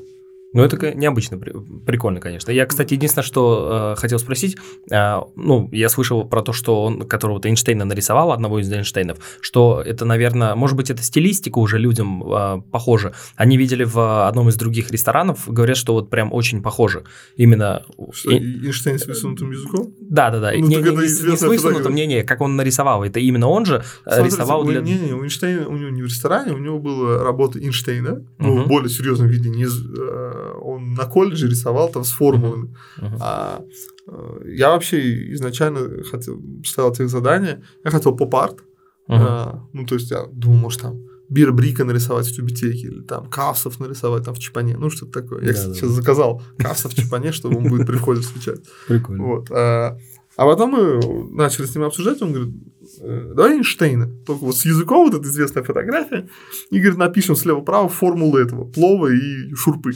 [0.53, 2.51] Ну, это необычно, прикольно, конечно.
[2.51, 4.55] Я, кстати, единственное, что э, хотел спросить,
[4.91, 9.17] э, ну, я слышал про то, что он, которого то Эйнштейна нарисовал, одного из Эйнштейнов,
[9.41, 13.13] что это, наверное, может быть, это стилистика уже людям э, похожа.
[13.35, 17.03] Они видели в одном из других ресторанов, говорят, что вот прям очень похоже.
[17.35, 17.83] Именно...
[18.11, 19.93] Что, Эйнштейн с высунутым языком?
[20.01, 20.51] Да, да, да.
[20.51, 23.03] Ну, не, не, не, не с высунутым, не, не, как он нарисовал.
[23.03, 24.81] Это именно он же э, Смотрите, рисовал для...
[24.81, 28.25] Не, не, у Эйнштейна, у него не в ресторане, у него была работа Эйнштейна, угу.
[28.39, 32.75] ну, в более серьезном виде, не э, он на колледже рисовал там с формулами.
[32.99, 33.17] Uh-huh.
[33.19, 33.63] А
[34.07, 38.59] э, я вообще изначально хотел, ставил тех задания, я хотел поп-арт.
[38.59, 38.63] Uh-huh.
[39.09, 43.29] А, ну, то есть я думал, может, там Бира Брика нарисовать в тюбетейке, или там
[43.29, 45.41] Кавсов нарисовать там в Чапане, ну что-то такое.
[45.41, 45.75] Я, да, кстати, да.
[45.75, 48.61] сейчас заказал Кавсов в Чапане, чтобы он будет при входе встречать.
[48.87, 49.23] Прикольно.
[49.23, 49.51] Вот.
[49.51, 49.97] А,
[50.35, 52.55] А потом мы начали с ним обсуждать, он говорит,
[53.01, 56.27] «Э, давай Эйнштейна, только вот с языком вот эта известная фотография,
[56.71, 59.91] и, говорит, напишем слева-право формулу этого, плова и шурпы.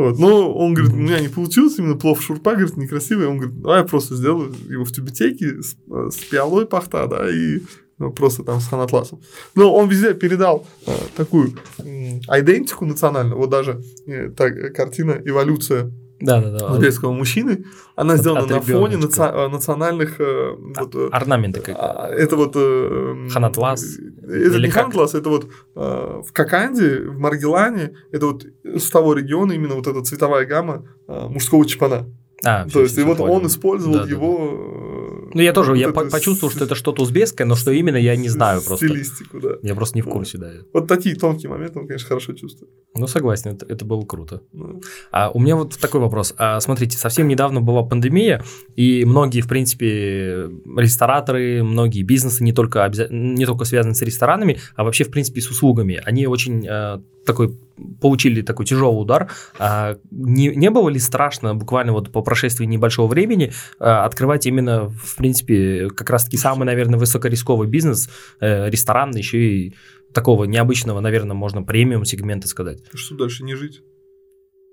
[0.00, 0.18] Вот.
[0.18, 3.26] Но он говорит, у меня не получилось, именно плов шурпа, говорит, некрасивый.
[3.26, 7.60] Он говорит, давай я просто сделаю его в тюбетейке с, с пиалой пахта, да, и
[7.98, 9.20] ну, просто там с ханатласом.
[9.54, 13.36] Но он везде передал э, такую э, идентику национальную.
[13.36, 16.72] Вот даже э, так, картина «Эволюция да, да, да.
[16.72, 17.64] узбекского мужчины,
[17.96, 19.22] она от, сделана на фоне наци...
[19.22, 20.20] Э, национальных...
[20.20, 22.52] Э, вот, э, Орнаменты как а, Это вот...
[22.56, 23.98] Э, ханатлас.
[24.22, 24.84] Это не как?
[24.84, 29.86] ханатлас, это вот э, в Коканде, в Маргелане, это вот с того региона именно вот
[29.86, 32.06] эта цветовая гамма э, мужского чапана.
[32.44, 33.32] А, То есть, и вот понял.
[33.34, 34.36] он использовал да, его...
[34.38, 34.99] Да.
[35.32, 38.28] Ну, я тоже, вот я почувствовал, что это что-то узбекское, но что именно, я не
[38.28, 38.86] знаю просто.
[38.86, 39.50] Стилистику, да.
[39.62, 40.50] Я просто не в курсе, да.
[40.72, 42.70] Вот такие тонкие моменты он, конечно, хорошо чувствует.
[42.94, 44.42] Ну, согласен, это, это было круто.
[44.52, 44.66] Да.
[45.12, 46.34] А у меня вот такой вопрос.
[46.38, 48.44] А, смотрите, совсем недавно была пандемия,
[48.76, 53.08] и многие, в принципе, рестораторы, многие бизнесы, не только, обяза...
[53.10, 57.56] не только связаны с ресторанами, а вообще, в принципе, с услугами, они очень а, такой
[58.00, 59.30] получили такой тяжелый удар.
[59.58, 64.88] А не, не было ли страшно буквально вот по прошествии небольшого времени а, открывать именно,
[64.88, 68.08] в принципе, как раз-таки самый, наверное, высокорисковый бизнес,
[68.40, 69.74] э, ресторан, еще и
[70.12, 72.82] такого необычного, наверное, можно премиум сегмента сказать.
[72.94, 73.82] Что дальше, не жить?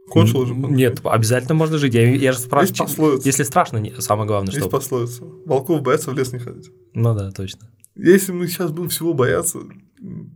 [0.10, 0.54] Кончил уже?
[0.56, 1.94] Нет, обязательно можно жить.
[1.94, 4.62] Я, я же спрашиваю, если страшно, самое главное, что...
[4.62, 5.24] Есть пословица.
[5.46, 6.72] Волков боятся в лес не ходить.
[6.94, 7.70] Ну да, точно.
[7.96, 9.60] Если мы сейчас будем всего бояться,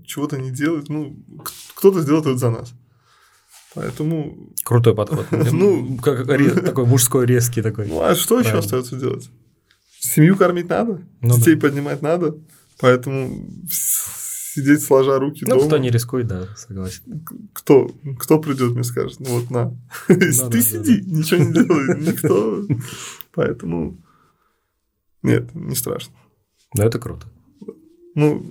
[0.05, 1.15] чего-то не делать, ну,
[1.75, 2.73] кто-то сделает это за нас.
[3.73, 4.53] Поэтому...
[4.63, 5.25] Крутой подход.
[5.51, 7.87] Ну, как такой мужской резкий такой.
[7.87, 9.29] Ну, а что еще остается делать?
[9.99, 12.35] Семью кормить надо, ну, детей поднимать надо,
[12.79, 15.67] поэтому сидеть сложа руки ну, дома.
[15.67, 17.23] кто не рискует, да, согласен.
[17.53, 19.65] Кто, кто придет мне скажет, ну вот на,
[20.09, 22.63] ну, ты сиди, ничего не делай, никто.
[23.33, 24.01] Поэтому
[25.23, 26.13] нет, не страшно.
[26.73, 27.27] Да, это круто.
[28.15, 28.43] Ну,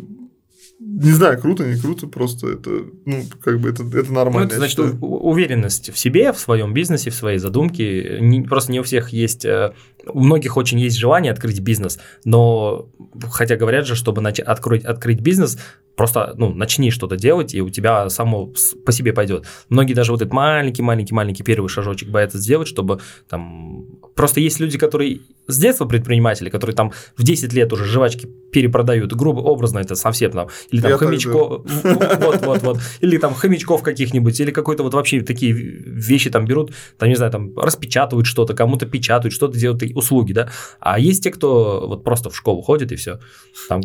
[0.82, 2.70] не знаю, круто, не круто, просто это,
[3.05, 4.40] ну, как бы это, это нормально.
[4.40, 4.98] Ну, это значит, считаю.
[4.98, 8.19] уверенность в себе, в своем бизнесе, в своей задумке.
[8.19, 9.74] Не, просто не у всех есть, э,
[10.07, 12.89] у многих очень есть желание открыть бизнес, но
[13.31, 15.59] хотя говорят же, чтобы начать открыть, открыть бизнес,
[15.97, 18.51] просто, ну, начни что-то делать, и у тебя само
[18.86, 19.44] по себе пойдет.
[19.69, 23.85] Многие даже вот этот маленький-маленький-маленький первый шажочек боятся сделать, чтобы там...
[24.15, 29.12] Просто есть люди, которые с детства предприниматели, которые там в 10 лет уже жвачки перепродают,
[29.12, 34.39] грубо, образно это совсем там, или там хомячков, вот, вот, вот, или там хомячков каких-нибудь,
[34.41, 38.87] или какой-то вот вообще такие вещи там берут, там, не знаю, там распечатывают что-то, кому-то
[38.87, 42.97] печатают, что-то делают, услуги, да, а есть те, кто вот просто в школу ходит и
[42.97, 43.21] все,
[43.69, 43.83] там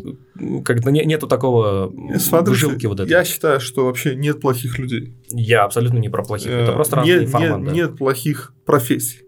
[0.64, 3.10] как-то нету такого Смотрите, жилки вот этой.
[3.10, 5.14] Я считаю, что вообще нет плохих людей.
[5.30, 7.66] Я абсолютно не про плохих, это э, просто разные форматы.
[7.66, 9.26] Нет, нет плохих профессий.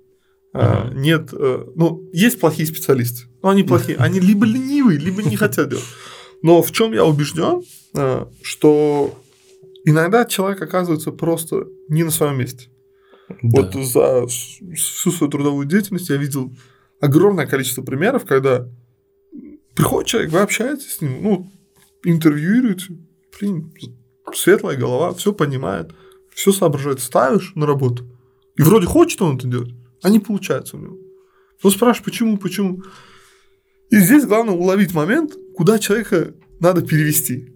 [0.54, 0.94] Uh-huh.
[0.96, 3.98] Нет, э, ну, есть плохие специалисты, но они плохие.
[3.98, 5.86] Они либо ленивые, либо не хотят делать.
[6.42, 7.64] Но в чем я убежден,
[7.96, 9.20] э, что
[9.84, 12.70] иногда человек оказывается просто не на своем месте.
[13.42, 13.62] Да.
[13.62, 16.54] Вот за всю свою трудовую деятельность я видел
[17.00, 18.68] огромное количество примеров, когда
[19.76, 21.52] приходит человек, вы общаетесь с ним, ну,
[22.04, 22.98] интервьюируете,
[23.40, 23.74] блин,
[24.34, 25.92] светлая голова, все понимает,
[26.34, 28.06] все соображает, ставишь на работу,
[28.56, 30.98] и вроде хочет он это делать, а не получается у него.
[31.64, 32.84] Ну, спрашиваешь, почему, почему?
[33.90, 37.52] И здесь главное уловить момент, куда человека надо перевести.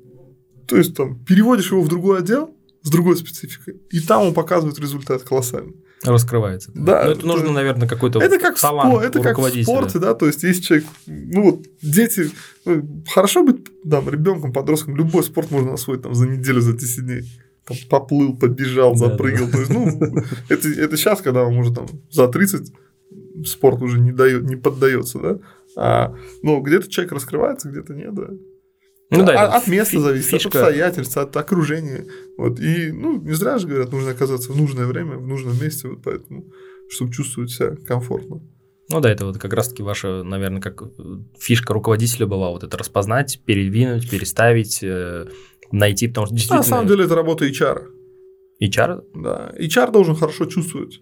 [0.68, 4.80] То есть, там, переводишь его в другой отдел с другой спецификой, и там он показывает
[4.80, 5.76] результат колоссальный.
[6.03, 6.72] Раскрывается.
[6.73, 6.82] Да.
[6.82, 10.15] да Но это нужно, наверное, какой-то это как талант спор, Это как в спорте, да,
[10.15, 12.32] то есть есть человек, ну вот дети,
[12.65, 13.57] ну, хорошо быть
[13.88, 17.23] там ребенком, подростком, любой спорт можно освоить там за неделю, за 10 дней
[17.68, 19.45] там, поплыл, побежал, запрыгал.
[19.45, 19.52] Да, да.
[19.52, 22.73] То есть, ну, это, это сейчас, когда он уже там за 30,
[23.45, 25.38] спорт уже не, дает, не поддается, да.
[25.77, 28.27] А, ну, где-то человек раскрывается, где-то нет, да.
[29.11, 30.48] Ну, да, от, от места зависит, фишка.
[30.48, 32.06] от обстоятельств, от окружения.
[32.38, 32.60] Вот.
[32.61, 35.99] И, ну, не зря же говорят, нужно оказаться в нужное время, в нужном месте, вот
[36.03, 36.45] поэтому,
[36.89, 38.41] чтобы чувствовать себя комфортно.
[38.89, 40.84] Ну да, это вот как раз-таки ваша, наверное, как
[41.38, 45.27] фишка руководителя была, вот это распознать, передвинуть, переставить, э,
[45.72, 46.61] найти, потому что действительно...
[46.61, 47.88] На самом деле это работа HR.
[48.61, 49.03] HR?
[49.15, 51.02] Да, HR должен хорошо чувствовать.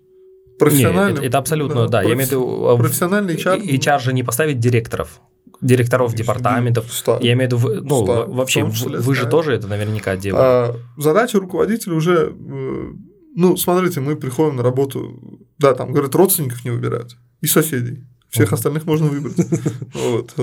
[0.59, 1.11] Профессиональный.
[1.11, 1.87] Нет, это, это абсолютно, да.
[1.87, 1.99] да.
[1.99, 2.09] Проф...
[2.09, 2.67] Я имею в виду...
[2.67, 3.63] А, профессиональный HR.
[3.63, 5.21] HR же не поставить директоров
[5.61, 6.93] директоров Конечно, департаментов.
[6.93, 7.17] Ста...
[7.21, 8.25] Я имею в виду, ну, ста...
[8.25, 10.41] вообще, числе, вы же тоже это наверняка делаете.
[10.41, 12.93] А, задача руководителя уже, э,
[13.35, 15.19] ну, смотрите, мы приходим на работу,
[15.57, 18.05] да, там, говорят, родственников не выбирают, и соседей.
[18.29, 19.37] Всех остальных можно выбрать.
[19.93, 20.33] Вот.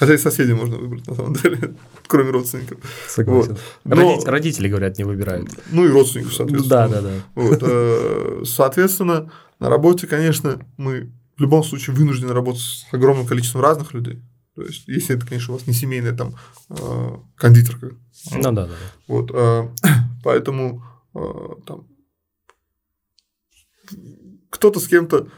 [0.00, 1.74] Хотя и соседей можно выбрать, на самом деле,
[2.06, 2.78] кроме родственников.
[3.06, 3.58] Согласен.
[3.84, 3.98] Вот.
[3.98, 4.24] Но...
[4.24, 5.50] Родители, говорят, не выбирают.
[5.70, 6.70] Ну и родственников, соответственно.
[6.70, 7.12] Да, да, да.
[7.34, 7.58] Вот.
[7.60, 13.92] Э, соответственно, на работе, конечно, мы в любом случае вынуждены работать с огромным количеством разных
[13.92, 14.22] людей.
[14.56, 16.34] То есть, если это, конечно, у вас не семейная там
[16.70, 17.90] э, кондитерка.
[18.32, 18.74] Ну да, да.
[19.06, 19.68] Вот, э,
[20.24, 20.82] поэтому
[21.66, 21.88] там
[24.48, 25.28] кто-то с кем-то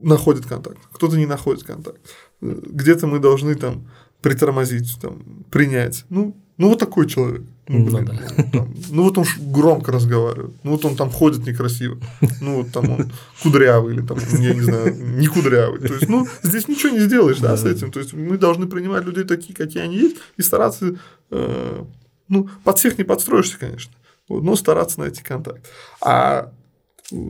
[0.00, 1.98] находит контакт, кто-то не находит контакт.
[2.40, 3.88] Где-то мы должны там
[4.22, 6.04] притормозить, там, принять.
[6.08, 7.42] Ну, ну вот такой человек.
[7.68, 8.34] Ну, блин, ну, да.
[8.36, 11.98] ну, там, ну вот он громко разговаривает, ну вот он там ходит некрасиво,
[12.40, 13.12] ну вот там он
[13.44, 15.78] кудрявый или там, я не знаю, не кудрявый.
[15.78, 17.92] То есть, ну, здесь ничего не сделаешь, да, с этим.
[17.92, 20.96] То есть, мы должны принимать людей такие, какие они есть, и стараться,
[21.30, 21.84] э,
[22.28, 23.92] ну, под всех не подстроишься, конечно,
[24.28, 25.64] но стараться найти контакт.
[26.00, 26.52] А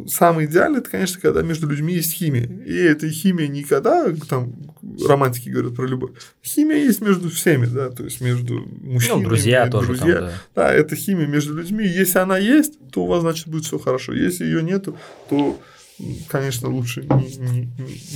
[0.06, 2.44] самый идеальный, это, конечно, когда между людьми есть химия.
[2.64, 4.52] И эта химия никогда, там,
[5.06, 6.12] романтики говорят про любовь.
[6.44, 10.14] Химия есть между всеми, да, то есть между мужчинами, ну, друзья тоже друзья.
[10.14, 10.32] Там, да.
[10.54, 11.86] да, это химия между людьми.
[11.86, 14.12] Если она есть, то у вас, значит, будет все хорошо.
[14.12, 14.96] Если ее нету,
[15.28, 15.58] то
[16.28, 17.68] конечно, лучше не, не,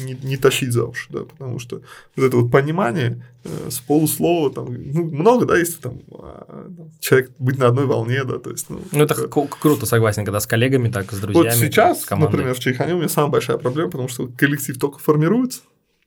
[0.04, 1.82] не, не тащить за уши, да, потому что
[2.16, 6.68] вот это вот понимание э, с полуслова, там, ну, много, да, если там, э,
[7.00, 9.58] человек быть на одной волне, да, то есть, ну, ну это как...
[9.58, 11.48] круто, согласен, когда с коллегами, так с друзьями.
[11.48, 14.98] Вот сейчас, с например, в Чайхане у меня самая большая проблема, потому что коллектив только
[14.98, 15.60] формируется,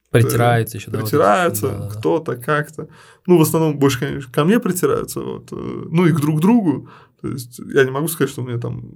[0.10, 1.00] Притирается еще, да?
[1.00, 2.88] Притираются, вот да, кто-то, как-то.
[3.26, 6.90] Ну, в основном больше, конечно, ко мне притираются, вот, э, ну и к друг другу.
[7.22, 8.90] То есть я не могу сказать, что у меня там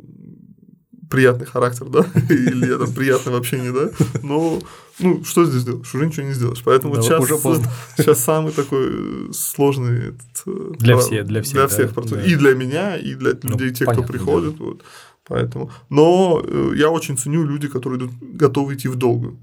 [1.11, 3.91] приятный характер, да, или я там приятный в общении, да,
[4.23, 4.59] но,
[4.99, 5.93] ну, что здесь делаешь?
[5.93, 6.61] Уже ничего не сделаешь.
[6.63, 7.67] Поэтому да, сейчас, уже поздно.
[7.97, 12.23] сейчас самый такой сложный этот, э, для, всех, для всех, для всех да, да.
[12.23, 14.63] и для меня, и для ну, людей, тех, понятно, кто приходит, да.
[14.63, 14.81] вот,
[15.27, 15.71] поэтому.
[15.89, 19.38] Но э, я очень ценю люди, которые идут, готовы идти в долгую.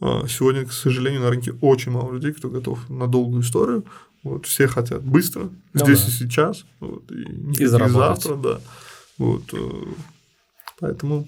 [0.00, 3.84] А, сегодня, к сожалению, на рынке очень мало людей, кто готов на долгую историю.
[4.22, 6.08] Вот, все хотят быстро, ну, здесь да.
[6.08, 8.60] и сейчас, вот, и, и, и завтра, да.
[9.18, 9.42] Вот,
[10.84, 11.26] э, Поэтому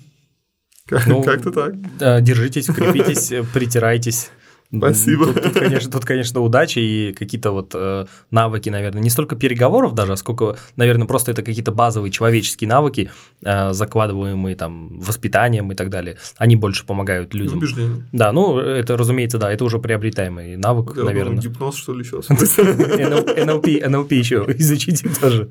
[1.07, 1.75] ну, как-то так.
[1.99, 4.31] Да, держитесь, крепитесь, притирайтесь.
[4.75, 5.27] Спасибо.
[5.27, 9.95] Тут, тут, конечно, тут, конечно, удача и какие-то вот э, навыки, наверное, не столько переговоров
[9.95, 13.11] даже, а сколько, наверное, просто это какие-то базовые человеческие навыки,
[13.43, 16.19] э, закладываемые там воспитанием и так далее.
[16.37, 17.59] Они больше помогают людям.
[17.59, 18.07] Убеждение.
[18.13, 21.37] Да, ну, это, разумеется, да, это уже приобретаемый навык, Я наверное.
[21.37, 22.29] Думаю, гипноз, что ли, сейчас?
[22.29, 25.49] НЛП, НЛП еще изучите тоже.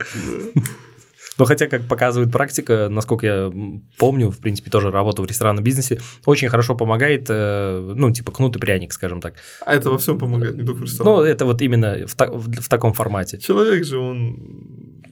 [1.38, 3.54] Но хотя, как показывает практика, насколько я
[3.98, 8.56] помню, в принципе, тоже работа в ресторанном бизнесе, очень хорошо помогает, э, ну, типа кнут
[8.56, 9.36] и пряник, скажем так.
[9.66, 11.18] А это во всем помогает, не только в ресторане?
[11.18, 13.38] Ну, это вот именно в, та- в таком формате.
[13.38, 15.04] Человек же, он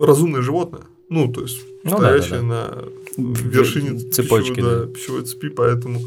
[0.00, 0.82] разумное животное.
[1.10, 3.22] Ну, то есть, ну, стоящее да, да, да.
[3.22, 4.92] на вершине цепочки, пищевой, да.
[4.92, 6.00] пищевой цепи, поэтому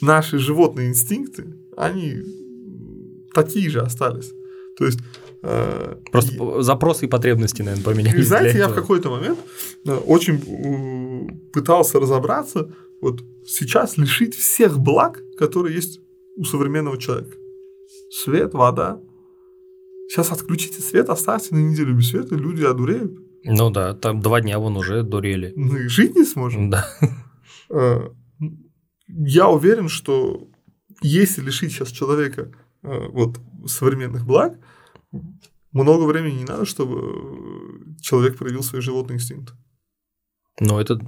[0.00, 1.44] наши животные инстинкты,
[1.76, 2.22] они
[3.34, 4.32] такие же остались.
[4.78, 5.00] То есть
[5.40, 6.62] Просто и...
[6.62, 8.20] запросы и потребности, наверное, поменялись.
[8.20, 9.38] И знаете, я в какой-то момент
[9.86, 16.00] э, очень э, пытался разобраться, вот сейчас лишить всех благ, которые есть
[16.36, 17.36] у современного человека.
[18.10, 19.00] Свет, вода.
[20.08, 23.12] Сейчас отключите свет, оставьте на неделю без света, люди одуреют.
[23.44, 25.52] Ну да, там два дня вон уже дурели.
[25.54, 26.70] Мы жить не сможем.
[26.70, 26.88] Да.
[29.06, 30.48] Я уверен, что
[31.02, 32.50] если лишить сейчас человека
[32.82, 34.58] вот современных благ,
[35.72, 39.52] много времени не надо, чтобы человек проявил свои животные инстинкты.
[40.60, 40.98] Ну, это,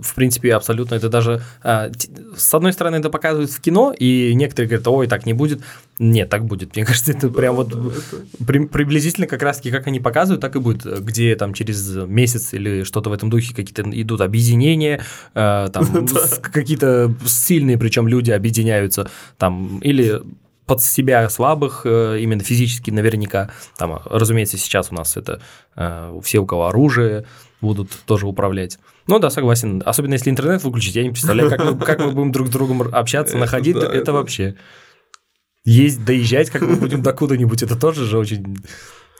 [0.00, 1.90] в принципе, абсолютно, это даже, а,
[2.36, 5.60] с одной стороны, это показывают в кино, и некоторые говорят, ой, так не будет.
[5.98, 6.76] Нет, так будет.
[6.76, 8.44] Мне кажется, это да, прям вот да, это...
[8.46, 12.84] При, приблизительно как раз-таки, как они показывают, так и будет, где там через месяц или
[12.84, 15.02] что-то в этом духе какие-то идут объединения,
[15.34, 16.06] э, там
[16.42, 20.20] какие-то сильные, причем люди объединяются, там, или
[20.66, 23.50] под себя слабых, э, именно физически наверняка.
[23.76, 25.40] Там, разумеется, сейчас у нас это
[25.76, 27.26] э, все, у кого оружие,
[27.60, 28.78] будут тоже управлять.
[29.06, 29.82] Ну да, согласен.
[29.84, 32.82] Особенно если интернет выключить, я не представляю, как мы, как мы будем друг с другом
[32.82, 34.56] общаться, находить, это вообще.
[35.64, 38.58] Есть, доезжать, как мы будем до куда-нибудь, это тоже же очень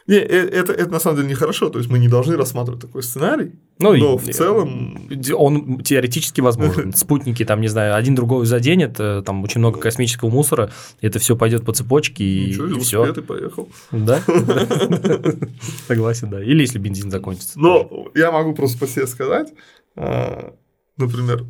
[0.07, 3.03] не, э, это, это на самом деле нехорошо, то есть мы не должны рассматривать такой
[3.03, 5.09] сценарий, ну, но и, в целом...
[5.35, 6.93] Он теоретически возможен.
[6.95, 10.71] Спутники, там, не знаю, один другого заденет, э, там очень много космического мусора,
[11.01, 13.13] это все пойдет по цепочке и, Ничего, и все.
[13.13, 13.69] ты поехал.
[13.93, 14.21] Да?
[15.87, 16.43] Согласен, да.
[16.43, 17.59] Или если бензин закончится.
[17.59, 19.53] Но я могу просто по себе сказать,
[19.95, 21.47] например,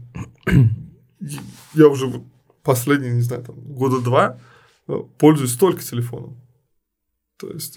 [1.74, 2.22] я уже
[2.62, 4.38] последние, не знаю, там, года два
[4.88, 6.40] э, пользуюсь только телефоном.
[7.38, 7.76] То есть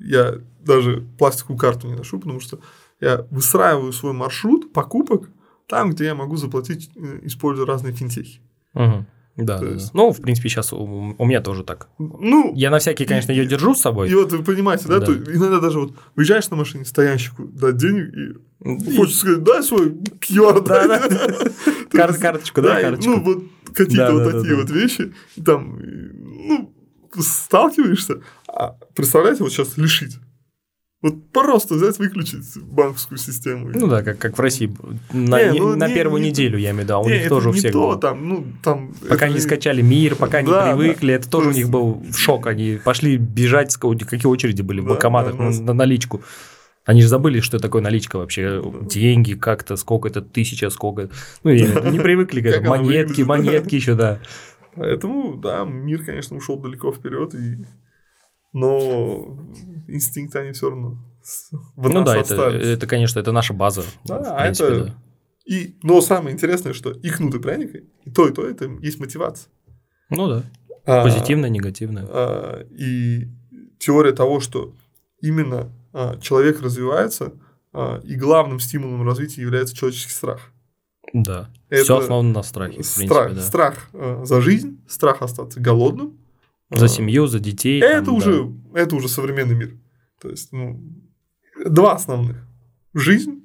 [0.00, 2.60] я даже пластиковую карту не ношу, потому что
[3.00, 5.30] я выстраиваю свой маршрут покупок
[5.66, 8.40] там, где я могу заплатить, э, используя разные финтехи.
[8.74, 9.06] Угу.
[9.36, 9.86] Да, да, есть...
[9.86, 9.90] да.
[9.94, 11.88] Ну, в принципе, сейчас у, у меня тоже так.
[11.98, 14.10] Ну, я на всякий, конечно, ее держу с собой.
[14.10, 15.06] И вот вы понимаете, да, да.
[15.06, 19.88] То иногда даже вот выезжаешь на машине, стоянщику дать денег, и Хочешь сказать, дай свой
[20.20, 21.00] QR, да, да.
[21.90, 23.10] Кар- карточку, да, карточку.
[23.10, 25.14] Ну, вот какие-то вот такие вот вещи.
[25.42, 26.74] Там, ну,
[27.18, 28.20] сталкиваешься.
[28.48, 30.18] А представляете, вот сейчас лишить.
[31.02, 33.70] Вот просто взять, выключить банковскую систему.
[33.72, 34.70] Ну да, как, как в России.
[35.14, 37.18] На, не, ну, на не, первую не, неделю, я имею в виду, а у не,
[37.20, 37.98] них тоже у всех то, было.
[37.98, 41.12] Там, ну, там, пока не скачали мир, пока не да, привыкли, да.
[41.14, 42.46] это тоже у них был шок.
[42.46, 46.22] Они пошли бежать, какие очереди были в да, банкоматах да, на, на наличку.
[46.84, 51.08] Они же забыли, что такое наличка вообще, деньги как-то, сколько это, тысяча, сколько.
[51.44, 52.70] Ну, не привыкли к этому.
[52.70, 54.20] Монетки, монетки еще, да.
[54.74, 57.66] Поэтому, да, мир, конечно, ушел далеко вперед, и...
[58.52, 59.38] но
[59.88, 60.98] инстинкты они все равно
[61.76, 63.82] в ну да, это, это, конечно, это наша база.
[64.04, 64.84] Да, а принципе, это...
[64.84, 64.94] Да.
[65.44, 67.74] И, но самое интересное, что и кнут, и пряник,
[68.04, 69.50] и то, и то, это есть мотивация.
[70.08, 70.42] Ну да.
[70.86, 72.06] А, Позитивная, негативная.
[72.08, 73.28] А, и
[73.78, 74.74] теория того, что
[75.20, 77.32] именно а, человек развивается,
[77.72, 80.52] а, и главным стимулом развития является человеческий страх.
[81.12, 81.50] Да.
[81.68, 82.82] Это Все основано на страхе.
[82.82, 83.42] Страх, принципе, да.
[83.42, 86.18] страх э, за жизнь, страх остаться голодным.
[86.70, 87.82] За семью, за детей.
[87.82, 88.80] Это там, уже, да.
[88.80, 89.76] это уже современный мир.
[90.20, 90.80] То есть, ну,
[91.64, 92.36] два основных.
[92.94, 93.44] Жизнь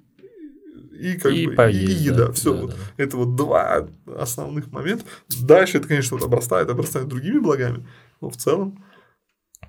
[0.99, 2.27] и как и бы поесть, и еда.
[2.27, 2.53] Да, все.
[2.53, 2.69] Да, вот.
[2.72, 3.03] Да.
[3.03, 3.88] Это вот два
[4.18, 5.06] основных момента.
[5.41, 7.86] Дальше это, конечно, вот обрастает, обрастает другими благами.
[8.22, 8.84] Но в целом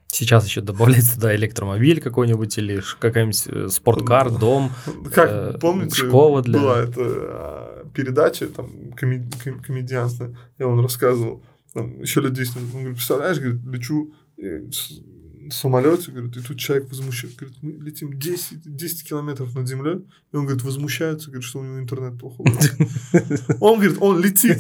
[0.09, 4.71] Сейчас еще добавляется туда электромобиль какой-нибудь или какая-нибудь э, спорткар, дом,
[5.13, 6.59] как, э, помните, школа для...
[6.59, 12.71] была эта а, передача, там, комедианная, комедианство, я он рассказывал, там, еще лет 10, он
[12.71, 14.63] говорит, представляешь, говорит, лечу э,
[15.51, 20.37] самолете, говорит, и тут человек возмущается, говорит, мы летим 10, 10 километров над землей, и
[20.37, 22.43] он, говорит, возмущается, говорит, что у него интернет плохо.
[23.61, 24.59] Он говорит, он летит.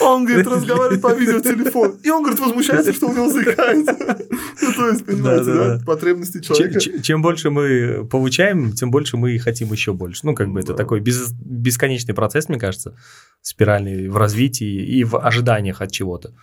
[0.00, 1.96] Он, говорит, разговаривает по видеотелефону.
[2.02, 3.96] И он, говорит, возмущается, что у него заикается.
[4.60, 6.80] Ну, то есть, понимаете, да, потребности человека.
[6.80, 10.26] Чем больше мы получаем, тем больше мы хотим еще больше.
[10.26, 12.96] Ну, как бы это такой бесконечный процесс, мне кажется,
[13.40, 16.34] спиральный в развитии и в ожиданиях от чего-то.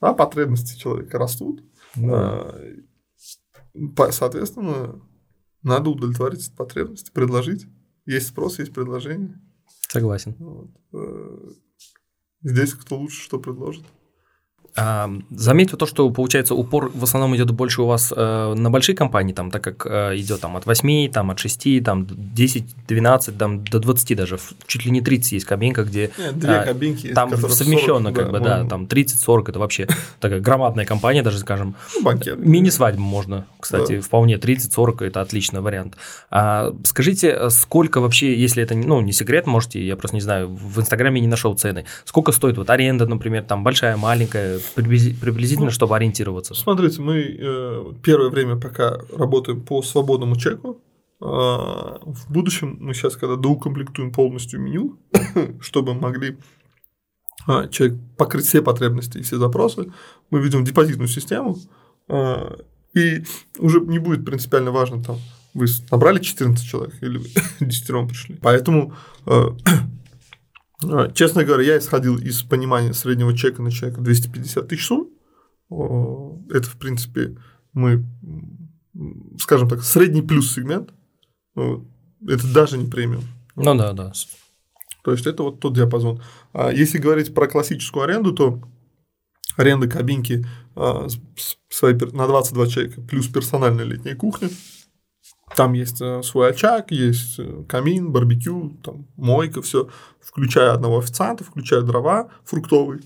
[0.00, 1.62] А потребности человека растут.
[1.96, 2.54] А,
[4.10, 5.00] соответственно,
[5.62, 7.66] надо удовлетворить эти потребности, предложить.
[8.06, 9.40] Есть спрос, есть предложение.
[9.88, 10.34] Согласен.
[10.38, 10.70] Вот.
[12.42, 13.84] Здесь кто лучше что предложит.
[14.80, 18.94] А, заметьте то, что получается упор в основном идет больше у вас э, на большие
[18.94, 23.38] компании, там, так как э, идет там от 8, там, от 6, там, 10, 12,
[23.38, 24.38] там, до 20 даже,
[24.68, 28.26] чуть ли не 30 есть кабинка, где Нет, две э, кабинки, там совмещенно, 40, как
[28.26, 29.88] да, бы, да, там 30-40 это вообще
[30.20, 31.74] такая громадная компания, даже скажем.
[31.96, 32.38] Ну, банкет.
[32.38, 34.02] Мини-свадьбу можно, кстати, да.
[34.02, 35.96] вполне 30-40 это отличный вариант.
[36.30, 40.78] А, скажите, сколько вообще, если это ну, не секрет, можете, я просто не знаю, в
[40.78, 45.96] Инстаграме не нашел цены, сколько стоит вот аренда, например, там большая, маленькая, приблизительно, ну, чтобы
[45.96, 46.54] ориентироваться?
[46.54, 50.80] Смотрите, мы э, первое время пока работаем по свободному чеку.
[51.20, 54.98] Э, в будущем мы сейчас, когда доукомплектуем полностью меню,
[55.60, 56.38] чтобы могли
[57.48, 59.92] э, человек покрыть все потребности и все запросы,
[60.30, 61.56] мы ведем депозитную систему,
[62.08, 62.56] э,
[62.94, 63.24] и
[63.58, 65.18] уже не будет принципиально важно там
[65.54, 67.20] вы набрали 14 человек или
[67.60, 68.38] 10 пришли.
[68.40, 68.94] Поэтому
[69.26, 69.46] э,
[71.14, 75.08] честно говоря, я исходил из понимания среднего чека на человека 250 тысяч сумм.
[75.70, 77.36] Это, в принципе,
[77.72, 78.04] мы,
[79.38, 80.90] скажем так, средний плюс сегмент.
[81.56, 83.24] Это даже не премиум.
[83.56, 84.12] Ну да, да.
[85.02, 86.22] То есть это вот тот диапазон.
[86.52, 88.60] А если говорить про классическую аренду, то
[89.56, 90.46] аренда кабинки
[90.76, 91.08] а,
[92.12, 94.48] на 22 человека плюс персональная летняя кухня–
[95.56, 99.88] там есть э, свой очаг, есть э, камин, барбекю, там мойка, все,
[100.28, 103.00] включая одного официанта, включая дрова фруктовый.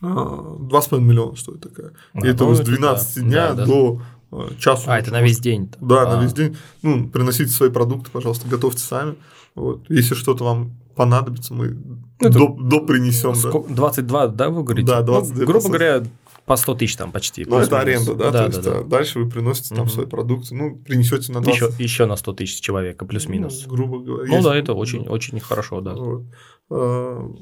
[0.00, 1.92] А, два с половиной миллиона стоит такая.
[2.14, 3.20] А, и это ну, с 12 да.
[3.22, 4.00] дня да, до
[4.30, 4.48] да.
[4.58, 4.84] Часу.
[4.86, 5.64] А, это на весь день?
[5.64, 5.76] -то.
[5.80, 6.16] Да, а.
[6.16, 6.56] на весь день.
[6.82, 9.14] Ну, приносите свои продукты, пожалуйста, готовьте сами.
[9.54, 9.84] Вот.
[9.90, 11.76] Если что-то вам понадобится, мы
[12.20, 13.34] ну, до, до принесем.
[13.42, 13.74] Да.
[13.74, 14.86] 22, да, вы говорите?
[14.88, 15.38] Да, 22.
[15.38, 16.02] Ну, грубо говоря,
[16.46, 17.44] по 100 тысяч там почти.
[17.44, 18.30] Ну, это аренда, да?
[18.30, 18.78] да то да, есть, да.
[18.78, 19.90] А дальше вы приносите там угу.
[19.92, 21.62] свои продукты, ну, принесете на 20...
[21.62, 23.64] Еще, еще на 100 тысяч человека, плюс-минус.
[23.66, 24.28] Ну, грубо говоря.
[24.28, 24.44] Ну, есть...
[24.44, 25.94] да, это очень, очень хорошо, да.
[25.94, 26.24] Вот.
[26.70, 27.32] А,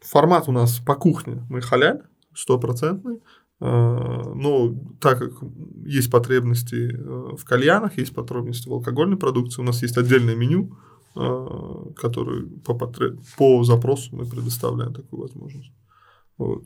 [0.00, 2.02] формат у нас по кухне мы халяль,
[2.34, 3.20] стопроцентный.
[3.60, 5.32] А, но так как
[5.84, 10.76] есть потребности э, в кальянах, есть потребности в алкогольной продукции, у нас есть отдельное меню,
[11.14, 13.20] которое по, потреб...
[13.36, 15.70] по запросу мы предоставляем такую возможность.
[16.38, 16.64] Вот.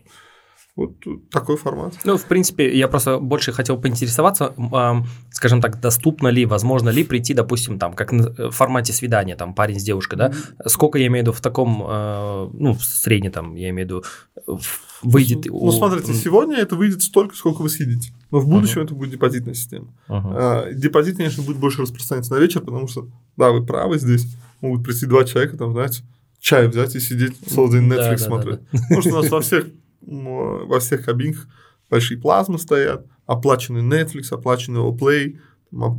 [0.76, 0.92] Вот
[1.30, 1.94] такой формат.
[2.04, 4.92] Ну, в принципе, я просто больше хотел поинтересоваться, э,
[5.30, 9.80] скажем так, доступно ли, возможно ли прийти, допустим, там, как в формате свидания, там, парень
[9.80, 10.32] с девушкой, да?
[10.66, 13.90] Сколько, я имею в виду, в таком, э, ну, в среднем, там, я имею в
[13.90, 14.60] виду,
[15.02, 15.46] выйдет...
[15.46, 15.72] Ну, у...
[15.72, 18.12] смотрите, сегодня это выйдет столько, сколько вы съедите.
[18.30, 18.84] Но в будущем uh-huh.
[18.84, 19.86] это будет депозитная система.
[20.08, 20.34] Uh-huh.
[20.34, 23.08] А, депозит, конечно, будет больше распространяться на вечер, потому что,
[23.38, 24.26] да, вы правы здесь,
[24.60, 26.02] могут прийти два человека, там, знаете,
[26.38, 28.60] чай взять и сидеть целый день Netflix да, смотреть.
[28.60, 28.82] Да, да, да.
[28.82, 29.66] Потому что у нас во всех
[30.00, 31.46] во всех кабинках
[31.90, 35.38] большие плазмы стоят, оплаченный Netflix, оплаченный Play,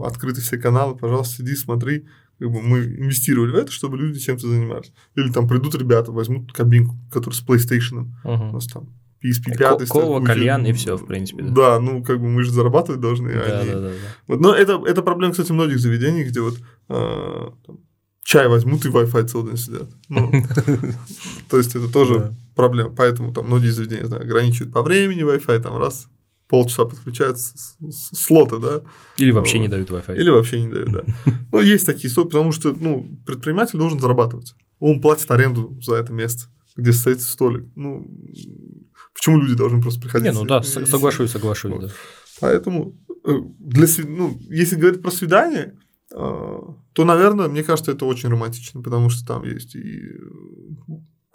[0.04, 2.06] открыты все каналы, пожалуйста, сиди, смотри.
[2.40, 4.94] Как бы мы инвестировали в это, чтобы люди чем-то занимались.
[5.16, 8.50] Или там придут ребята, возьмут кабинку, которая с PlayStation, uh-huh.
[8.50, 8.90] у нас там
[9.24, 9.88] PSP 5.
[9.90, 11.42] Кова, кальян и все, в принципе.
[11.44, 11.52] Да.
[11.52, 13.34] да, ну, как бы мы же зарабатывать должны.
[13.34, 13.72] Да, они...
[13.72, 13.94] да, да, да.
[14.28, 16.60] Вот, но это, это проблема, кстати, многих заведений, где вот
[16.90, 17.80] э, там,
[18.24, 19.90] чай возьмут и Wi-Fi целый день сидят.
[20.10, 20.32] Ну,
[21.50, 22.94] то есть это тоже проблема.
[22.94, 26.08] Поэтому там многие заведения знаю, ограничивают по времени Wi-Fi, там раз
[26.48, 27.56] полчаса подключаются
[27.92, 28.82] слоты, да.
[29.18, 30.18] Или вообще не дают Wi-Fi.
[30.18, 31.04] Или вообще не дают, да.
[31.52, 34.56] Ну, есть такие истории, потому что ну, предприниматель должен зарабатывать.
[34.80, 37.66] Он платит аренду за это место, где стоит столик.
[37.76, 38.08] Ну,
[39.14, 40.32] почему люди должны просто приходить?
[40.32, 41.90] Не, ну да, соглашусь, соглашусь, да.
[42.40, 45.74] Поэтому э, для, ну, если говорить про свидание,
[46.12, 46.60] э,
[46.94, 50.14] то, наверное, мне кажется, это очень романтично, потому что там есть и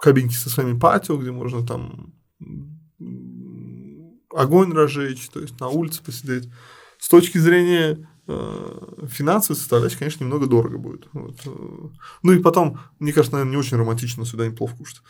[0.02, 2.12] кабинки со своими патио, где можно там
[4.34, 6.48] огонь разжечь, то есть на улице посидеть.
[6.98, 11.06] С точки зрения э, финансовой составляющей, конечно, немного дорого будет.
[11.12, 11.36] Вот.
[11.46, 11.50] Э.
[12.22, 15.02] Ну и потом, мне кажется, наверное, не очень романтично сюда неплохо кушать.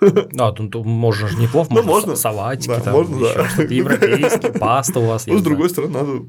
[0.32, 3.48] Да, тут можно же неплохо, можно, ну, можно салатики, да, там, можно, да.
[3.48, 5.28] что-то европейские, паста у вас.
[5.28, 6.22] Ну, с другой стороны, надо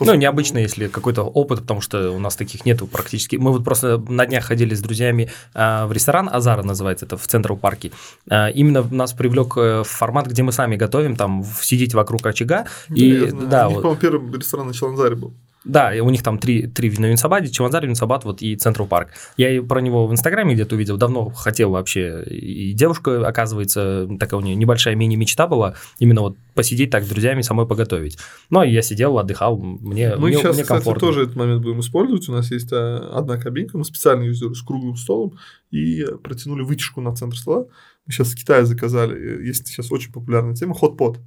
[0.00, 3.36] ну, необычно, если какой-то опыт, потому что у нас таких нету практически.
[3.36, 7.26] Мы вот просто на днях ходили с друзьями а, в ресторан Азара называется, это в
[7.26, 7.92] Централ парке.
[8.30, 12.66] А, именно нас привлек э, формат, где мы сами готовим, там сидеть вокруг очага.
[12.88, 13.82] И, да, вот.
[13.82, 15.32] по-моему, первый ресторан на Челанзаре был.
[15.64, 19.10] Да, у них там три, три на Винсабаде, Чеванзар, Винсабад вот и Централ Парк.
[19.36, 22.22] Я про него в Инстаграме где-то увидел, давно хотел вообще.
[22.24, 27.42] И девушка, оказывается, такая у нее небольшая мини-мечта была, именно вот посидеть так с друзьями,
[27.42, 28.18] самой поготовить.
[28.50, 30.94] Ну, и я сидел, отдыхал, мне, мы мне, сейчас, мне комфортно.
[30.94, 32.28] кстати, тоже этот момент будем использовать.
[32.28, 35.38] У нас есть а, одна кабинка, мы специально ее сделали с круглым столом
[35.70, 37.66] и протянули вытяжку на центр стола.
[38.06, 41.18] Мы сейчас в Китае заказали, есть сейчас очень популярная тема, хот-пот.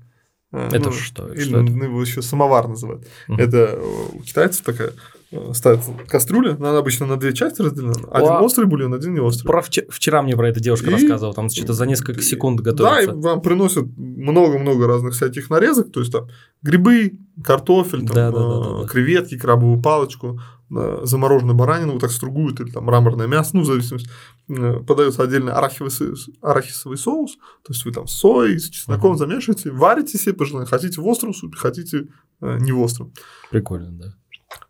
[0.52, 1.32] А, это ну, что?
[1.34, 1.72] Или что это?
[1.72, 3.08] Ну, его еще самовар называют.
[3.30, 3.38] Угу.
[3.38, 3.80] Это
[4.14, 4.92] у китайцев такая
[5.32, 7.94] э, ставится кастрюля, она обычно на две части разделена.
[8.12, 9.48] Один О, острый бульон, один не острый.
[9.48, 10.94] Про вчера, вчера мне про это девушка и...
[10.94, 13.08] рассказывала, там что-то за несколько секунд готовится.
[13.08, 16.28] Да, и вам приносят много-много разных всяких нарезок, то есть там
[16.62, 17.14] грибы,
[17.44, 20.42] картофель, там, да, да, да, да, креветки, крабовую палочку,
[20.72, 24.10] замороженную баранину, вот так стругуют, или там мраморное мясо, ну, в зависимости,
[24.50, 29.18] э, подается отдельно арахисовый, арахисовый соус, то есть вы там соей с чесноком uh-huh.
[29.18, 32.08] замешиваете, варите себе по желанию, хотите в остром супе, хотите
[32.42, 33.14] э, не в остром.
[33.50, 34.16] Прикольно, да.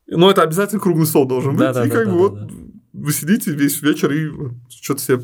[0.08, 2.48] Но это обязательно круглый стол должен быть, да, да, и как да, бы да, вот
[2.48, 2.54] да.
[2.94, 4.32] вы сидите весь вечер и
[4.70, 5.22] что-то себе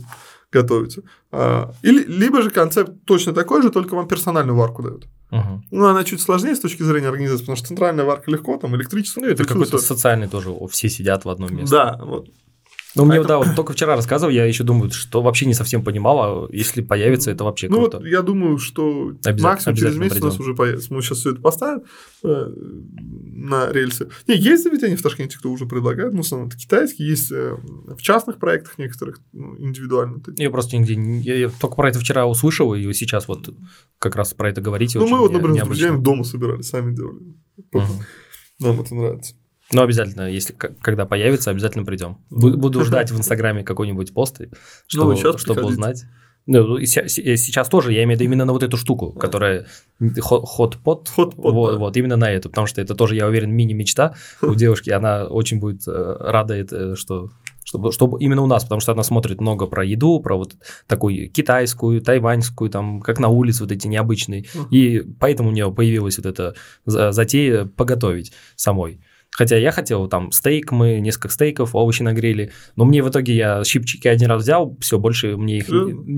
[0.51, 1.03] готовите.
[1.31, 5.07] А, или, либо же концепт точно такой же, только вам персональную варку дают.
[5.31, 5.63] Угу.
[5.71, 9.21] Ну, она чуть сложнее с точки зрения организации, потому что центральная варка легко, там электричество.
[9.21, 11.75] Ну, это какой-то социальный тоже, все сидят в одном месте.
[11.75, 12.29] Да, вот.
[12.95, 16.19] Ну, мне, да, вот только вчера рассказывал, я еще думаю, что вообще не совсем понимал,
[16.19, 17.97] а если появится, это вообще ну, круто.
[17.97, 20.27] Ну, вот я думаю, что максимум через месяц придем.
[20.27, 20.93] у нас уже появится.
[20.93, 21.83] Мы сейчас все это поставим
[22.23, 22.53] э,
[23.35, 24.09] на рельсы.
[24.27, 27.55] Не, есть заведения в Ташкенте, кто уже предлагает, ну, основном это китайские, есть э,
[27.85, 30.21] в частных проектах некоторых, ну, индивидуально.
[30.37, 33.53] Я просто нигде, я, я только про это вчера услышал, и сейчас вот
[33.99, 34.99] как раз про это говорите.
[34.99, 37.19] Ну, мы вот, например, с друзьями дома собирали, сами делали.
[37.73, 37.83] Угу.
[38.59, 39.35] Нам это нравится.
[39.71, 42.17] Ну, обязательно, если когда появится, обязательно придем.
[42.29, 44.41] Буду ждать в Инстаграме какой-нибудь пост,
[44.87, 46.05] чтобы, ну, чтобы узнать.
[46.45, 49.67] Ну, сейчас тоже я имею в виду именно на вот эту штуку, которая
[49.99, 51.09] хот-пот.
[51.09, 54.89] Хот вот, вот, именно на эту, потому что это тоже, я уверен, мини-мечта у девушки,
[54.89, 57.31] она очень будет э, рада, это, что
[57.65, 60.55] чтобы, чтобы именно у нас, потому что она смотрит много про еду, про вот
[60.87, 64.43] такую китайскую, тайваньскую, там, как на улице вот эти необычные.
[64.43, 64.69] Uh-huh.
[64.69, 69.01] И поэтому у нее появилась вот эта затея поготовить самой.
[69.31, 73.63] Хотя я хотел там стейк, мы несколько стейков, овощи нагрели, но мне в итоге я
[73.63, 75.65] щипчики один раз взял, все, больше мне их,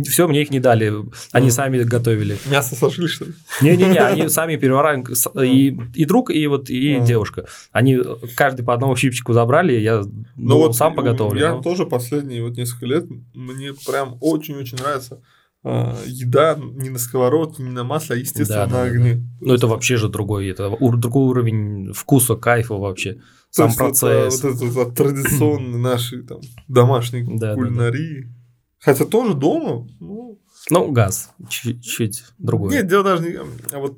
[0.08, 0.94] все, мне их не дали,
[1.34, 2.38] они сами готовили.
[2.50, 3.34] Мясо сложили, что ли?
[3.62, 7.00] Не-не-не, они сами переворачивали, и, и друг, и вот, и а.
[7.02, 7.46] девушка.
[7.74, 8.00] Они
[8.38, 10.02] каждый по одному щипчику забрали, я
[10.38, 11.40] ну, вот сам поготовлю.
[11.40, 11.62] Я но...
[11.62, 17.72] тоже последние вот несколько лет, мне прям очень-очень нравится а, еда не на сковородке, не
[17.72, 19.16] на масле, а естественно да, на огне.
[19.16, 23.22] Да, Ну это вообще же другой, это другой уровень вкуса, кайфа вообще.
[23.52, 24.40] Сам процесс.
[24.40, 28.34] Это, вот это, это традиционный нашей там домашней да, кулинарии.
[28.80, 30.40] Хотя тоже дома, ну...
[30.70, 32.72] Ну, газ, чуть-чуть другой.
[32.72, 33.38] Нет, дело даже не...
[33.74, 33.98] А вот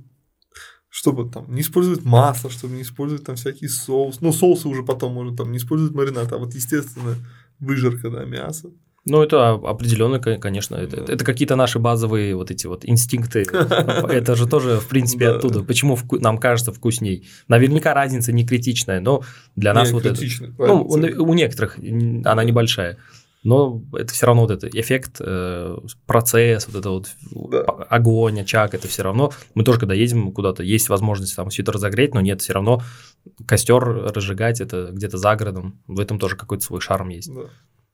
[0.90, 4.20] чтобы там не использовать масло, чтобы не использовать там всякие соусы.
[4.22, 7.16] Ну, соусы уже потом можно там не использовать маринад, а вот, естественно,
[7.60, 8.72] выжарка, да, мясо.
[9.06, 11.14] Ну, это определенно, конечно, это, да.
[11.14, 13.42] это какие-то наши базовые вот эти вот инстинкты.
[13.52, 15.64] Это же тоже, в принципе, оттуда.
[15.64, 17.28] Почему нам кажется вкусней?
[17.48, 19.24] Наверняка разница не критичная, но
[19.56, 20.22] для нас вот это...
[20.60, 22.98] Ну, у некоторых она небольшая.
[23.44, 27.62] Но это все равно вот этот эффект, э, процесс, вот это вот да.
[27.90, 29.32] огонь, очаг, это все равно.
[29.56, 32.84] Мы тоже, когда едем куда-то, есть возможность там все это разогреть, но нет, все равно
[33.48, 35.80] костер разжигать, это где-то за городом.
[35.88, 37.34] В этом тоже какой-то свой шарм есть.
[37.34, 37.50] Да.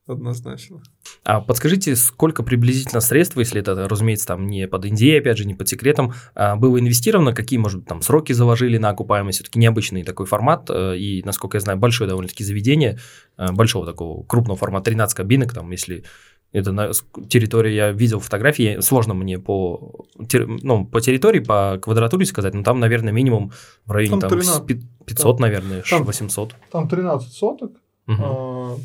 [0.07, 0.81] Однозначно.
[1.25, 5.53] А подскажите, сколько приблизительно средств, если это, разумеется, там не под Индией, опять же, не
[5.53, 10.03] под секретом, а, было инвестировано, какие, может быть, там сроки заложили на окупаемость, все-таки необычный
[10.03, 12.99] такой формат, э, и, насколько я знаю, большое довольно-таки заведение,
[13.37, 16.05] э, большого такого крупного формата, 13 кабинок, там, если
[16.53, 16.91] это на
[17.27, 22.79] территории, я видел фотографии, сложно мне по, ну, по территории, по квадратуре сказать, но там,
[22.79, 23.51] наверное, минимум
[23.85, 24.65] в районе там, 13,
[25.05, 26.55] 500, там, наверное, там, 800.
[26.71, 27.71] Там 13 соток,
[28.07, 28.79] угу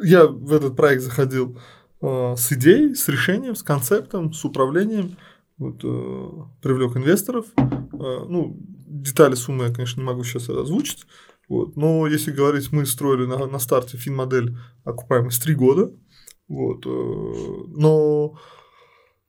[0.00, 1.58] я в этот проект заходил
[2.00, 5.16] э, с идеей, с решением, с концептом, с управлением.
[5.56, 6.28] Вот, э,
[6.62, 7.46] привлек инвесторов.
[7.56, 8.56] Э, ну,
[8.86, 11.06] детали суммы я, конечно, не могу сейчас озвучить.
[11.48, 15.92] Вот, но если говорить, мы строили на, на старте фин-модель окупаемость 3 года.
[16.48, 16.90] Вот, э,
[17.76, 18.38] но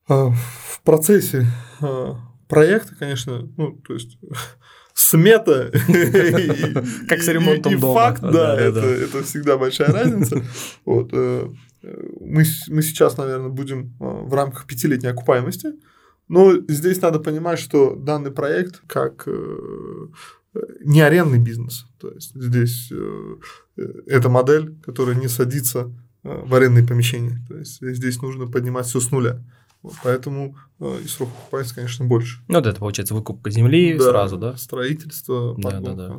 [0.07, 1.45] э, в процессе
[1.81, 2.13] э,
[2.47, 4.19] проекта, конечно, ну, то есть
[4.99, 5.71] смета
[7.07, 7.93] как с ремонтом дома.
[7.93, 10.43] факт, да, это всегда большая разница.
[10.85, 11.47] Вот э,
[12.19, 15.69] мы мы сейчас, наверное, будем э, в рамках пятилетней окупаемости,
[16.27, 20.07] но здесь надо понимать, что данный проект как э,
[20.81, 22.91] не арендный бизнес, то есть здесь
[24.07, 25.93] это модель, которая не садится
[26.23, 29.41] в арендные помещения, то есть здесь нужно поднимать все с нуля.
[29.81, 32.41] Вот, поэтому э, и срок окупается, конечно, больше.
[32.47, 34.57] Ну, да, это получается выкупка земли да, сразу, да?
[34.57, 36.17] Строительство, да, да, да.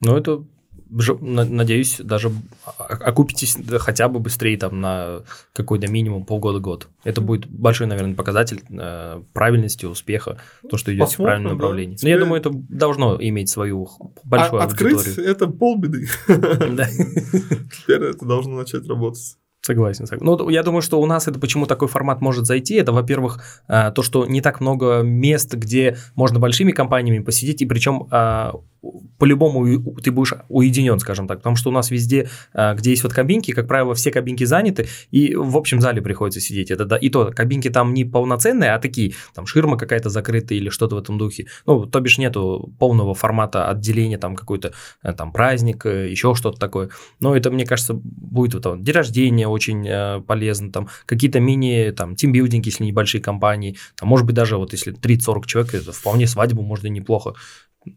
[0.00, 0.44] Ну, это
[0.88, 2.30] надеюсь, даже
[2.86, 5.22] окупитесь хотя бы быстрее там на
[5.54, 6.88] какой-то минимум полгода-год.
[7.04, 11.96] Это будет большой, наверное, показатель э, правильности, успеха, то, что идет в правильном направлении.
[11.96, 12.00] Да.
[12.02, 13.88] Но я думаю, это должно иметь свою
[14.24, 14.98] большую а, аудиторию.
[14.98, 16.06] Открыть это полбеды.
[16.72, 16.88] Да.
[16.88, 19.36] Теперь это должно начать работать.
[19.64, 20.26] Согласен, согласен.
[20.26, 22.74] Ну, я думаю, что у нас это почему такой формат может зайти.
[22.74, 27.66] Это, во-первых, э, то, что не так много мест, где можно большими компаниями посидеть, и
[27.66, 28.52] причем э,
[29.18, 33.12] по-любому ты будешь уединен, скажем так, потому что у нас везде, а, где есть вот
[33.12, 36.70] кабинки, как правило, все кабинки заняты, и в общем зале приходится сидеть.
[36.70, 40.68] Это да, и то кабинки там не полноценные, а такие, там ширма какая-то закрытая или
[40.68, 41.46] что-то в этом духе.
[41.66, 44.72] Ну, то бишь нету полного формата отделения, там какой-то
[45.02, 46.90] э, там праздник, э, еще что-то такое.
[47.20, 51.92] Но это, мне кажется, будет вот там, день рождения очень э, полезно, там какие-то мини,
[51.96, 56.26] там, тимбилдинги, если небольшие компании, там, может быть, даже вот если 30-40 человек, это вполне
[56.26, 57.34] свадьбу можно неплохо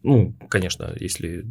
[0.02, 1.46] ну, конечно, если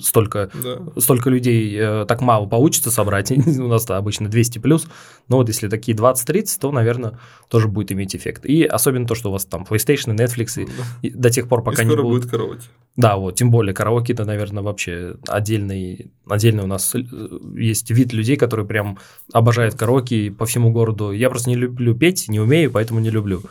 [0.00, 1.00] столько, да.
[1.00, 4.86] столько людей э, так мало получится собрать, у нас обычно 200 плюс,
[5.28, 7.18] но вот если такие 20-30, то, наверное,
[7.48, 8.44] тоже будет иметь эффект.
[8.46, 10.72] И особенно то, что у вас там PlayStation, Netflix, и, да.
[11.02, 12.62] и до тех пор, пока и скоро не будет караоке.
[12.96, 17.00] Да, вот, тем более караоке, это, наверное, вообще отдельный, отдельный у нас э,
[17.56, 18.98] есть вид людей, которые прям
[19.32, 21.12] обожают караоке по всему городу.
[21.12, 23.42] Я просто не люблю петь, не умею, поэтому не люблю.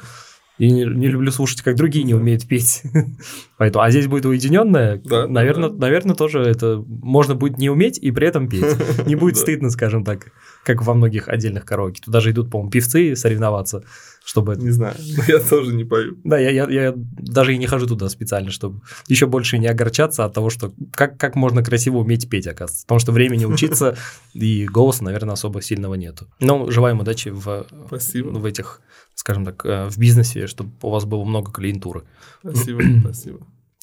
[0.59, 2.83] И не, не люблю слушать, как другие не умеют петь.
[3.57, 5.75] Поэтому, а здесь будет уединенное, да, наверное, да.
[5.87, 9.07] наверное, тоже это можно будет не уметь и при этом петь.
[9.07, 10.31] Не будет стыдно, скажем так,
[10.63, 12.03] как во многих отдельных караоке.
[12.03, 13.83] Туда же идут, по-моему, певцы соревноваться,
[14.23, 14.55] чтобы...
[14.55, 14.95] Не знаю,
[15.27, 16.17] я тоже не пою.
[16.23, 20.25] Да, я, я, я даже и не хожу туда специально, чтобы еще больше не огорчаться
[20.25, 22.85] от того, что как, как можно красиво уметь петь, оказывается.
[22.85, 23.97] Потому что времени учиться
[24.33, 26.27] и голоса, наверное, особо сильного нету.
[26.39, 28.29] Но желаем удачи в, Спасибо.
[28.29, 28.81] в этих
[29.15, 32.03] скажем так, э, в бизнесе, чтобы у вас было много клиентуры.
[32.39, 33.39] Спасибо, спасибо.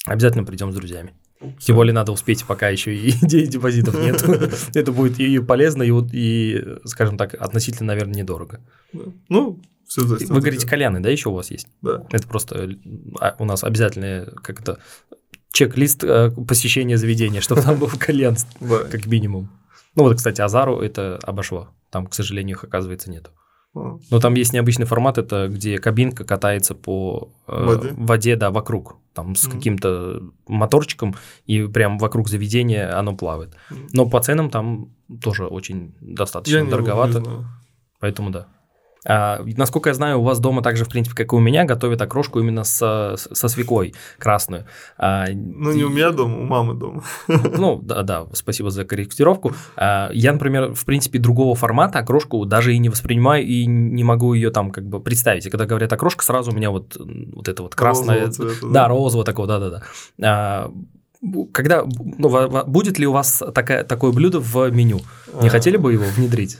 [0.06, 1.14] Обязательно придем с друзьями.
[1.58, 4.22] Тем более надо успеть, пока еще и идеи депозитов нет.
[4.74, 8.60] Это будет и полезно, и, и, скажем так, относительно, наверное, недорого.
[9.28, 9.60] Ну,
[9.90, 11.66] все Вы говорите, кальяны, да, еще у вас есть?
[11.82, 12.06] Да.
[12.10, 12.76] Это просто
[13.18, 14.78] а, у нас обязательное, как это,
[15.50, 19.50] чек-лист э, посещения заведения, чтобы там был кальян, как минимум.
[19.96, 21.70] Ну вот, кстати, Азару это обошло.
[21.90, 23.32] Там, к сожалению, их, оказывается, нету.
[23.74, 27.92] Но там есть необычный формат, это где кабинка катается по э, воде?
[27.96, 29.50] воде, да, вокруг, там с mm.
[29.50, 33.54] каким-то моторчиком, и прям вокруг заведения оно плавает.
[33.70, 33.88] Mm.
[33.92, 37.44] Но по ценам там тоже очень достаточно Я дороговато.
[37.98, 38.46] Поэтому да.
[39.05, 42.02] А, насколько я знаю, у вас дома также, в принципе, как и у меня, готовят
[42.02, 44.66] окрошку именно с, со свеклой красную.
[44.98, 47.02] А, ну, не у меня дома, у мамы дома.
[47.27, 49.52] Ну, да, да, спасибо за корректировку.
[49.77, 54.35] А, я, например, в принципе, другого формата окрошку даже и не воспринимаю, и не могу
[54.35, 55.47] ее там как бы представить.
[55.47, 58.27] И когда говорят окрошка, сразу у меня вот, вот это вот красное...
[58.27, 59.82] Розового цвета, да, да, розового такого, да-да-да.
[60.22, 60.70] А,
[61.52, 65.01] когда, ну, будет ли у вас такая, такое блюдо в меню?
[65.40, 65.51] Не а...
[65.51, 66.59] хотели бы его внедрить?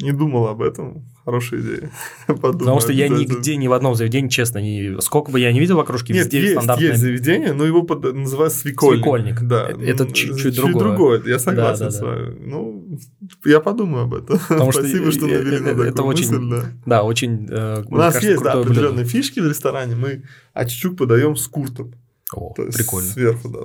[0.00, 1.04] Не думал об этом.
[1.24, 1.90] Хорошая идея.
[2.26, 5.00] Подумаю, Потому что я нигде, ни в одном заведении, честно, не...
[5.00, 6.88] сколько бы я не видел окружки, Нет, везде есть, стандартное...
[6.88, 8.12] есть заведение, но его под...
[8.12, 9.02] называют свекольник.
[9.04, 9.42] Свекольник.
[9.42, 9.68] Да.
[9.68, 10.84] Это чуть-чуть чуть другое.
[10.84, 12.26] другое, я согласен да, да, с вами.
[12.26, 12.34] Да.
[12.40, 12.98] Ну,
[13.44, 14.38] я подумаю об этом.
[14.48, 16.50] Потому Спасибо, что, что навели на такую это очень, мысль.
[16.50, 19.08] Да, да очень, э, У нас кажется, есть да, определенные блюдо.
[19.10, 19.94] фишки в ресторане.
[19.94, 21.94] Мы ачичук подаем с куртом.
[22.32, 23.08] О, То прикольно.
[23.08, 23.60] сверху, да,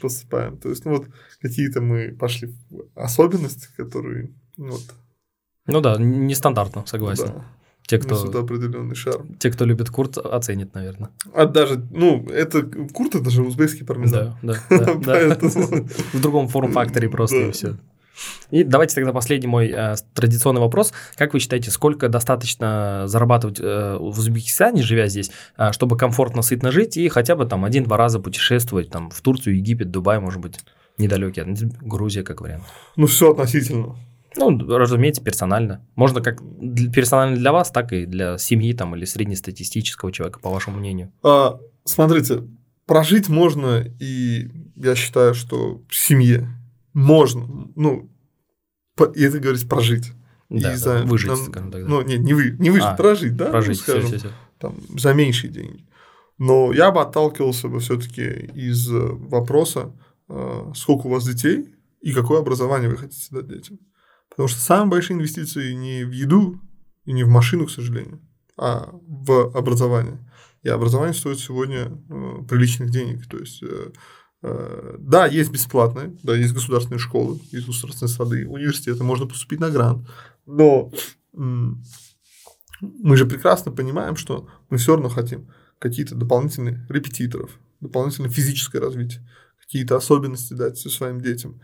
[0.00, 0.58] посыпаем.
[0.58, 1.06] То есть, ну вот
[1.40, 2.54] какие-то мы пошли
[2.94, 4.82] особенности, которые ну, вот,
[5.66, 7.26] ну да, нестандартно, согласен.
[7.26, 7.44] Да.
[7.86, 9.34] Те, кто, Несут определенный шарм.
[9.38, 11.10] Те, кто любит курт, оценит, наверное.
[11.34, 14.36] А даже, ну, это курт, это же узбекский пармезан.
[14.42, 15.38] Да, да, да.
[16.12, 17.76] В другом форм-факторе просто и все.
[18.50, 20.92] И давайте тогда последний мой э, традиционный вопрос.
[21.16, 26.70] Как вы считаете, сколько достаточно зарабатывать э, в Узбекистане, живя здесь, э, чтобы комфортно, сытно
[26.70, 30.60] жить и хотя бы там один-два раза путешествовать там в Турцию, Египет, Дубай, может быть,
[30.98, 31.42] недалекий,
[31.80, 32.64] Грузия как вариант?
[32.96, 33.96] Ну, все относительно.
[34.36, 35.86] Ну, разумеется, персонально.
[35.94, 36.40] Можно как
[36.94, 41.12] персонально для вас, так и для семьи там, или среднестатистического человека, по вашему мнению.
[41.22, 42.44] А, смотрите,
[42.86, 46.48] прожить можно, и я считаю, что в семье
[46.92, 48.10] можно, ну,
[49.14, 50.12] и это говорить прожить.
[50.48, 51.82] Да, и за, выжить, нам, скажем так.
[51.82, 51.88] Да.
[51.88, 53.46] Ну, нет, не, вы, не выжить, а, прожить, да?
[53.46, 54.36] Прожить, ну, скажем, все, все, все.
[54.58, 55.86] Там, за меньшие деньги.
[56.36, 59.92] Но я бы отталкивался бы все-таки из вопроса,
[60.28, 63.78] а, сколько у вас детей и какое образование вы хотите дать детям.
[64.32, 66.58] Потому что самые большие инвестиции не в еду
[67.04, 68.20] и не в машину, к сожалению,
[68.56, 70.26] а в образование.
[70.62, 73.26] И образование стоит сегодня э, приличных денег.
[73.28, 73.92] То есть, э,
[74.42, 79.68] э, да, есть бесплатные, да, есть государственные школы, есть государственные сады, университеты, можно поступить на
[79.70, 80.08] грант.
[80.46, 80.90] Но
[81.34, 89.28] мы же прекрасно понимаем, что мы все равно хотим какие-то дополнительные репетиторов, дополнительное физическое развитие,
[89.60, 91.60] какие-то особенности дать своим детям,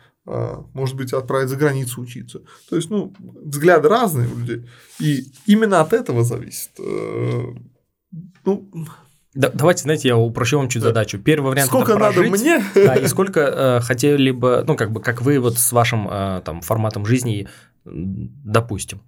[0.74, 2.40] может быть, отправить за границу учиться.
[2.68, 4.68] То есть, ну, взгляды разные у людей.
[5.00, 6.70] И именно от этого зависит.
[6.78, 7.42] Э,
[8.44, 8.70] ну,
[9.34, 10.88] да, давайте, знаете, я упрощу вам чуть да.
[10.88, 11.18] задачу.
[11.18, 12.64] Первый вариант сколько это прожить, надо мне?
[12.74, 16.42] Да, и сколько э, хотели бы, ну, как бы, как вы вот с вашим э,
[16.44, 17.46] там форматом жизни,
[17.84, 19.00] допустим.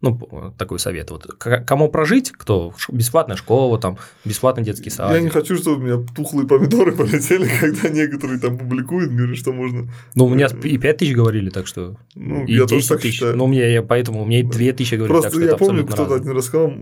[0.00, 1.10] Ну, такой совет.
[1.10, 5.10] Вот кому прожить, кто бесплатная школа, там, бесплатный детский сад.
[5.12, 9.52] Я не хочу, чтобы у меня тухлые помидоры полетели, когда некоторые там публикуют, говорят, что
[9.52, 9.92] можно.
[10.14, 11.96] Ну, у меня и 5 тысяч говорили, так что.
[12.14, 13.14] Ну, и я тоже так тысяч.
[13.14, 13.36] считаю.
[13.36, 15.20] Ну, у меня я, поэтому у меня и 2 тысячи говорили.
[15.20, 16.72] Просто так, я помню, кто-то один раз сказал,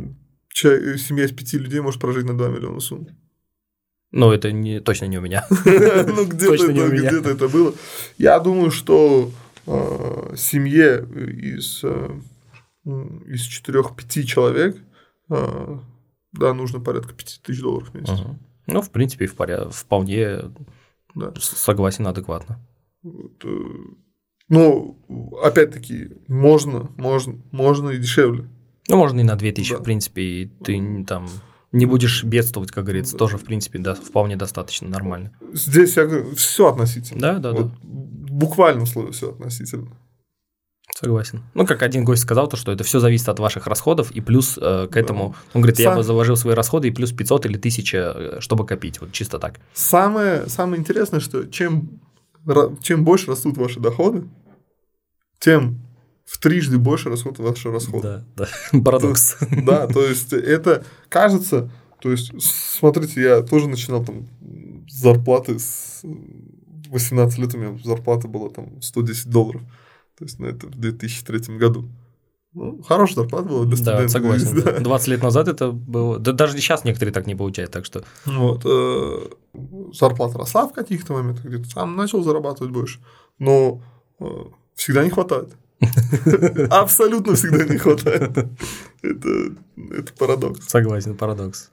[0.53, 3.09] семья из пяти людей может прожить на 2 миллиона сумм.
[4.13, 5.47] Ну, это не, точно не у меня.
[5.51, 7.75] Ну, где-то это было.
[8.19, 9.31] Я думаю, что
[9.67, 12.11] э, семье из э,
[12.87, 14.77] из 4-5 человек,
[15.29, 15.81] а,
[16.33, 18.21] да, нужно порядка 5 тысяч долларов в месяц.
[18.21, 18.39] Угу.
[18.69, 19.75] Ну, в принципе, в поряд...
[19.75, 20.39] вполне
[21.15, 21.33] да.
[21.39, 22.61] согласен адекватно.
[23.05, 23.49] Э,
[24.49, 24.99] ну,
[25.43, 28.49] опять-таки, можно, можно, можно и дешевле.
[28.89, 29.79] Ну, можно и на 2000, да.
[29.79, 31.29] в принципе, и ты там
[31.73, 33.19] не будешь бедствовать, как говорится, да.
[33.19, 35.33] тоже, в принципе, да, вполне достаточно нормально.
[35.53, 37.21] Здесь я говорю, все относительно.
[37.21, 37.79] Да, да, вот, да.
[37.83, 39.97] Буквально слово все относительно.
[40.95, 41.43] Согласен.
[41.55, 44.59] Ну, как один гость сказал, то, что это все зависит от ваших расходов, и плюс
[44.61, 47.97] э, к этому, он говорит, я бы заложил свои расходы, и плюс 500 или 1000,
[47.97, 49.61] э, чтобы копить, вот чисто так.
[49.75, 52.01] Самое, самое интересное, что чем,
[52.83, 54.25] чем больше растут ваши доходы,
[55.39, 55.83] тем
[56.25, 58.25] в трижды больше растут ваши расходы.
[58.37, 59.37] Да, да, парадокс.
[59.39, 64.27] То, да, то есть это кажется, то есть смотрите, я тоже начинал там
[64.89, 66.03] зарплаты с
[66.89, 69.63] 18 лет у меня зарплата была там 110 долларов.
[70.19, 71.89] То есть, ну, это в 2003 году.
[72.55, 74.05] Ну, хорошая зарплата была для студентов.
[74.05, 74.63] Да, согласен.
[74.65, 74.81] Да.
[74.81, 76.19] 20 лет назад это было...
[76.19, 78.03] Да даже сейчас некоторые так не получают, так что...
[78.25, 78.63] Вот.
[78.65, 79.29] Э,
[79.93, 83.01] зарплата росла в каких-то моментах, где-то сам начал зарабатывать больше,
[83.39, 83.83] но
[84.21, 84.25] э,
[84.75, 85.51] всегда не хватает.
[86.71, 88.31] Абсолютно всегда не хватает.
[89.03, 89.29] Это,
[89.77, 90.67] это парадокс.
[90.69, 91.71] Согласен, парадокс.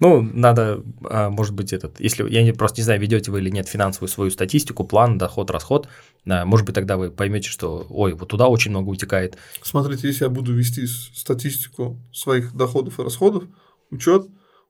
[0.00, 3.50] Ну, надо, а, может быть, этот, если, я не, просто не знаю, ведете вы или
[3.50, 5.88] нет финансовую свою статистику, план, доход, расход,
[6.24, 9.38] может быть, тогда вы поймете, что, ой, вот туда очень много утекает.
[9.62, 13.44] Смотрите, если я буду вести статистику своих доходов и расходов,
[13.90, 14.26] учет,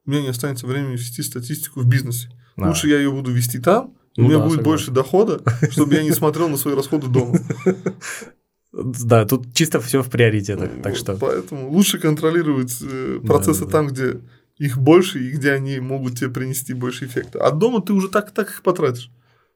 [0.07, 2.31] у меня не останется времени вести статистику в бизнесе.
[2.57, 2.69] А.
[2.69, 4.71] Лучше я ее буду вести там, ну, у меня да, будет согласен.
[4.71, 7.39] больше дохода, чтобы я не смотрел на свои расходы дома.
[8.73, 11.16] Да, тут чисто все в приоритетах, так что...
[11.16, 14.20] Поэтому лучше контролировать э, процессы да, там, где
[14.59, 17.45] их больше и где они могут тебе принести больше эффекта.
[17.45, 19.11] А дома ты уже так, так их потратишь.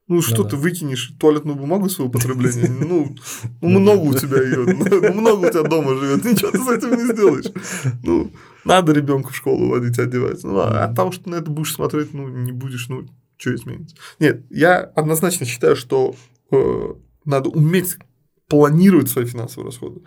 [0.07, 2.69] Ну, что да, ты выкинешь туалетную бумагу своего потребления?
[2.69, 3.15] Ну,
[3.61, 6.97] ну много у тебя ее, ну, много у тебя дома живет, ничего ты с этим
[6.97, 7.45] не сделаешь.
[8.03, 8.31] Ну,
[8.65, 10.43] надо ребенка в школу водить, одевать.
[10.43, 13.07] Ну, а того, что на это будешь смотреть, ну, не будешь, ну,
[13.37, 13.95] что изменится.
[14.19, 16.15] Нет, я однозначно считаю, что
[16.51, 16.93] э,
[17.25, 17.97] надо уметь
[18.53, 20.01] планировать свои финансовые расходы.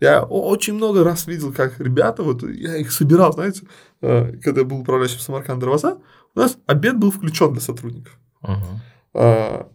[0.00, 3.62] Я очень много раз видел, как ребята, вот я их собирал, знаете,
[4.02, 5.96] э, когда я был управляющим Самарканд Дровоза,
[6.34, 8.18] у нас обед был включен для сотрудников.
[8.42, 9.66] Uh-huh.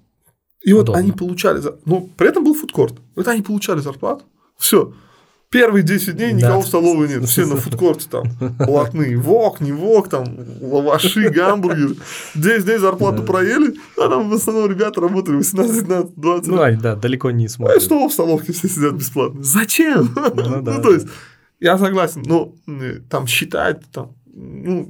[0.64, 1.00] И вот Удобно.
[1.00, 2.94] они получали, ну, при этом был фудкорт.
[3.16, 4.26] Вот они получали зарплату,
[4.56, 4.94] все,
[5.52, 6.66] Первые 10 дней никого да.
[6.66, 8.24] в столовой нет, все на фудкорте там,
[8.58, 10.26] блатные, вок, не вок, там,
[10.62, 11.98] лаваши, гамбургеры.
[12.34, 13.24] Здесь, здесь зарплату да.
[13.24, 17.50] проели, а там в основном ребята работали 18, 19, 20 Ну, ай, да, далеко не
[17.50, 17.78] смотрят.
[17.78, 19.44] А что в столовке все сидят бесплатно?
[19.44, 20.10] Зачем?
[20.16, 21.08] Ну, да, ну то есть,
[21.60, 22.54] я согласен, но
[23.10, 24.90] там считать, там, ну,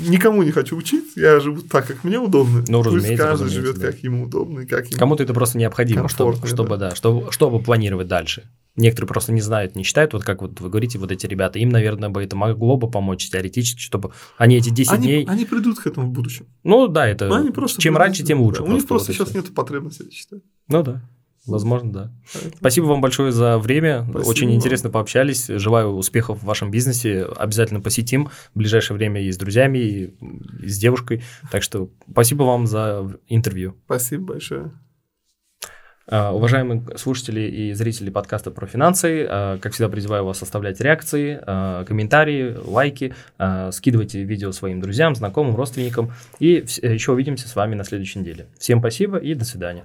[0.00, 2.64] никому не хочу учить, я живу так, как мне удобно.
[2.68, 3.86] Ну, Пусть каждый живет да.
[3.88, 6.90] как ему удобно и как ему Кому-то это просто необходимо, чтобы, чтобы, да.
[6.90, 8.50] Да, чтобы, чтобы планировать дальше.
[8.76, 11.70] Некоторые просто не знают, не считают, вот как вот вы говорите, вот эти ребята, им,
[11.70, 15.24] наверное, бы это могло бы помочь теоретически, чтобы они эти 10 они, дней...
[15.26, 16.46] Они придут к этому в будущем.
[16.62, 17.28] Ну да, это...
[17.28, 18.62] Но они просто Чем раньше, тем лучше.
[18.62, 20.42] Да, у них просто сейчас нет потребности, я считаю.
[20.68, 21.02] Ну да.
[21.46, 22.12] Возможно, да.
[22.58, 24.06] Спасибо вам большое за время.
[24.10, 24.56] Спасибо Очень вам.
[24.56, 25.46] интересно пообщались.
[25.46, 27.24] Желаю успехов в вашем бизнесе.
[27.24, 28.30] Обязательно посетим.
[28.54, 30.14] В ближайшее время и с друзьями, и
[30.68, 31.22] с девушкой.
[31.50, 33.76] Так что спасибо вам за интервью.
[33.86, 34.72] Спасибо большое.
[36.10, 41.40] Uh, уважаемые слушатели и зрители подкаста про финансы, uh, как всегда призываю вас оставлять реакции,
[41.46, 43.14] uh, комментарии, лайки,
[43.70, 46.12] скидывайте видео своим друзьям, знакомым, родственникам.
[46.40, 48.48] И еще увидимся с вами на следующей неделе.
[48.58, 49.84] Всем спасибо и до свидания.